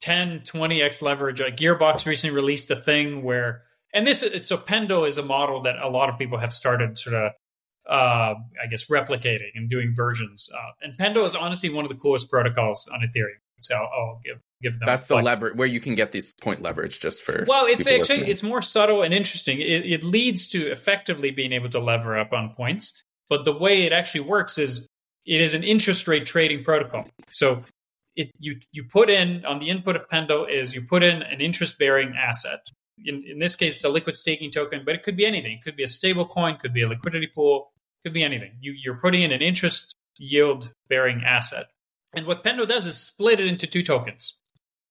10, 0.00 0.40
20x 0.40 1.00
leverage. 1.02 1.40
Uh, 1.40 1.50
Gearbox 1.50 2.06
recently 2.06 2.34
released 2.34 2.70
a 2.70 2.76
thing 2.76 3.22
where 3.22 3.62
and 3.96 4.06
this 4.06 4.22
so 4.42 4.58
Pendle 4.58 5.04
is 5.04 5.16
a 5.16 5.22
model 5.22 5.62
that 5.62 5.76
a 5.82 5.88
lot 5.88 6.10
of 6.10 6.18
people 6.18 6.38
have 6.38 6.52
started 6.52 6.98
sort 6.98 7.16
of 7.16 7.32
uh, 7.88 8.34
I 8.62 8.66
guess 8.68 8.86
replicating 8.86 9.50
and 9.54 9.68
doing 9.68 9.94
versions. 9.94 10.48
Uh, 10.52 10.72
and 10.82 10.96
Pendle 10.98 11.24
is 11.24 11.34
honestly 11.34 11.70
one 11.70 11.84
of 11.84 11.88
the 11.88 11.96
coolest 11.96 12.30
protocols 12.30 12.88
on 12.92 13.00
Ethereum. 13.00 13.38
So 13.60 13.74
I'll, 13.74 14.20
give 14.24 14.38
give 14.62 14.78
them. 14.78 14.86
That's 14.86 15.06
the 15.06 15.16
lever 15.16 15.52
where 15.54 15.66
you 15.66 15.80
can 15.80 15.94
get 15.94 16.12
these 16.12 16.34
point 16.34 16.62
leverage 16.62 17.00
just 17.00 17.22
for. 17.22 17.44
Well, 17.48 17.66
it's 17.66 17.86
actually 17.86 18.00
listening. 18.00 18.30
it's 18.30 18.42
more 18.42 18.60
subtle 18.60 19.02
and 19.02 19.14
interesting. 19.14 19.60
It, 19.60 19.86
it 19.86 20.04
leads 20.04 20.48
to 20.48 20.70
effectively 20.70 21.30
being 21.30 21.52
able 21.52 21.70
to 21.70 21.80
lever 21.80 22.18
up 22.18 22.32
on 22.32 22.50
points, 22.50 23.02
but 23.30 23.44
the 23.44 23.52
way 23.52 23.84
it 23.84 23.92
actually 23.92 24.22
works 24.22 24.58
is 24.58 24.86
it 25.24 25.40
is 25.40 25.54
an 25.54 25.64
interest 25.64 26.06
rate 26.06 26.26
trading 26.26 26.64
protocol. 26.64 27.06
So 27.30 27.64
it 28.14 28.30
you 28.38 28.60
you 28.72 28.84
put 28.84 29.08
in 29.08 29.46
on 29.46 29.58
the 29.58 29.70
input 29.70 29.96
of 29.96 30.08
Pendle 30.08 30.44
is 30.44 30.74
you 30.74 30.82
put 30.82 31.02
in 31.02 31.22
an 31.22 31.40
interest 31.40 31.78
bearing 31.78 32.14
asset 32.14 32.60
in, 33.04 33.24
in 33.26 33.38
this 33.38 33.56
case, 33.56 33.76
it's 33.76 33.84
a 33.84 33.88
liquid 33.88 34.16
staking 34.16 34.50
token, 34.50 34.82
but 34.84 34.94
it 34.94 35.02
could 35.02 35.16
be 35.16 35.26
anything. 35.26 35.52
It 35.52 35.62
could 35.62 35.76
be 35.76 35.82
a 35.82 35.88
stable 35.88 36.26
coin, 36.26 36.56
could 36.56 36.72
be 36.72 36.82
a 36.82 36.88
liquidity 36.88 37.28
pool, 37.32 37.72
could 38.04 38.12
be 38.12 38.22
anything. 38.22 38.52
You, 38.60 38.72
you're 38.72 39.00
putting 39.00 39.22
in 39.22 39.32
an 39.32 39.42
interest 39.42 39.94
yield 40.18 40.72
bearing 40.88 41.22
asset. 41.24 41.66
And 42.14 42.26
what 42.26 42.42
Pendle 42.42 42.66
does 42.66 42.86
is 42.86 42.96
split 42.96 43.40
it 43.40 43.46
into 43.46 43.66
two 43.66 43.82
tokens 43.82 44.38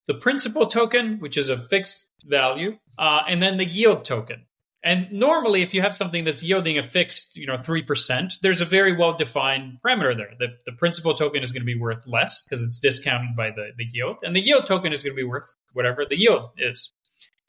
the 0.07 0.13
principal 0.13 0.67
token, 0.67 1.19
which 1.19 1.35
is 1.35 1.49
a 1.49 1.57
fixed 1.57 2.07
value, 2.25 2.77
uh, 2.97 3.21
and 3.27 3.41
then 3.41 3.57
the 3.57 3.65
yield 3.65 4.05
token. 4.05 4.45
And 4.83 5.11
normally, 5.11 5.63
if 5.63 5.73
you 5.73 5.81
have 5.81 5.95
something 5.95 6.25
that's 6.25 6.43
yielding 6.43 6.77
a 6.77 6.83
fixed, 6.83 7.35
you 7.35 7.47
know, 7.47 7.57
three 7.57 7.81
percent, 7.81 8.35
there's 8.43 8.61
a 8.61 8.65
very 8.65 8.93
well 8.93 9.13
defined 9.13 9.79
parameter 9.83 10.15
there. 10.15 10.33
The, 10.37 10.49
the 10.67 10.73
principal 10.73 11.15
token 11.15 11.41
is 11.41 11.51
going 11.51 11.63
to 11.63 11.65
be 11.65 11.79
worth 11.79 12.05
less 12.05 12.43
because 12.43 12.61
it's 12.61 12.77
discounted 12.77 13.35
by 13.35 13.49
the, 13.49 13.71
the 13.77 13.87
yield, 13.91 14.17
and 14.21 14.35
the 14.35 14.41
yield 14.41 14.67
token 14.67 14.93
is 14.93 15.03
going 15.03 15.15
to 15.15 15.19
be 15.19 15.27
worth 15.27 15.55
whatever 15.73 16.05
the 16.05 16.19
yield 16.19 16.51
is. 16.57 16.91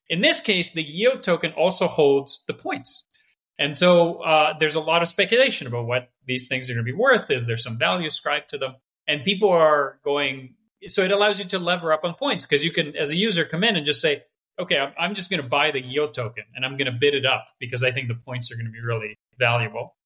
In 0.08 0.22
this 0.22 0.40
case, 0.40 0.70
the 0.70 0.82
yield 0.82 1.22
token 1.22 1.52
also 1.52 1.88
holds 1.88 2.42
the 2.46 2.54
points. 2.54 3.04
And 3.58 3.76
so 3.76 4.16
uh, 4.16 4.58
there's 4.58 4.74
a 4.74 4.80
lot 4.80 5.02
of 5.02 5.08
speculation 5.08 5.66
about 5.66 5.86
what 5.86 6.10
these 6.26 6.48
things 6.48 6.68
are 6.68 6.74
going 6.74 6.84
to 6.84 6.92
be 6.92 6.96
worth. 6.96 7.30
Is 7.30 7.46
there 7.46 7.56
some 7.56 7.78
value 7.78 8.08
ascribed 8.08 8.50
to 8.50 8.58
them? 8.58 8.76
And 9.08 9.24
people 9.24 9.50
are 9.50 9.98
going, 10.04 10.54
so 10.86 11.02
it 11.02 11.10
allows 11.10 11.38
you 11.38 11.46
to 11.46 11.58
lever 11.58 11.92
up 11.92 12.04
on 12.04 12.14
points 12.14 12.44
because 12.44 12.64
you 12.64 12.70
can, 12.70 12.96
as 12.96 13.10
a 13.10 13.16
user, 13.16 13.44
come 13.44 13.64
in 13.64 13.76
and 13.76 13.86
just 13.86 14.00
say, 14.00 14.24
okay, 14.58 14.78
I'm 14.98 15.14
just 15.14 15.30
going 15.30 15.42
to 15.42 15.48
buy 15.48 15.70
the 15.70 15.80
yield 15.80 16.14
token 16.14 16.44
and 16.54 16.64
I'm 16.64 16.76
going 16.76 16.90
to 16.90 16.98
bid 16.98 17.14
it 17.14 17.24
up 17.24 17.48
because 17.58 17.82
I 17.82 17.90
think 17.90 18.08
the 18.08 18.14
points 18.14 18.50
are 18.50 18.56
going 18.56 18.66
to 18.66 18.72
be 18.72 18.80
really 18.80 19.16
valuable. 19.38 19.96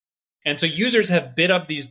And 0.44 0.58
so 0.58 0.66
users 0.66 1.08
have 1.08 1.34
bid 1.34 1.50
up 1.50 1.66
these 1.66 1.88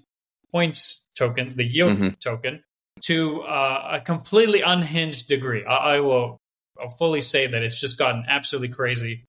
points 0.51 1.05
tokens, 1.15 1.55
the 1.55 1.65
yield 1.65 1.99
mm-hmm. 1.99 2.09
token, 2.19 2.63
to 3.01 3.41
uh, 3.41 3.91
a 3.93 4.01
completely 4.01 4.61
unhinged 4.61 5.27
degree. 5.27 5.63
I, 5.65 5.95
I 5.95 5.99
will 5.99 6.41
I'll 6.81 6.89
fully 6.89 7.21
say 7.21 7.47
that 7.47 7.61
it's 7.61 7.79
just 7.79 7.97
gotten 7.97 8.25
absolutely 8.27 8.69
crazy. 8.69 9.27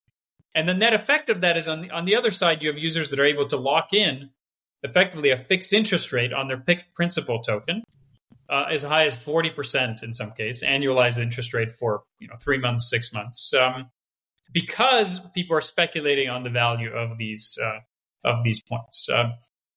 And 0.54 0.68
the 0.68 0.74
net 0.74 0.94
effect 0.94 1.30
of 1.30 1.42
that 1.42 1.56
is 1.56 1.68
on 1.68 1.82
the, 1.82 1.90
on 1.90 2.04
the 2.04 2.16
other 2.16 2.30
side, 2.30 2.62
you 2.62 2.68
have 2.68 2.78
users 2.78 3.10
that 3.10 3.20
are 3.20 3.24
able 3.24 3.46
to 3.48 3.56
lock 3.56 3.92
in 3.92 4.30
effectively 4.82 5.30
a 5.30 5.36
fixed 5.36 5.72
interest 5.72 6.12
rate 6.12 6.32
on 6.32 6.48
their 6.48 6.62
principal 6.94 7.40
token, 7.40 7.82
uh, 8.48 8.66
as 8.70 8.82
high 8.82 9.04
as 9.04 9.16
40% 9.16 10.02
in 10.02 10.12
some 10.12 10.32
case, 10.32 10.64
annualized 10.64 11.18
interest 11.18 11.54
rate 11.54 11.72
for 11.72 12.02
you 12.18 12.28
know 12.28 12.34
three 12.42 12.58
months, 12.58 12.88
six 12.88 13.12
months, 13.12 13.52
um, 13.54 13.90
because 14.52 15.20
people 15.34 15.56
are 15.56 15.60
speculating 15.60 16.28
on 16.28 16.42
the 16.42 16.50
value 16.50 16.90
of 16.90 17.18
these 17.18 17.58
uh, 17.62 17.78
of 18.24 18.42
these 18.42 18.60
points. 18.60 19.08
Uh, 19.08 19.30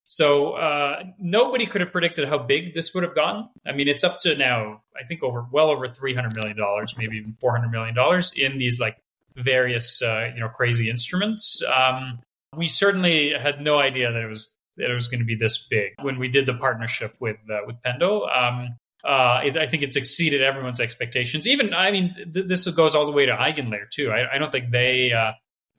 so 0.06 1.04
nobody 1.18 1.66
could 1.66 1.82
have 1.82 1.92
predicted 1.92 2.28
how 2.28 2.38
big 2.38 2.74
this 2.74 2.94
would 2.94 3.04
have 3.04 3.16
gotten. 3.16 3.50
I 3.66 3.72
mean, 3.72 3.88
it's 3.88 4.04
up 4.04 4.20
to 4.22 4.36
now, 4.36 4.84
I 5.00 5.06
think 5.06 5.24
over 5.24 5.46
well 5.52 5.70
over 5.70 5.88
three 5.88 6.14
hundred 6.14 6.36
million 6.36 6.58
dollars, 6.58 6.95
maybe 6.97 7.18
even 7.18 7.36
four 7.39 7.56
hundred 7.56 7.72
million 7.72 7.95
dollars 7.95 8.32
in 8.36 8.58
these 8.58 8.80
like 8.80 8.97
various 9.36 10.02
uh, 10.02 10.32
you 10.34 10.40
know 10.40 10.50
crazy 10.50 10.90
instruments. 10.90 11.62
Um, 11.64 12.20
we 12.56 12.68
certainly 12.68 13.34
had 13.34 13.62
no 13.62 13.80
idea 13.80 14.12
that 14.12 14.22
it 14.22 14.28
was 14.28 14.52
that 14.78 14.90
it 14.90 14.94
was 14.94 15.08
going 15.08 15.20
to 15.20 15.26
be 15.26 15.36
this 15.36 15.68
big 15.68 15.94
when 16.02 16.18
we 16.18 16.28
did 16.28 16.46
the 16.46 16.54
partnership 16.54 17.16
with 17.20 17.38
uh, 17.52 17.60
with 17.66 17.82
Pendle. 17.84 18.30
Um, 18.34 18.70
uh, 19.04 19.42
it, 19.44 19.58
I 19.58 19.68
think 19.68 19.84
it's 19.84 19.98
exceeded 19.98 20.42
everyone's 20.42 20.80
expectations. 20.80 21.48
Even 21.48 21.74
I 21.74 21.92
mean, 21.92 22.10
th- 22.10 22.48
this 22.48 22.66
goes 22.68 22.96
all 22.96 23.06
the 23.06 23.12
way 23.12 23.26
to 23.26 23.34
Eigenlayer 23.34 23.90
too. 23.92 24.12
I, 24.12 24.36
I 24.36 24.38
don't 24.38 24.52
think 24.52 24.72
they. 24.72 25.12
Uh, 25.12 25.34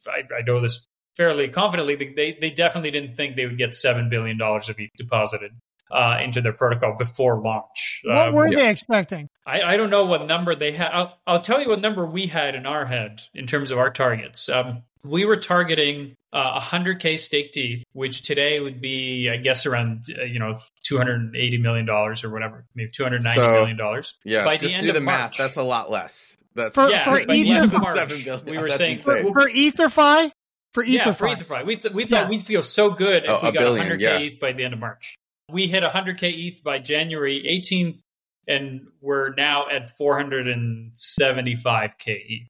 I, 0.07 0.39
I, 0.39 0.43
know 0.43 0.61
this 0.61 0.87
fairly 1.17 1.49
confidently 1.49 1.95
they, 1.97 2.37
they 2.41 2.51
definitely 2.51 2.91
didn't 2.91 3.17
think 3.17 3.37
they 3.37 3.47
would 3.47 3.59
get 3.59 3.71
$7 3.71 4.11
billion 4.11 4.41
of 4.41 4.75
ETH 4.79 4.91
deposited 4.97 5.53
uh, 5.91 6.19
into 6.23 6.41
their 6.41 6.53
protocol 6.53 6.97
before 6.99 7.41
launch. 7.41 8.03
What 8.05 8.33
were 8.33 8.49
yeah. 8.49 8.57
they 8.57 8.71
expecting? 8.71 9.29
I, 9.47 9.63
I, 9.63 9.77
don't 9.77 9.91
know 9.91 10.07
what 10.07 10.27
number 10.27 10.55
they 10.55 10.73
had. 10.73 10.91
I'll, 10.93 11.19
I'll, 11.27 11.41
tell 11.41 11.61
you 11.61 11.69
what 11.69 11.81
number 11.81 12.07
we 12.07 12.27
had 12.27 12.55
in 12.55 12.67
our 12.67 12.87
head 12.87 13.23
in 13.35 13.47
terms 13.47 13.71
of 13.71 13.79
our 13.79 13.91
targets. 13.91 14.49
Um, 14.49 14.83
we 15.05 15.25
were 15.27 15.37
targeting 15.37 16.15
uh, 16.33 16.59
100k 16.61 17.19
staked 17.19 17.57
ETH, 17.57 17.85
which 17.93 18.23
today 18.23 18.59
would 18.61 18.81
be, 18.81 19.29
I 19.31 19.37
guess, 19.37 19.67
around 19.67 20.05
uh, 20.19 20.23
you 20.23 20.39
know 20.39 20.59
280 20.85 21.59
million 21.59 21.85
dollars 21.87 22.25
or 22.25 22.31
whatever, 22.31 22.65
maybe 22.75 22.91
290 22.91 23.39
So, 23.41 23.53
million 23.61 23.77
dollars. 23.77 24.15
Yeah, 24.25 24.45
by 24.45 24.57
just 24.57 24.73
the 24.73 24.79
end 24.79 24.85
do 24.85 24.89
of 24.91 24.95
the 24.95 25.01
March. 25.03 25.19
math. 25.19 25.37
That's 25.37 25.57
a 25.57 25.63
lot 25.63 25.91
less. 25.91 26.37
That's 26.55 26.75
For- 26.75 26.89
yeah, 26.89 27.05
for 27.05 27.27
by 27.27 27.35
the 27.35 27.51
end 27.51 27.73
of 27.75 27.81
March, 27.81 27.97
Seven 27.97 28.23
billion. 28.25 28.45
we 28.47 28.59
were 28.59 28.69
That's 28.69 28.79
saying 28.79 28.93
insane. 28.95 29.33
For 29.33 29.49
EtherFi? 29.51 30.31
For 30.73 30.85
EtherFi. 30.85 30.89
Yeah, 30.89 31.13
for 31.13 31.29
EtherFi. 31.29 31.67
We, 31.67 31.77
th- 31.77 31.95
we 31.95 32.05
thought 32.07 32.25
Yeah. 32.25 32.31
we'd 32.31 32.43
feel 32.47 32.63
so 32.63 32.91
good 32.91 33.25
if 33.25 33.31
Oh, 33.31 33.41
we 33.43 33.53
got 33.53 33.61
billion, 33.61 33.87
100k 33.89 34.01
yeah. 34.01 34.19
ETH 34.19 34.41
by 34.41 34.53
the 34.53 34.65
end 34.65 34.73
of 34.75 34.81
March. 34.81 35.17
We 35.51 35.67
hit 35.67 35.83
100k 35.85 36.23
ETH 36.23 36.63
by 36.65 36.79
January 36.79 37.43
18th, 37.47 38.01
and 38.49 38.89
we're 39.01 39.33
now 39.35 39.69
at 39.71 39.97
475 39.97 41.99
KE. 41.99 42.47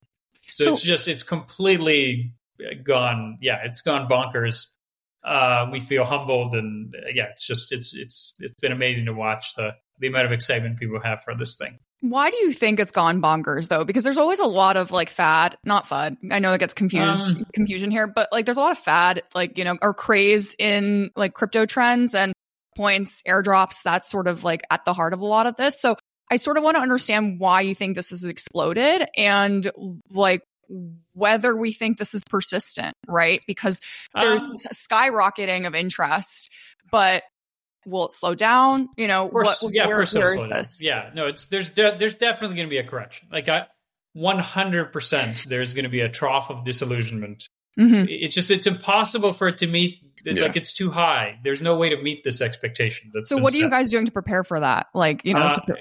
So, 0.51 0.65
So- 0.65 0.73
it's 0.73 0.83
just 0.83 1.09
it's 1.09 1.23
completely 1.23 2.33
gone. 2.83 3.39
Yeah, 3.41 3.61
it's 3.65 3.81
gone 3.81 4.09
bonkers. 4.09 4.67
Uh, 5.25 5.67
we 5.73 5.81
feel 5.81 6.05
humbled, 6.05 6.55
and 6.55 6.95
yeah, 7.15 7.29
it's 7.31 7.47
just 7.47 7.73
it's 7.73 7.95
it's 7.95 8.35
it's 8.41 8.57
been 8.57 8.73
amazing 8.73 9.07
to 9.07 9.15
watch 9.15 9.55
the 9.55 9.73
the 9.99 10.07
amount 10.09 10.27
of 10.27 10.33
excitement 10.33 10.79
people 10.79 11.01
have 11.03 11.23
for 11.25 11.35
this 11.35 11.57
thing. 11.57 11.79
Why 12.01 12.31
do 12.31 12.37
you 12.37 12.53
think 12.53 12.79
it's 12.79 12.93
gone 12.93 13.23
bonkers 13.23 13.69
though? 13.69 13.85
Because 13.85 14.05
there's 14.05 14.19
always 14.19 14.39
a 14.39 14.45
lot 14.47 14.77
of 14.77 14.91
like 14.91 15.09
fad, 15.09 15.57
not 15.65 15.87
fud. 15.89 16.19
I 16.31 16.41
know 16.41 16.53
it 16.53 16.59
gets 16.59 16.75
confused, 16.75 17.39
Um, 17.39 17.47
confusion 17.55 17.91
here, 17.91 18.07
but 18.07 18.29
like 18.33 18.45
there's 18.45 18.59
a 18.59 18.61
lot 18.61 18.73
of 18.73 18.79
fad, 18.79 19.23
like, 19.35 19.57
you 19.57 19.65
know, 19.65 19.79
or 19.81 19.95
craze 19.95 20.55
in 20.59 21.11
like 21.17 21.33
crypto 21.33 21.65
trends 21.65 22.15
and 22.15 22.35
points, 22.75 23.23
airdrops. 23.29 23.83
That's 23.83 24.11
sort 24.11 24.29
of 24.29 24.45
like 24.45 24.63
at 24.71 24.85
the 24.85 24.95
heart 24.95 25.13
of 25.13 25.21
a 25.21 25.27
lot 25.27 25.47
of 25.47 25.57
this. 25.57 25.81
So 25.81 25.97
I 26.31 26.37
sort 26.37 26.57
of 26.57 26.65
want 26.65 26.77
to 26.77 26.81
understand 26.81 27.39
why 27.39 27.61
you 27.63 27.75
think 27.75 27.97
this 27.97 28.11
has 28.11 28.25
exploded 28.25 29.07
and 29.17 29.71
like 30.11 30.43
whether 31.13 31.55
we 31.55 31.73
think 31.73 31.99
this 31.99 32.15
is 32.15 32.23
persistent, 32.31 32.95
right? 33.07 33.43
Because 33.47 33.81
there's 34.19 34.43
Um, 34.43 34.55
skyrocketing 34.73 35.67
of 35.67 35.75
interest, 35.75 36.49
but 36.91 37.23
will 37.87 38.07
it 38.07 38.13
slow 38.15 38.35
down? 38.35 38.89
You 38.97 39.07
know, 39.07 39.29
course, 39.29 39.61
what, 39.61 39.75
yeah, 39.75 39.87
where- 39.87 39.97
where 40.07 40.37
is 40.37 40.47
down. 40.49 40.65
Yeah, 40.81 41.11
no, 41.15 41.27
it's 41.27 41.47
there's 41.47 41.69
de- 41.71 41.97
there's 41.99 42.15
definitely 42.15 42.57
going 42.57 42.69
to 42.69 42.71
be 42.71 42.79
a 42.79 42.85
correction. 42.85 43.29
Like 43.31 43.49
I, 43.51 43.67
one 44.15 44.39
hundred 44.39 44.87
percent, 44.93 45.45
there's 45.47 45.75
going 45.75 45.85
to 45.85 45.91
be 45.91 46.01
a 46.01 46.09
trough 46.09 46.51
of 46.51 46.65
disillusionment. 46.65 47.49
Mhm. 47.79 48.07
It's 48.09 48.35
just 48.35 48.51
it's 48.51 48.67
impossible 48.67 49.33
for 49.33 49.49
it 49.49 49.59
to 49.59 49.67
meet. 49.67 50.01
Yeah. 50.25 50.43
Like 50.43 50.57
it's 50.57 50.73
too 50.73 50.91
high. 50.91 51.39
There's 51.45 51.61
no 51.61 51.77
way 51.77 51.91
to 51.91 52.01
meet 52.01 52.25
this 52.25 52.41
expectation. 52.41 53.11
That's 53.13 53.29
So 53.29 53.37
been 53.37 53.43
what 53.43 53.53
are 53.53 53.59
you 53.59 53.69
guys 53.69 53.91
doing 53.91 54.07
to 54.07 54.13
prepare 54.13 54.43
for 54.43 54.59
that? 54.61 54.87
Like, 54.95 55.25
you 55.25 55.35
know, 55.35 55.41
Uh, 55.41 55.57
to, 55.67 55.77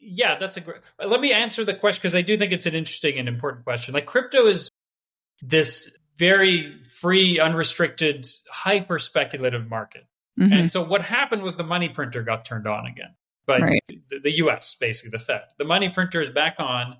yeah, 0.00 0.36
that's 0.36 0.56
a 0.56 0.60
great. 0.60 0.78
Let 1.04 1.20
me 1.20 1.32
answer 1.32 1.64
the 1.64 1.74
question 1.74 2.00
because 2.02 2.16
I 2.16 2.22
do 2.22 2.36
think 2.36 2.52
it's 2.52 2.66
an 2.66 2.74
interesting 2.74 3.18
and 3.18 3.28
important 3.28 3.64
question. 3.64 3.94
Like 3.94 4.06
crypto 4.06 4.46
is 4.46 4.68
this 5.42 5.92
very 6.16 6.82
free, 6.84 7.38
unrestricted, 7.38 8.26
hyper 8.50 8.98
speculative 8.98 9.68
market. 9.68 10.04
Mhm. 10.40 10.52
And 10.58 10.72
so 10.72 10.82
what 10.82 11.02
happened 11.02 11.42
was 11.42 11.54
the 11.56 11.62
money 11.64 11.88
printer 11.88 12.22
got 12.22 12.44
turned 12.44 12.66
on 12.66 12.86
again 12.86 13.14
by 13.46 13.58
Right. 13.58 13.82
the, 14.08 14.18
the 14.18 14.36
U.S. 14.38 14.74
basically 14.74 15.10
the 15.10 15.18
Fed. 15.20 15.42
The 15.58 15.64
money 15.64 15.88
printer 15.88 16.20
is 16.20 16.30
back 16.30 16.56
on, 16.58 16.96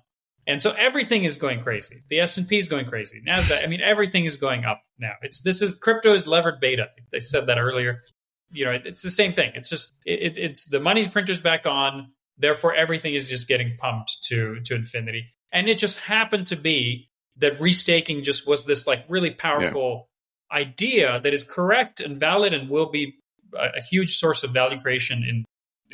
and 0.49 0.61
so 0.61 0.71
everything 0.71 1.23
is 1.23 1.37
going 1.37 1.61
crazy. 1.61 2.03
The 2.09 2.19
S 2.19 2.37
and 2.37 2.47
P 2.47 2.57
is 2.57 2.67
going 2.67 2.85
crazy. 2.85 3.21
Nasdaq. 3.25 3.63
I 3.63 3.67
mean, 3.67 3.81
everything 3.81 4.25
is 4.25 4.35
going 4.37 4.65
up 4.65 4.81
now. 4.97 5.13
It's 5.21 5.41
this 5.41 5.61
is 5.61 5.77
crypto 5.77 6.13
is 6.13 6.27
levered 6.27 6.59
beta. 6.59 6.87
They 7.11 7.19
said 7.21 7.47
that 7.47 7.57
earlier. 7.57 8.03
You 8.51 8.65
know, 8.65 8.71
it's 8.71 9.01
the 9.03 9.11
same 9.11 9.31
thing. 9.33 9.51
It's 9.55 9.69
just 9.69 9.93
it, 10.05 10.19
it- 10.23 10.37
it's 10.37 10.65
the 10.67 10.79
money 10.79 11.07
printer's 11.07 11.39
back 11.39 11.65
on. 11.65 12.11
Therefore, 12.37 12.73
everything 12.73 13.13
is 13.13 13.29
just 13.29 13.47
getting 13.47 13.77
pumped 13.77 14.23
to 14.29 14.59
to 14.65 14.75
infinity. 14.75 15.25
And 15.51 15.67
it 15.69 15.77
just 15.77 15.99
happened 15.99 16.47
to 16.47 16.55
be 16.55 17.09
that 17.37 17.57
restaking 17.59 18.23
just 18.23 18.45
was 18.47 18.65
this 18.65 18.85
like 18.87 19.05
really 19.07 19.31
powerful 19.31 20.09
idea 20.51 21.19
that 21.21 21.33
is 21.33 21.43
correct 21.43 21.99
and 21.99 22.19
valid 22.19 22.53
and 22.53 22.69
will 22.69 22.89
be 22.89 23.15
a, 23.55 23.77
a 23.77 23.81
huge 23.81 24.17
source 24.17 24.43
of 24.43 24.51
value 24.51 24.79
creation 24.79 25.23
in 25.23 25.45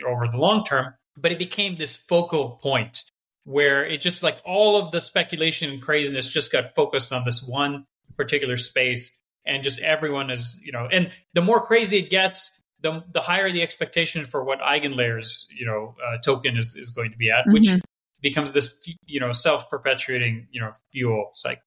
over 0.07 0.27
the 0.27 0.37
long 0.37 0.63
term. 0.63 0.93
But 1.17 1.31
it 1.31 1.39
became 1.39 1.75
this 1.75 1.95
focal 1.95 2.51
point 2.61 3.03
where 3.45 3.85
it 3.85 4.01
just 4.01 4.21
like 4.21 4.37
all 4.43 4.77
of 4.77 4.91
the 4.91 4.99
speculation 4.99 5.71
and 5.71 5.81
craziness 5.81 6.27
just 6.27 6.51
got 6.51 6.75
focused 6.75 7.13
on 7.13 7.23
this 7.23 7.41
one 7.41 7.85
particular 8.17 8.57
space, 8.57 9.17
and 9.45 9.63
just 9.63 9.79
everyone 9.79 10.29
is 10.29 10.59
you 10.63 10.71
know, 10.71 10.87
and 10.91 11.11
the 11.33 11.41
more 11.41 11.61
crazy 11.65 11.97
it 11.97 12.09
gets. 12.09 12.51
The, 12.81 13.03
the 13.13 13.21
higher 13.21 13.51
the 13.51 13.63
expectation 13.63 14.25
for 14.25 14.43
what 14.43 14.59
eigenlayers 14.59 15.45
you 15.57 15.65
know 15.65 15.95
uh, 16.05 16.17
token 16.19 16.55
is, 16.57 16.75
is 16.75 16.89
going 16.89 17.11
to 17.11 17.17
be 17.17 17.31
at, 17.31 17.45
which 17.47 17.63
Mhm. 17.63 17.81
becomes 18.21 18.51
this 18.51 18.75
you 19.07 19.19
know 19.19 19.31
self 19.33 19.69
perpetuating 19.71 20.47
you 20.51 20.61
know 20.61 20.71
fuel 20.91 21.29
cycle. 21.33 21.63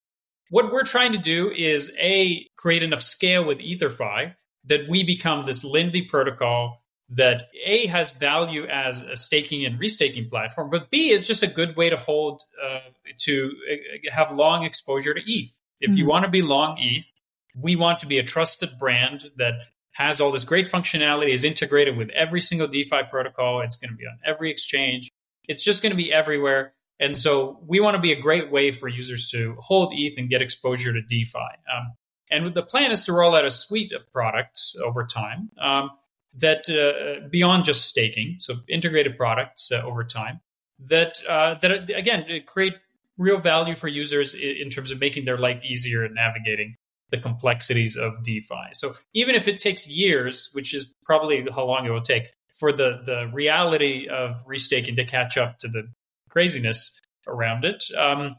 What 0.50 0.70
we're 0.72 0.84
trying 0.84 1.12
to 1.12 1.18
do 1.18 1.50
is 1.50 1.92
a 1.98 2.46
create 2.56 2.82
enough 2.84 3.02
scale 3.02 3.44
with 3.44 3.58
EtherFi 3.58 4.34
that 4.66 4.88
we 4.88 5.02
become 5.02 5.42
this 5.42 5.64
Lindy 5.64 6.02
protocol 6.02 6.84
that 7.10 7.48
a 7.64 7.86
has 7.86 8.10
value 8.10 8.66
as 8.66 9.02
a 9.02 9.16
staking 9.16 9.64
and 9.64 9.80
restaking 9.80 10.28
platform, 10.28 10.68
but 10.70 10.90
b 10.90 11.10
is 11.10 11.26
just 11.26 11.42
a 11.42 11.46
good 11.46 11.76
way 11.76 11.88
to 11.88 11.96
hold 11.96 12.42
uh, 12.62 12.80
to 13.20 13.52
uh, 13.72 14.10
have 14.12 14.30
long 14.30 14.64
exposure 14.64 15.14
to 15.14 15.20
ETH. 15.26 15.58
If 15.80 15.96
you 15.96 16.04
Mhm. 16.04 16.08
want 16.08 16.24
to 16.24 16.30
be 16.30 16.42
long 16.42 16.76
ETH, 16.78 17.10
we 17.56 17.76
want 17.76 18.00
to 18.00 18.06
be 18.06 18.18
a 18.18 18.22
trusted 18.22 18.78
brand 18.78 19.30
that 19.36 19.54
has 19.92 20.20
all 20.20 20.30
this 20.30 20.44
great 20.44 20.68
functionality, 20.68 21.30
is 21.30 21.44
integrated 21.44 21.96
with 21.96 22.10
every 22.10 22.40
single 22.40 22.68
DeFi 22.68 23.04
protocol. 23.10 23.62
It's 23.62 23.76
going 23.76 23.90
to 23.90 23.96
be 23.96 24.04
on 24.06 24.18
every 24.24 24.50
exchange. 24.50 25.10
It's 25.48 25.64
just 25.64 25.82
going 25.82 25.90
to 25.90 25.96
be 25.96 26.12
everywhere. 26.12 26.74
And 27.00 27.16
so 27.16 27.58
we 27.66 27.80
want 27.80 27.94
to 27.96 28.00
be 28.00 28.12
a 28.12 28.20
great 28.20 28.50
way 28.50 28.70
for 28.70 28.88
users 28.88 29.30
to 29.30 29.56
hold 29.60 29.92
ETH 29.94 30.18
and 30.18 30.28
get 30.28 30.42
exposure 30.42 30.92
to 30.92 31.00
DeFi. 31.00 31.38
Um, 31.38 31.94
and 32.30 32.54
the 32.54 32.62
plan 32.62 32.90
is 32.90 33.04
to 33.06 33.12
roll 33.12 33.34
out 33.34 33.44
a 33.44 33.50
suite 33.50 33.92
of 33.92 34.12
products 34.12 34.76
over 34.84 35.06
time 35.06 35.50
um, 35.60 35.90
that 36.34 36.68
uh, 36.68 37.26
beyond 37.28 37.64
just 37.64 37.88
staking, 37.88 38.36
so 38.38 38.56
integrated 38.68 39.16
products 39.16 39.72
uh, 39.72 39.82
over 39.84 40.04
time 40.04 40.40
that 40.86 41.20
uh, 41.28 41.54
that 41.54 41.90
again 41.90 42.24
create 42.46 42.74
real 43.16 43.38
value 43.38 43.74
for 43.74 43.88
users 43.88 44.34
in, 44.34 44.70
terms 44.70 44.92
of 44.92 45.00
making 45.00 45.24
their 45.24 45.38
life 45.38 45.60
easier 45.64 46.04
and 46.04 46.14
navigating 46.14 46.76
the 47.10 47.18
complexities 47.18 47.96
of 47.96 48.22
DeFi. 48.22 48.68
So 48.74 48.94
even 49.12 49.34
if 49.34 49.48
it 49.48 49.58
takes 49.58 49.88
years, 49.88 50.50
which 50.52 50.72
is 50.72 50.94
probably 51.04 51.44
how 51.52 51.64
long 51.64 51.84
it 51.84 51.90
will 51.90 52.00
take 52.00 52.32
for 52.58 52.70
the 52.72 53.00
the 53.04 53.30
reality 53.32 54.06
of 54.08 54.44
restaking 54.46 54.96
to 54.96 55.04
catch 55.04 55.36
up 55.36 55.58
to 55.60 55.68
the 55.68 55.88
craziness 56.30 56.92
around 57.26 57.64
it, 57.64 57.84
um, 57.96 58.36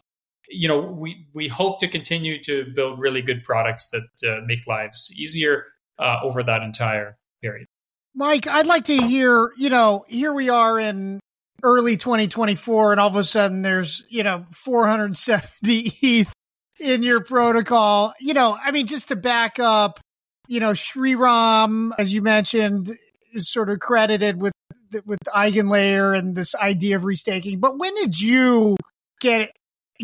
you 0.47 0.67
know, 0.67 0.79
we 0.79 1.27
we 1.33 1.47
hope 1.47 1.79
to 1.79 1.87
continue 1.87 2.41
to 2.43 2.65
build 2.75 2.99
really 2.99 3.21
good 3.21 3.43
products 3.43 3.89
that 3.89 4.07
uh, 4.27 4.41
make 4.45 4.65
lives 4.65 5.13
easier 5.15 5.65
uh, 5.97 6.19
over 6.23 6.41
that 6.43 6.63
entire 6.63 7.17
period. 7.41 7.67
Mike, 8.16 8.47
I'd 8.47 8.66
like 8.66 8.86
to 8.86 8.97
hear, 8.97 9.51
you 9.57 9.70
know, 9.70 10.05
here 10.07 10.34
we 10.34 10.49
are 10.49 10.80
in 10.80 11.20
early 11.64 11.97
2024 11.97 12.91
and 12.91 12.99
all 12.99 13.10
of 13.10 13.16
a 13.16 13.24
sudden 13.24 13.62
there's, 13.62 14.05
you 14.10 14.24
know, 14.24 14.45
470 14.51 15.93
ETH 16.01 16.34
in 16.80 17.03
your 17.03 17.24
protocol. 17.24 18.14
You 18.20 18.34
know, 18.34 18.57
I 18.62 18.72
mean, 18.72 18.88
just 18.88 19.10
to 19.10 19.16
back 19.16 19.60
up, 19.60 19.99
you 20.47 20.60
know, 20.60 20.72
Sreeram, 20.72 21.91
as 21.97 22.14
you 22.14 22.22
mentioned, 22.22 22.95
is 23.34 23.51
sort 23.51 23.70
of 23.70 23.80
credited 23.80 24.41
with 24.41 24.53
with 25.05 25.20
Eigenlayer 25.28 26.18
and 26.18 26.36
this 26.36 26.55
idea 26.55 26.95
of 26.95 27.03
restaking. 27.03 27.60
But 27.60 27.78
when 27.78 27.93
did 27.93 28.20
you 28.20 28.76
get 29.22 29.51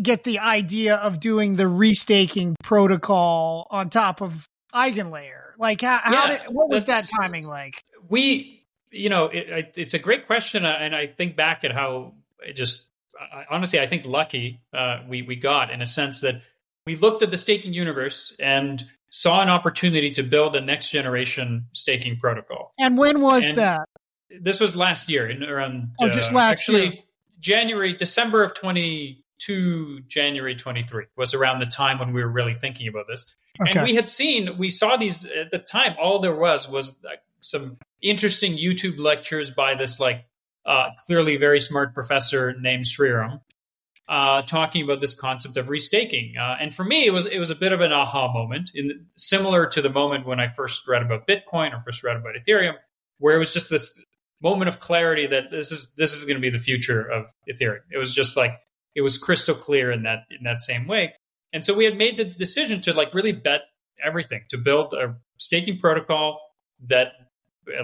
get 0.00 0.22
the 0.22 0.38
idea 0.38 0.94
of 0.94 1.18
doing 1.18 1.56
the 1.56 1.64
restaking 1.64 2.54
protocol 2.62 3.66
on 3.70 3.90
top 3.90 4.20
of 4.20 4.46
Eigenlayer? 4.72 5.42
Like, 5.58 5.80
how, 5.80 5.98
how 5.98 6.28
did, 6.28 6.42
what 6.50 6.70
was 6.70 6.84
that 6.84 7.08
timing 7.08 7.46
like? 7.46 7.82
We 8.08 8.64
you 8.90 9.08
know 9.08 9.26
it, 9.26 9.48
it, 9.48 9.74
it's 9.76 9.94
a 9.94 9.98
great 9.98 10.26
question 10.26 10.64
uh, 10.64 10.76
and 10.80 10.94
i 10.94 11.06
think 11.06 11.36
back 11.36 11.64
at 11.64 11.72
how 11.72 12.14
it 12.46 12.54
just 12.54 12.86
I, 13.20 13.44
honestly 13.50 13.80
i 13.80 13.86
think 13.86 14.04
lucky 14.06 14.60
uh, 14.74 15.00
we 15.08 15.22
we 15.22 15.36
got 15.36 15.70
in 15.70 15.82
a 15.82 15.86
sense 15.86 16.20
that 16.20 16.42
we 16.86 16.96
looked 16.96 17.22
at 17.22 17.30
the 17.30 17.36
staking 17.36 17.72
universe 17.72 18.34
and 18.38 18.84
saw 19.10 19.40
an 19.40 19.48
opportunity 19.48 20.10
to 20.12 20.22
build 20.22 20.54
a 20.56 20.60
next 20.60 20.90
generation 20.90 21.66
staking 21.72 22.18
protocol 22.18 22.72
And 22.78 22.98
when 22.98 23.20
was 23.20 23.48
And- 23.48 23.58
that? 23.58 23.88
this 24.40 24.58
was 24.60 24.74
last 24.76 25.08
year 25.08 25.28
in 25.28 25.42
around 25.44 25.92
Oh, 26.00 26.08
just 26.08 26.32
uh, 26.32 26.36
last 26.36 26.52
actually 26.52 26.82
year. 26.84 26.92
january 27.40 27.92
december 27.92 28.42
of 28.42 28.54
22 28.54 30.00
january 30.06 30.54
23 30.54 31.04
was 31.16 31.34
around 31.34 31.60
the 31.60 31.66
time 31.66 31.98
when 31.98 32.12
we 32.12 32.22
were 32.22 32.30
really 32.30 32.54
thinking 32.54 32.88
about 32.88 33.06
this 33.08 33.26
Okay. 33.60 33.70
and 33.78 33.88
we 33.88 33.94
had 33.94 34.06
seen 34.08 34.58
we 34.58 34.68
saw 34.68 34.96
these 34.98 35.24
at 35.24 35.50
the 35.50 35.58
time 35.58 35.94
all 36.00 36.18
there 36.18 36.34
was 36.34 36.68
was 36.68 36.94
some 37.40 37.78
interesting 38.02 38.56
youtube 38.56 38.98
lectures 38.98 39.50
by 39.50 39.74
this 39.74 39.98
like 40.00 40.26
uh, 40.64 40.88
clearly 41.06 41.36
very 41.36 41.60
smart 41.60 41.94
professor 41.94 42.52
named 42.58 42.84
Sreeram 42.84 43.40
uh, 44.08 44.42
talking 44.42 44.82
about 44.82 45.00
this 45.00 45.14
concept 45.14 45.56
of 45.56 45.66
restaking. 45.66 46.36
Uh, 46.36 46.56
and 46.60 46.74
for 46.74 46.84
me 46.84 47.06
it 47.06 47.12
was 47.12 47.26
it 47.26 47.38
was 47.38 47.50
a 47.50 47.54
bit 47.54 47.72
of 47.72 47.80
an 47.80 47.92
aha 47.92 48.32
moment 48.32 48.70
in 48.74 49.06
similar 49.16 49.66
to 49.66 49.80
the 49.80 49.90
moment 49.90 50.26
when 50.26 50.40
i 50.40 50.48
first 50.48 50.86
read 50.88 51.02
about 51.02 51.26
bitcoin 51.26 51.72
or 51.72 51.82
first 51.84 52.02
read 52.02 52.16
about 52.16 52.34
ethereum 52.34 52.74
where 53.18 53.34
it 53.34 53.38
was 53.38 53.52
just 53.52 53.70
this 53.70 53.92
moment 54.42 54.68
of 54.68 54.78
clarity 54.78 55.26
that 55.26 55.50
this 55.50 55.72
is 55.72 55.92
this 55.96 56.14
is 56.14 56.24
going 56.24 56.36
to 56.36 56.40
be 56.40 56.50
the 56.50 56.58
future 56.58 57.02
of 57.02 57.32
ethereum. 57.50 57.80
It 57.90 57.98
was 57.98 58.14
just 58.14 58.36
like 58.36 58.58
it 58.94 59.02
was 59.02 59.18
crystal 59.18 59.54
clear 59.54 59.90
in 59.90 60.02
that 60.02 60.20
in 60.30 60.44
that 60.44 60.60
same 60.60 60.86
way. 60.86 61.14
And 61.52 61.64
so 61.64 61.74
we 61.74 61.84
had 61.84 61.96
made 61.96 62.16
the 62.16 62.24
decision 62.24 62.80
to 62.82 62.92
like 62.92 63.14
really 63.14 63.32
bet 63.32 63.62
everything 64.04 64.42
to 64.50 64.58
build 64.58 64.92
a 64.94 65.16
staking 65.38 65.78
protocol 65.78 66.40
that 66.86 67.12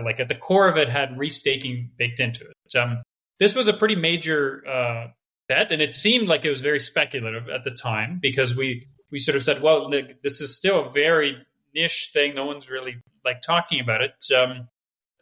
like 0.04 0.20
at 0.20 0.28
the 0.28 0.34
core 0.34 0.68
of 0.68 0.76
it 0.76 0.88
had 0.88 1.10
restaking 1.10 1.88
baked 1.96 2.20
into 2.20 2.44
it. 2.44 2.78
Um, 2.78 3.02
this 3.38 3.54
was 3.54 3.68
a 3.68 3.72
pretty 3.72 3.96
major 3.96 4.62
uh, 4.66 5.06
bet, 5.48 5.72
and 5.72 5.82
it 5.82 5.92
seemed 5.92 6.28
like 6.28 6.44
it 6.44 6.50
was 6.50 6.60
very 6.60 6.80
speculative 6.80 7.48
at 7.48 7.64
the 7.64 7.70
time 7.70 8.18
because 8.20 8.54
we 8.54 8.86
we 9.10 9.18
sort 9.18 9.36
of 9.36 9.42
said, 9.42 9.60
well, 9.60 9.90
this 9.90 10.40
is 10.40 10.56
still 10.56 10.86
a 10.86 10.92
very 10.92 11.36
niche 11.74 12.10
thing. 12.12 12.34
No 12.34 12.46
one's 12.46 12.70
really 12.70 12.96
like 13.24 13.42
talking 13.42 13.80
about 13.80 14.00
it. 14.02 14.14
Um, 14.34 14.68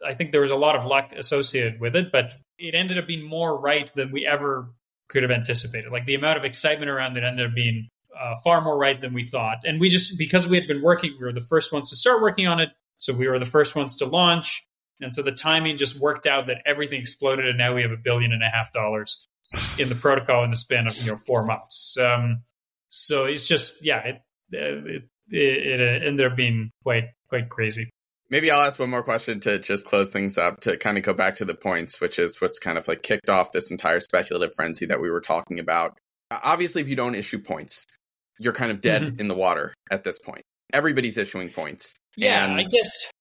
I 0.05 0.13
think 0.13 0.31
there 0.31 0.41
was 0.41 0.51
a 0.51 0.55
lot 0.55 0.75
of 0.75 0.85
luck 0.85 1.11
associated 1.15 1.79
with 1.79 1.95
it, 1.95 2.11
but 2.11 2.33
it 2.57 2.73
ended 2.73 2.97
up 2.97 3.07
being 3.07 3.23
more 3.23 3.59
right 3.59 3.91
than 3.93 4.11
we 4.11 4.25
ever 4.25 4.71
could 5.09 5.23
have 5.23 5.31
anticipated. 5.31 5.91
Like 5.91 6.05
the 6.05 6.15
amount 6.15 6.37
of 6.37 6.45
excitement 6.45 6.89
around 6.89 7.17
it 7.17 7.23
ended 7.23 7.47
up 7.47 7.53
being 7.53 7.89
uh, 8.17 8.35
far 8.43 8.61
more 8.61 8.77
right 8.77 8.99
than 8.99 9.13
we 9.13 9.23
thought. 9.23 9.59
And 9.65 9.79
we 9.79 9.89
just, 9.89 10.17
because 10.17 10.47
we 10.47 10.57
had 10.57 10.67
been 10.67 10.81
working, 10.81 11.15
we 11.19 11.25
were 11.25 11.33
the 11.33 11.41
first 11.41 11.73
ones 11.73 11.89
to 11.89 11.95
start 11.95 12.21
working 12.21 12.47
on 12.47 12.59
it. 12.59 12.69
So 13.01 13.13
we 13.13 13.27
were 13.27 13.39
the 13.39 13.45
first 13.45 13.75
ones 13.75 13.95
to 13.95 14.05
launch. 14.05 14.63
And 15.01 15.13
so 15.13 15.23
the 15.23 15.31
timing 15.31 15.77
just 15.77 15.99
worked 15.99 16.27
out 16.27 16.45
that 16.47 16.61
everything 16.67 17.01
exploded. 17.01 17.47
And 17.47 17.57
now 17.57 17.73
we 17.73 17.81
have 17.81 17.89
a 17.89 17.97
billion 17.97 18.31
and 18.31 18.43
a 18.43 18.49
half 18.49 18.71
dollars 18.71 19.25
in 19.79 19.89
the 19.89 19.95
protocol 19.95 20.43
in 20.43 20.51
the 20.51 20.55
span 20.55 20.85
of, 20.85 20.95
you 20.97 21.09
know, 21.09 21.17
four 21.17 21.43
months. 21.43 21.97
Um, 21.97 22.43
so 22.89 23.25
it's 23.25 23.47
just, 23.47 23.83
yeah, 23.83 24.01
it, 24.05 24.21
it, 24.51 25.03
it, 25.29 25.79
it 25.81 26.03
ended 26.03 26.31
up 26.31 26.37
being 26.37 26.69
quite, 26.83 27.05
quite 27.27 27.49
crazy. 27.49 27.89
Maybe 28.29 28.51
I'll 28.51 28.61
ask 28.61 28.79
one 28.79 28.91
more 28.91 29.01
question 29.01 29.39
to 29.41 29.57
just 29.57 29.85
close 29.85 30.11
things 30.11 30.37
up 30.37 30.61
to 30.61 30.77
kind 30.77 30.99
of 30.99 31.03
go 31.03 31.15
back 31.15 31.35
to 31.37 31.45
the 31.45 31.55
points, 31.55 31.99
which 31.99 32.19
is 32.19 32.39
what's 32.39 32.59
kind 32.59 32.77
of 32.77 32.87
like 32.87 33.01
kicked 33.01 33.29
off 33.29 33.51
this 33.51 33.71
entire 33.71 33.99
speculative 33.99 34.53
frenzy 34.55 34.85
that 34.85 35.01
we 35.01 35.09
were 35.09 35.21
talking 35.21 35.57
about. 35.57 35.97
Obviously, 36.29 36.83
if 36.83 36.87
you 36.87 36.95
don't 36.95 37.15
issue 37.15 37.39
points, 37.39 37.83
you're 38.39 38.53
kind 38.53 38.71
of 38.71 38.79
dead 38.79 39.01
mm-hmm. 39.01 39.19
in 39.19 39.27
the 39.27 39.35
water 39.35 39.73
at 39.89 40.03
this 40.03 40.19
point. 40.19 40.43
Everybody's 40.73 41.17
issuing 41.17 41.49
points. 41.49 41.95
Yeah, 42.17 42.45
I 42.45 42.63
guess 42.63 43.11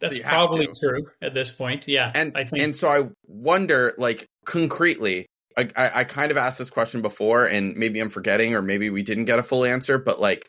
that's 0.00 0.18
so 0.18 0.22
probably 0.22 0.68
true 0.80 1.06
at 1.22 1.34
this 1.34 1.50
point. 1.50 1.86
Yeah, 1.88 2.10
and 2.14 2.32
I 2.36 2.44
think, 2.44 2.62
and 2.62 2.76
so 2.76 2.88
I 2.88 3.08
wonder, 3.26 3.94
like 3.98 4.26
concretely, 4.44 5.26
I, 5.56 5.68
I, 5.76 6.00
I 6.00 6.04
kind 6.04 6.30
of 6.30 6.36
asked 6.36 6.58
this 6.58 6.70
question 6.70 7.02
before, 7.02 7.46
and 7.46 7.76
maybe 7.76 8.00
I'm 8.00 8.10
forgetting, 8.10 8.54
or 8.54 8.62
maybe 8.62 8.90
we 8.90 9.02
didn't 9.02 9.24
get 9.24 9.38
a 9.38 9.42
full 9.42 9.64
answer, 9.64 9.98
but 9.98 10.20
like, 10.20 10.46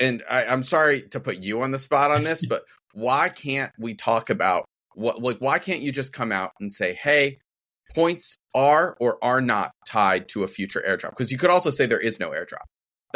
and 0.00 0.22
I, 0.28 0.44
I'm 0.44 0.62
sorry 0.62 1.02
to 1.10 1.20
put 1.20 1.38
you 1.38 1.62
on 1.62 1.70
the 1.70 1.78
spot 1.78 2.10
on 2.10 2.24
this, 2.24 2.44
but 2.48 2.62
why 2.92 3.28
can't 3.28 3.72
we 3.78 3.94
talk 3.94 4.30
about 4.30 4.64
what 4.94 5.20
like 5.20 5.38
why 5.38 5.58
can't 5.58 5.82
you 5.82 5.92
just 5.92 6.12
come 6.12 6.32
out 6.32 6.52
and 6.58 6.72
say, 6.72 6.94
hey, 6.94 7.38
points 7.94 8.36
are 8.54 8.96
or 8.98 9.18
are 9.22 9.40
not 9.40 9.72
tied 9.86 10.28
to 10.30 10.42
a 10.42 10.48
future 10.48 10.82
airdrop? 10.86 11.10
Because 11.10 11.30
you 11.30 11.38
could 11.38 11.50
also 11.50 11.70
say 11.70 11.86
there 11.86 12.00
is 12.00 12.18
no 12.18 12.30
airdrop. 12.30 12.64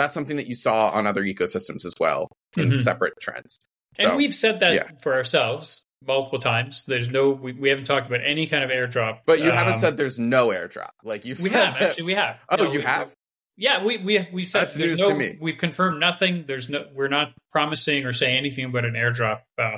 That's 0.01 0.14
something 0.14 0.36
that 0.36 0.46
you 0.46 0.55
saw 0.55 0.88
on 0.88 1.07
other 1.07 1.22
ecosystems 1.22 1.84
as 1.84 1.94
well 2.01 2.28
in 2.57 2.70
mm-hmm. 2.70 2.76
separate 2.78 3.14
trends. 3.20 3.59
So, 3.96 4.09
and 4.09 4.16
we've 4.16 4.34
said 4.34 4.61
that 4.61 4.74
yeah. 4.74 4.88
for 5.03 5.14
ourselves 5.14 5.84
multiple 6.07 6.38
times. 6.38 6.84
There's 6.84 7.11
no, 7.11 7.30
we, 7.30 7.53
we, 7.53 7.68
haven't 7.68 7.84
talked 7.84 8.07
about 8.07 8.20
any 8.24 8.46
kind 8.46 8.64
of 8.64 8.70
airdrop. 8.70 9.18
But 9.26 9.40
you 9.40 9.51
um, 9.51 9.57
haven't 9.57 9.80
said 9.80 9.98
there's 9.98 10.18
no 10.18 10.48
airdrop. 10.48 10.90
Like 11.05 11.26
you've 11.26 11.40
we 11.40 11.51
have 11.51 11.74
that, 11.74 11.82
actually. 11.82 12.05
We 12.05 12.14
have. 12.14 12.38
Oh, 12.48 12.72
you 12.72 12.78
we, 12.78 12.84
have. 12.84 13.14
Yeah, 13.57 13.84
we 13.84 13.98
we 13.98 14.26
we 14.32 14.44
said 14.44 14.62
That's 14.62 14.74
there's 14.74 14.98
no. 14.98 15.20
We've 15.40 15.59
confirmed 15.59 16.01
nothing. 16.01 16.44
There's 16.46 16.70
no. 16.70 16.86
We're 16.94 17.09
not 17.09 17.32
promising 17.53 18.07
or 18.07 18.14
saying 18.14 18.38
anything 18.38 18.64
about 18.64 18.86
an 18.86 18.94
airdrop 18.94 19.40
uh, 19.59 19.76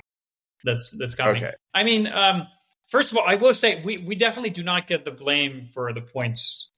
that's 0.62 0.90
that's 0.90 1.16
coming. 1.16 1.42
Okay. 1.42 1.52
I 1.74 1.82
mean, 1.82 2.06
um, 2.06 2.46
first 2.88 3.10
of 3.10 3.18
all, 3.18 3.24
I 3.26 3.34
will 3.34 3.54
say 3.54 3.82
we 3.82 3.98
we 3.98 4.14
definitely 4.14 4.50
do 4.50 4.62
not 4.62 4.86
get 4.86 5.04
the 5.04 5.10
blame 5.10 5.66
for 5.66 5.92
the 5.92 6.00
points 6.00 6.70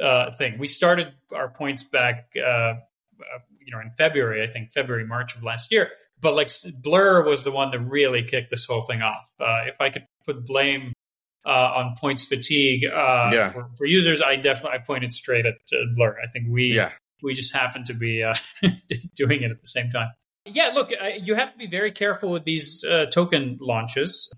uh, 0.00 0.32
thing. 0.32 0.58
We 0.58 0.66
started 0.66 1.12
our 1.34 1.48
points 1.48 1.84
back, 1.84 2.30
uh, 2.36 2.40
uh 2.42 2.74
you 3.60 3.72
know, 3.72 3.80
in 3.80 3.90
February. 3.96 4.42
I 4.42 4.50
think 4.50 4.72
February 4.72 5.06
March 5.06 5.36
of 5.36 5.42
last 5.42 5.72
year. 5.72 5.90
But 6.20 6.34
like 6.34 6.50
Blur 6.80 7.24
was 7.24 7.42
the 7.42 7.50
one 7.50 7.70
that 7.72 7.80
really 7.80 8.22
kicked 8.22 8.50
this 8.50 8.64
whole 8.64 8.82
thing 8.82 9.02
off. 9.02 9.26
Uh, 9.40 9.62
if 9.66 9.80
I 9.80 9.90
could 9.90 10.06
put 10.24 10.44
blame 10.46 10.92
uh, 11.44 11.48
on 11.48 11.96
points 11.96 12.24
fatigue 12.24 12.84
uh, 12.84 13.30
yeah. 13.32 13.48
for, 13.48 13.68
for, 13.76 13.86
users, 13.86 14.22
I 14.22 14.36
definitely 14.36 14.78
I 14.78 14.82
pointed 14.84 15.12
straight 15.12 15.46
at 15.46 15.56
Blur. 15.94 16.16
I 16.22 16.28
think 16.28 16.46
we 16.48 16.74
yeah. 16.74 16.92
we 17.22 17.34
just 17.34 17.52
happened 17.52 17.86
to 17.86 17.94
be 17.94 18.22
uh, 18.22 18.34
doing 19.16 19.42
it 19.42 19.50
at 19.50 19.60
the 19.60 19.66
same 19.66 19.90
time. 19.90 20.10
Yeah, 20.44 20.70
look, 20.74 20.90
uh, 20.92 21.06
you 21.20 21.34
have 21.34 21.52
to 21.52 21.58
be 21.58 21.68
very 21.68 21.92
careful 21.92 22.30
with 22.30 22.44
these 22.44 22.84
uh, 22.84 23.06
token 23.06 23.58
launches. 23.60 24.32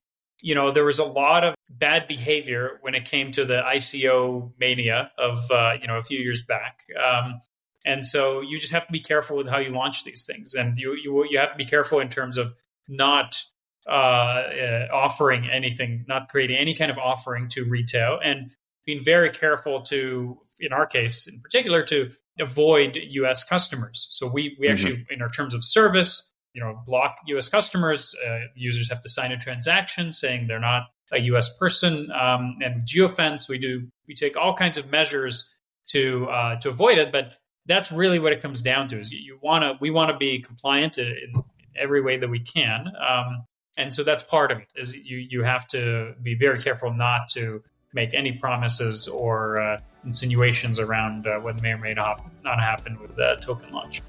You 0.45 0.55
know, 0.55 0.71
there 0.71 0.85
was 0.85 0.99
a 0.99 1.05
lot 1.05 1.43
of 1.43 1.55
bad 1.71 2.07
behavior 2.07 2.79
when 2.83 2.95
it 2.95 3.07
came 3.07 3.33
to 3.33 3.45
the 3.45 3.63
ICO 3.63 4.53
mania 4.59 5.11
of 5.17 5.39
you 5.81 5.87
know 5.87 5.97
a 5.97 6.03
few 6.03 6.19
years 6.19 6.43
back. 6.43 6.81
Um, 7.03 7.41
and 7.85 8.07
so 8.07 8.41
you 8.41 8.59
just 8.59 8.73
have 8.73 8.87
to 8.87 8.93
be 8.93 9.01
careful 9.01 9.37
with 9.37 9.49
how 9.49 9.59
you 9.59 9.71
launch 9.71 10.05
these 10.05 10.25
things, 10.25 10.55
and 10.55 10.77
you 10.77 10.95
you 10.95 11.27
you 11.31 11.39
have 11.39 11.53
to 11.53 11.57
be 11.57 11.65
careful 11.65 12.01
in 12.01 12.09
terms 12.09 12.37
of 12.37 12.55
not 12.89 13.43
uh, 13.87 13.91
uh, 13.91 14.89
offering 14.93 15.49
anything, 15.51 16.05
not 16.09 16.29
creating 16.29 16.57
any 16.57 16.75
kind 16.75 16.91
of 16.91 16.99
offering 16.99 17.49
to 17.51 17.65
retail, 17.65 18.19
and 18.25 18.51
being 18.87 19.05
very 19.05 19.31
careful 19.31 19.83
to, 19.83 20.39
in 20.61 20.73
our 20.73 20.87
case 20.87 21.27
in 21.27 21.41
particular, 21.41 21.83
to 21.85 22.11
avoid 22.41 22.97
U.S. 22.97 23.45
customers. 23.45 24.07
So 24.11 24.27
we 24.27 24.57
we 24.59 24.69
actually, 24.69 24.97
mm-hmm. 24.97 25.15
in 25.15 25.23
our 25.23 25.29
terms 25.29 25.55
of 25.55 25.65
service, 25.65 26.31
you 26.55 26.63
know, 26.63 26.81
block 26.87 27.17
U.S. 27.27 27.49
customers. 27.49 28.15
Uh, 28.27 28.41
users 28.55 28.89
have 28.89 29.01
to 29.01 29.09
sign 29.09 29.33
a 29.33 29.37
transaction 29.39 30.13
saying 30.13 30.47
they're 30.47 30.61
not 30.61 30.85
a 31.13 31.19
U.S. 31.21 31.55
person, 31.57 32.11
um, 32.13 32.57
and 32.63 32.87
geofence. 32.87 33.49
We 33.49 33.59
do 33.59 33.89
we 34.09 34.15
take 34.15 34.37
all 34.37 34.55
kinds 34.55 34.79
of 34.79 34.91
measures 34.91 35.53
to 35.89 36.27
uh, 36.27 36.57
to 36.61 36.69
avoid 36.69 36.99
it, 36.99 37.13
but 37.13 37.33
that's 37.67 37.91
really 37.91 38.19
what 38.19 38.33
it 38.33 38.41
comes 38.41 38.63
down 38.63 38.89
to. 38.89 39.01
Is 39.01 39.13
you, 39.13 39.19
you 39.19 39.39
want 39.43 39.63
to 39.63 39.77
we 39.81 39.91
want 39.91 40.11
to 40.11 40.17
be 40.17 40.41
compliant 40.41 40.99
in, 40.99 41.07
in, 41.07 41.43
every 41.77 42.01
way 42.01 42.17
that 42.17 42.29
we 42.29 42.39
can. 42.39 42.87
Um, 42.97 43.45
and 43.77 43.93
so 43.93 44.05
that's 44.05 44.23
part 44.23 44.53
of 44.53 44.59
it 44.59 44.69
is 44.77 44.95
you 44.95 45.17
you 45.17 45.43
have 45.43 45.67
to 45.69 46.15
be 46.23 46.35
very 46.35 46.63
careful 46.63 46.93
not 46.93 47.29
to 47.31 47.63
make 47.93 48.15
any 48.15 48.33
promises 48.33 49.09
or 49.09 49.61
uh, 49.61 49.81
insinuations 50.05 50.79
around 50.79 51.27
uh, 51.27 51.39
what 51.41 51.61
may 51.63 51.73
or 51.73 51.79
may 51.79 51.95
not 51.95 52.25
not 52.45 52.61
happen 52.61 53.01
with 53.01 53.17
the 53.17 53.37
token 53.41 53.73
launch. 53.73 54.03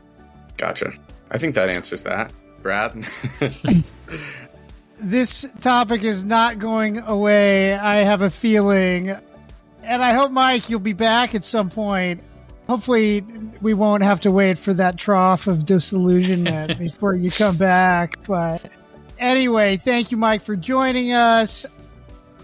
Gotcha. 0.58 0.94
I 1.32 1.38
think 1.38 1.56
that 1.56 1.70
answers 1.70 2.04
that, 2.04 2.32
Brad. 2.62 3.06
this 5.00 5.46
topic 5.62 6.04
is 6.04 6.24
not 6.24 6.60
going 6.60 7.00
away. 7.00 7.74
I 7.74 7.98
have 7.98 8.22
a 8.22 8.30
feeling, 8.30 9.10
and 9.84 10.04
I 10.04 10.14
hope 10.14 10.32
Mike, 10.32 10.70
you'll 10.70 10.80
be 10.80 10.94
back 10.94 11.36
at 11.36 11.44
some 11.44 11.70
point. 11.70 12.22
Hopefully, 12.68 13.24
we 13.62 13.74
won't 13.74 14.04
have 14.04 14.22
to 14.22 14.32
wait 14.32 14.58
for 14.58 14.74
that 14.74 14.98
trough 14.98 15.48
of 15.48 15.66
disillusionment 15.66 16.80
before 16.80 17.16
you 17.16 17.30
come 17.30 17.58
back. 17.58 18.24
But 18.26 18.66
Anyway, 19.18 19.78
thank 19.78 20.12
you, 20.12 20.18
Mike, 20.18 20.42
for 20.42 20.56
joining 20.56 21.14
us. 21.14 21.66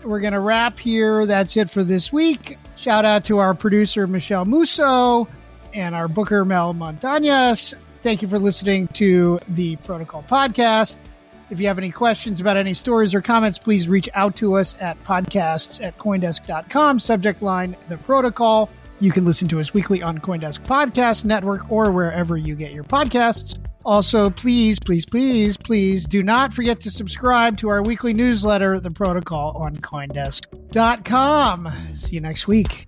We're 0.03 0.21
going 0.21 0.33
to 0.33 0.39
wrap 0.39 0.79
here. 0.79 1.25
That's 1.25 1.57
it 1.57 1.69
for 1.69 1.83
this 1.83 2.13
week. 2.13 2.57
Shout 2.75 3.05
out 3.05 3.25
to 3.25 3.39
our 3.39 3.53
producer, 3.53 4.07
Michelle 4.07 4.45
Musso, 4.45 5.27
and 5.73 5.93
our 5.93 6.07
booker, 6.07 6.45
Mel 6.45 6.73
Montañas. 6.73 7.75
Thank 8.01 8.21
you 8.21 8.27
for 8.27 8.39
listening 8.39 8.87
to 8.89 9.39
the 9.49 9.75
Protocol 9.77 10.23
Podcast. 10.23 10.97
If 11.51 11.59
you 11.59 11.67
have 11.67 11.77
any 11.77 11.91
questions 11.91 12.39
about 12.39 12.57
any 12.57 12.73
stories 12.73 13.13
or 13.13 13.21
comments, 13.21 13.59
please 13.59 13.87
reach 13.89 14.09
out 14.13 14.35
to 14.37 14.55
us 14.55 14.75
at 14.79 15.01
podcasts 15.03 15.83
at 15.83 15.97
coindesk.com, 15.97 16.99
subject 16.99 17.41
line 17.41 17.75
The 17.89 17.97
Protocol. 17.97 18.69
You 19.01 19.11
can 19.11 19.25
listen 19.25 19.47
to 19.49 19.59
us 19.59 19.73
weekly 19.73 20.01
on 20.01 20.19
Coindesk 20.19 20.59
Podcast 20.61 21.25
Network 21.25 21.69
or 21.71 21.91
wherever 21.91 22.37
you 22.37 22.55
get 22.55 22.71
your 22.71 22.85
podcasts. 22.85 23.57
Also, 23.83 24.29
please, 24.29 24.79
please, 24.79 25.05
please, 25.05 25.57
please 25.57 26.05
do 26.05 26.23
not 26.23 26.53
forget 26.53 26.79
to 26.81 26.91
subscribe 26.91 27.57
to 27.57 27.67
our 27.67 27.81
weekly 27.81 28.13
newsletter, 28.13 28.79
The 28.79 28.91
Protocol, 28.91 29.57
on 29.57 29.75
Coindesk.com. 29.77 31.71
See 31.95 32.15
you 32.15 32.21
next 32.21 32.47
week. 32.47 32.87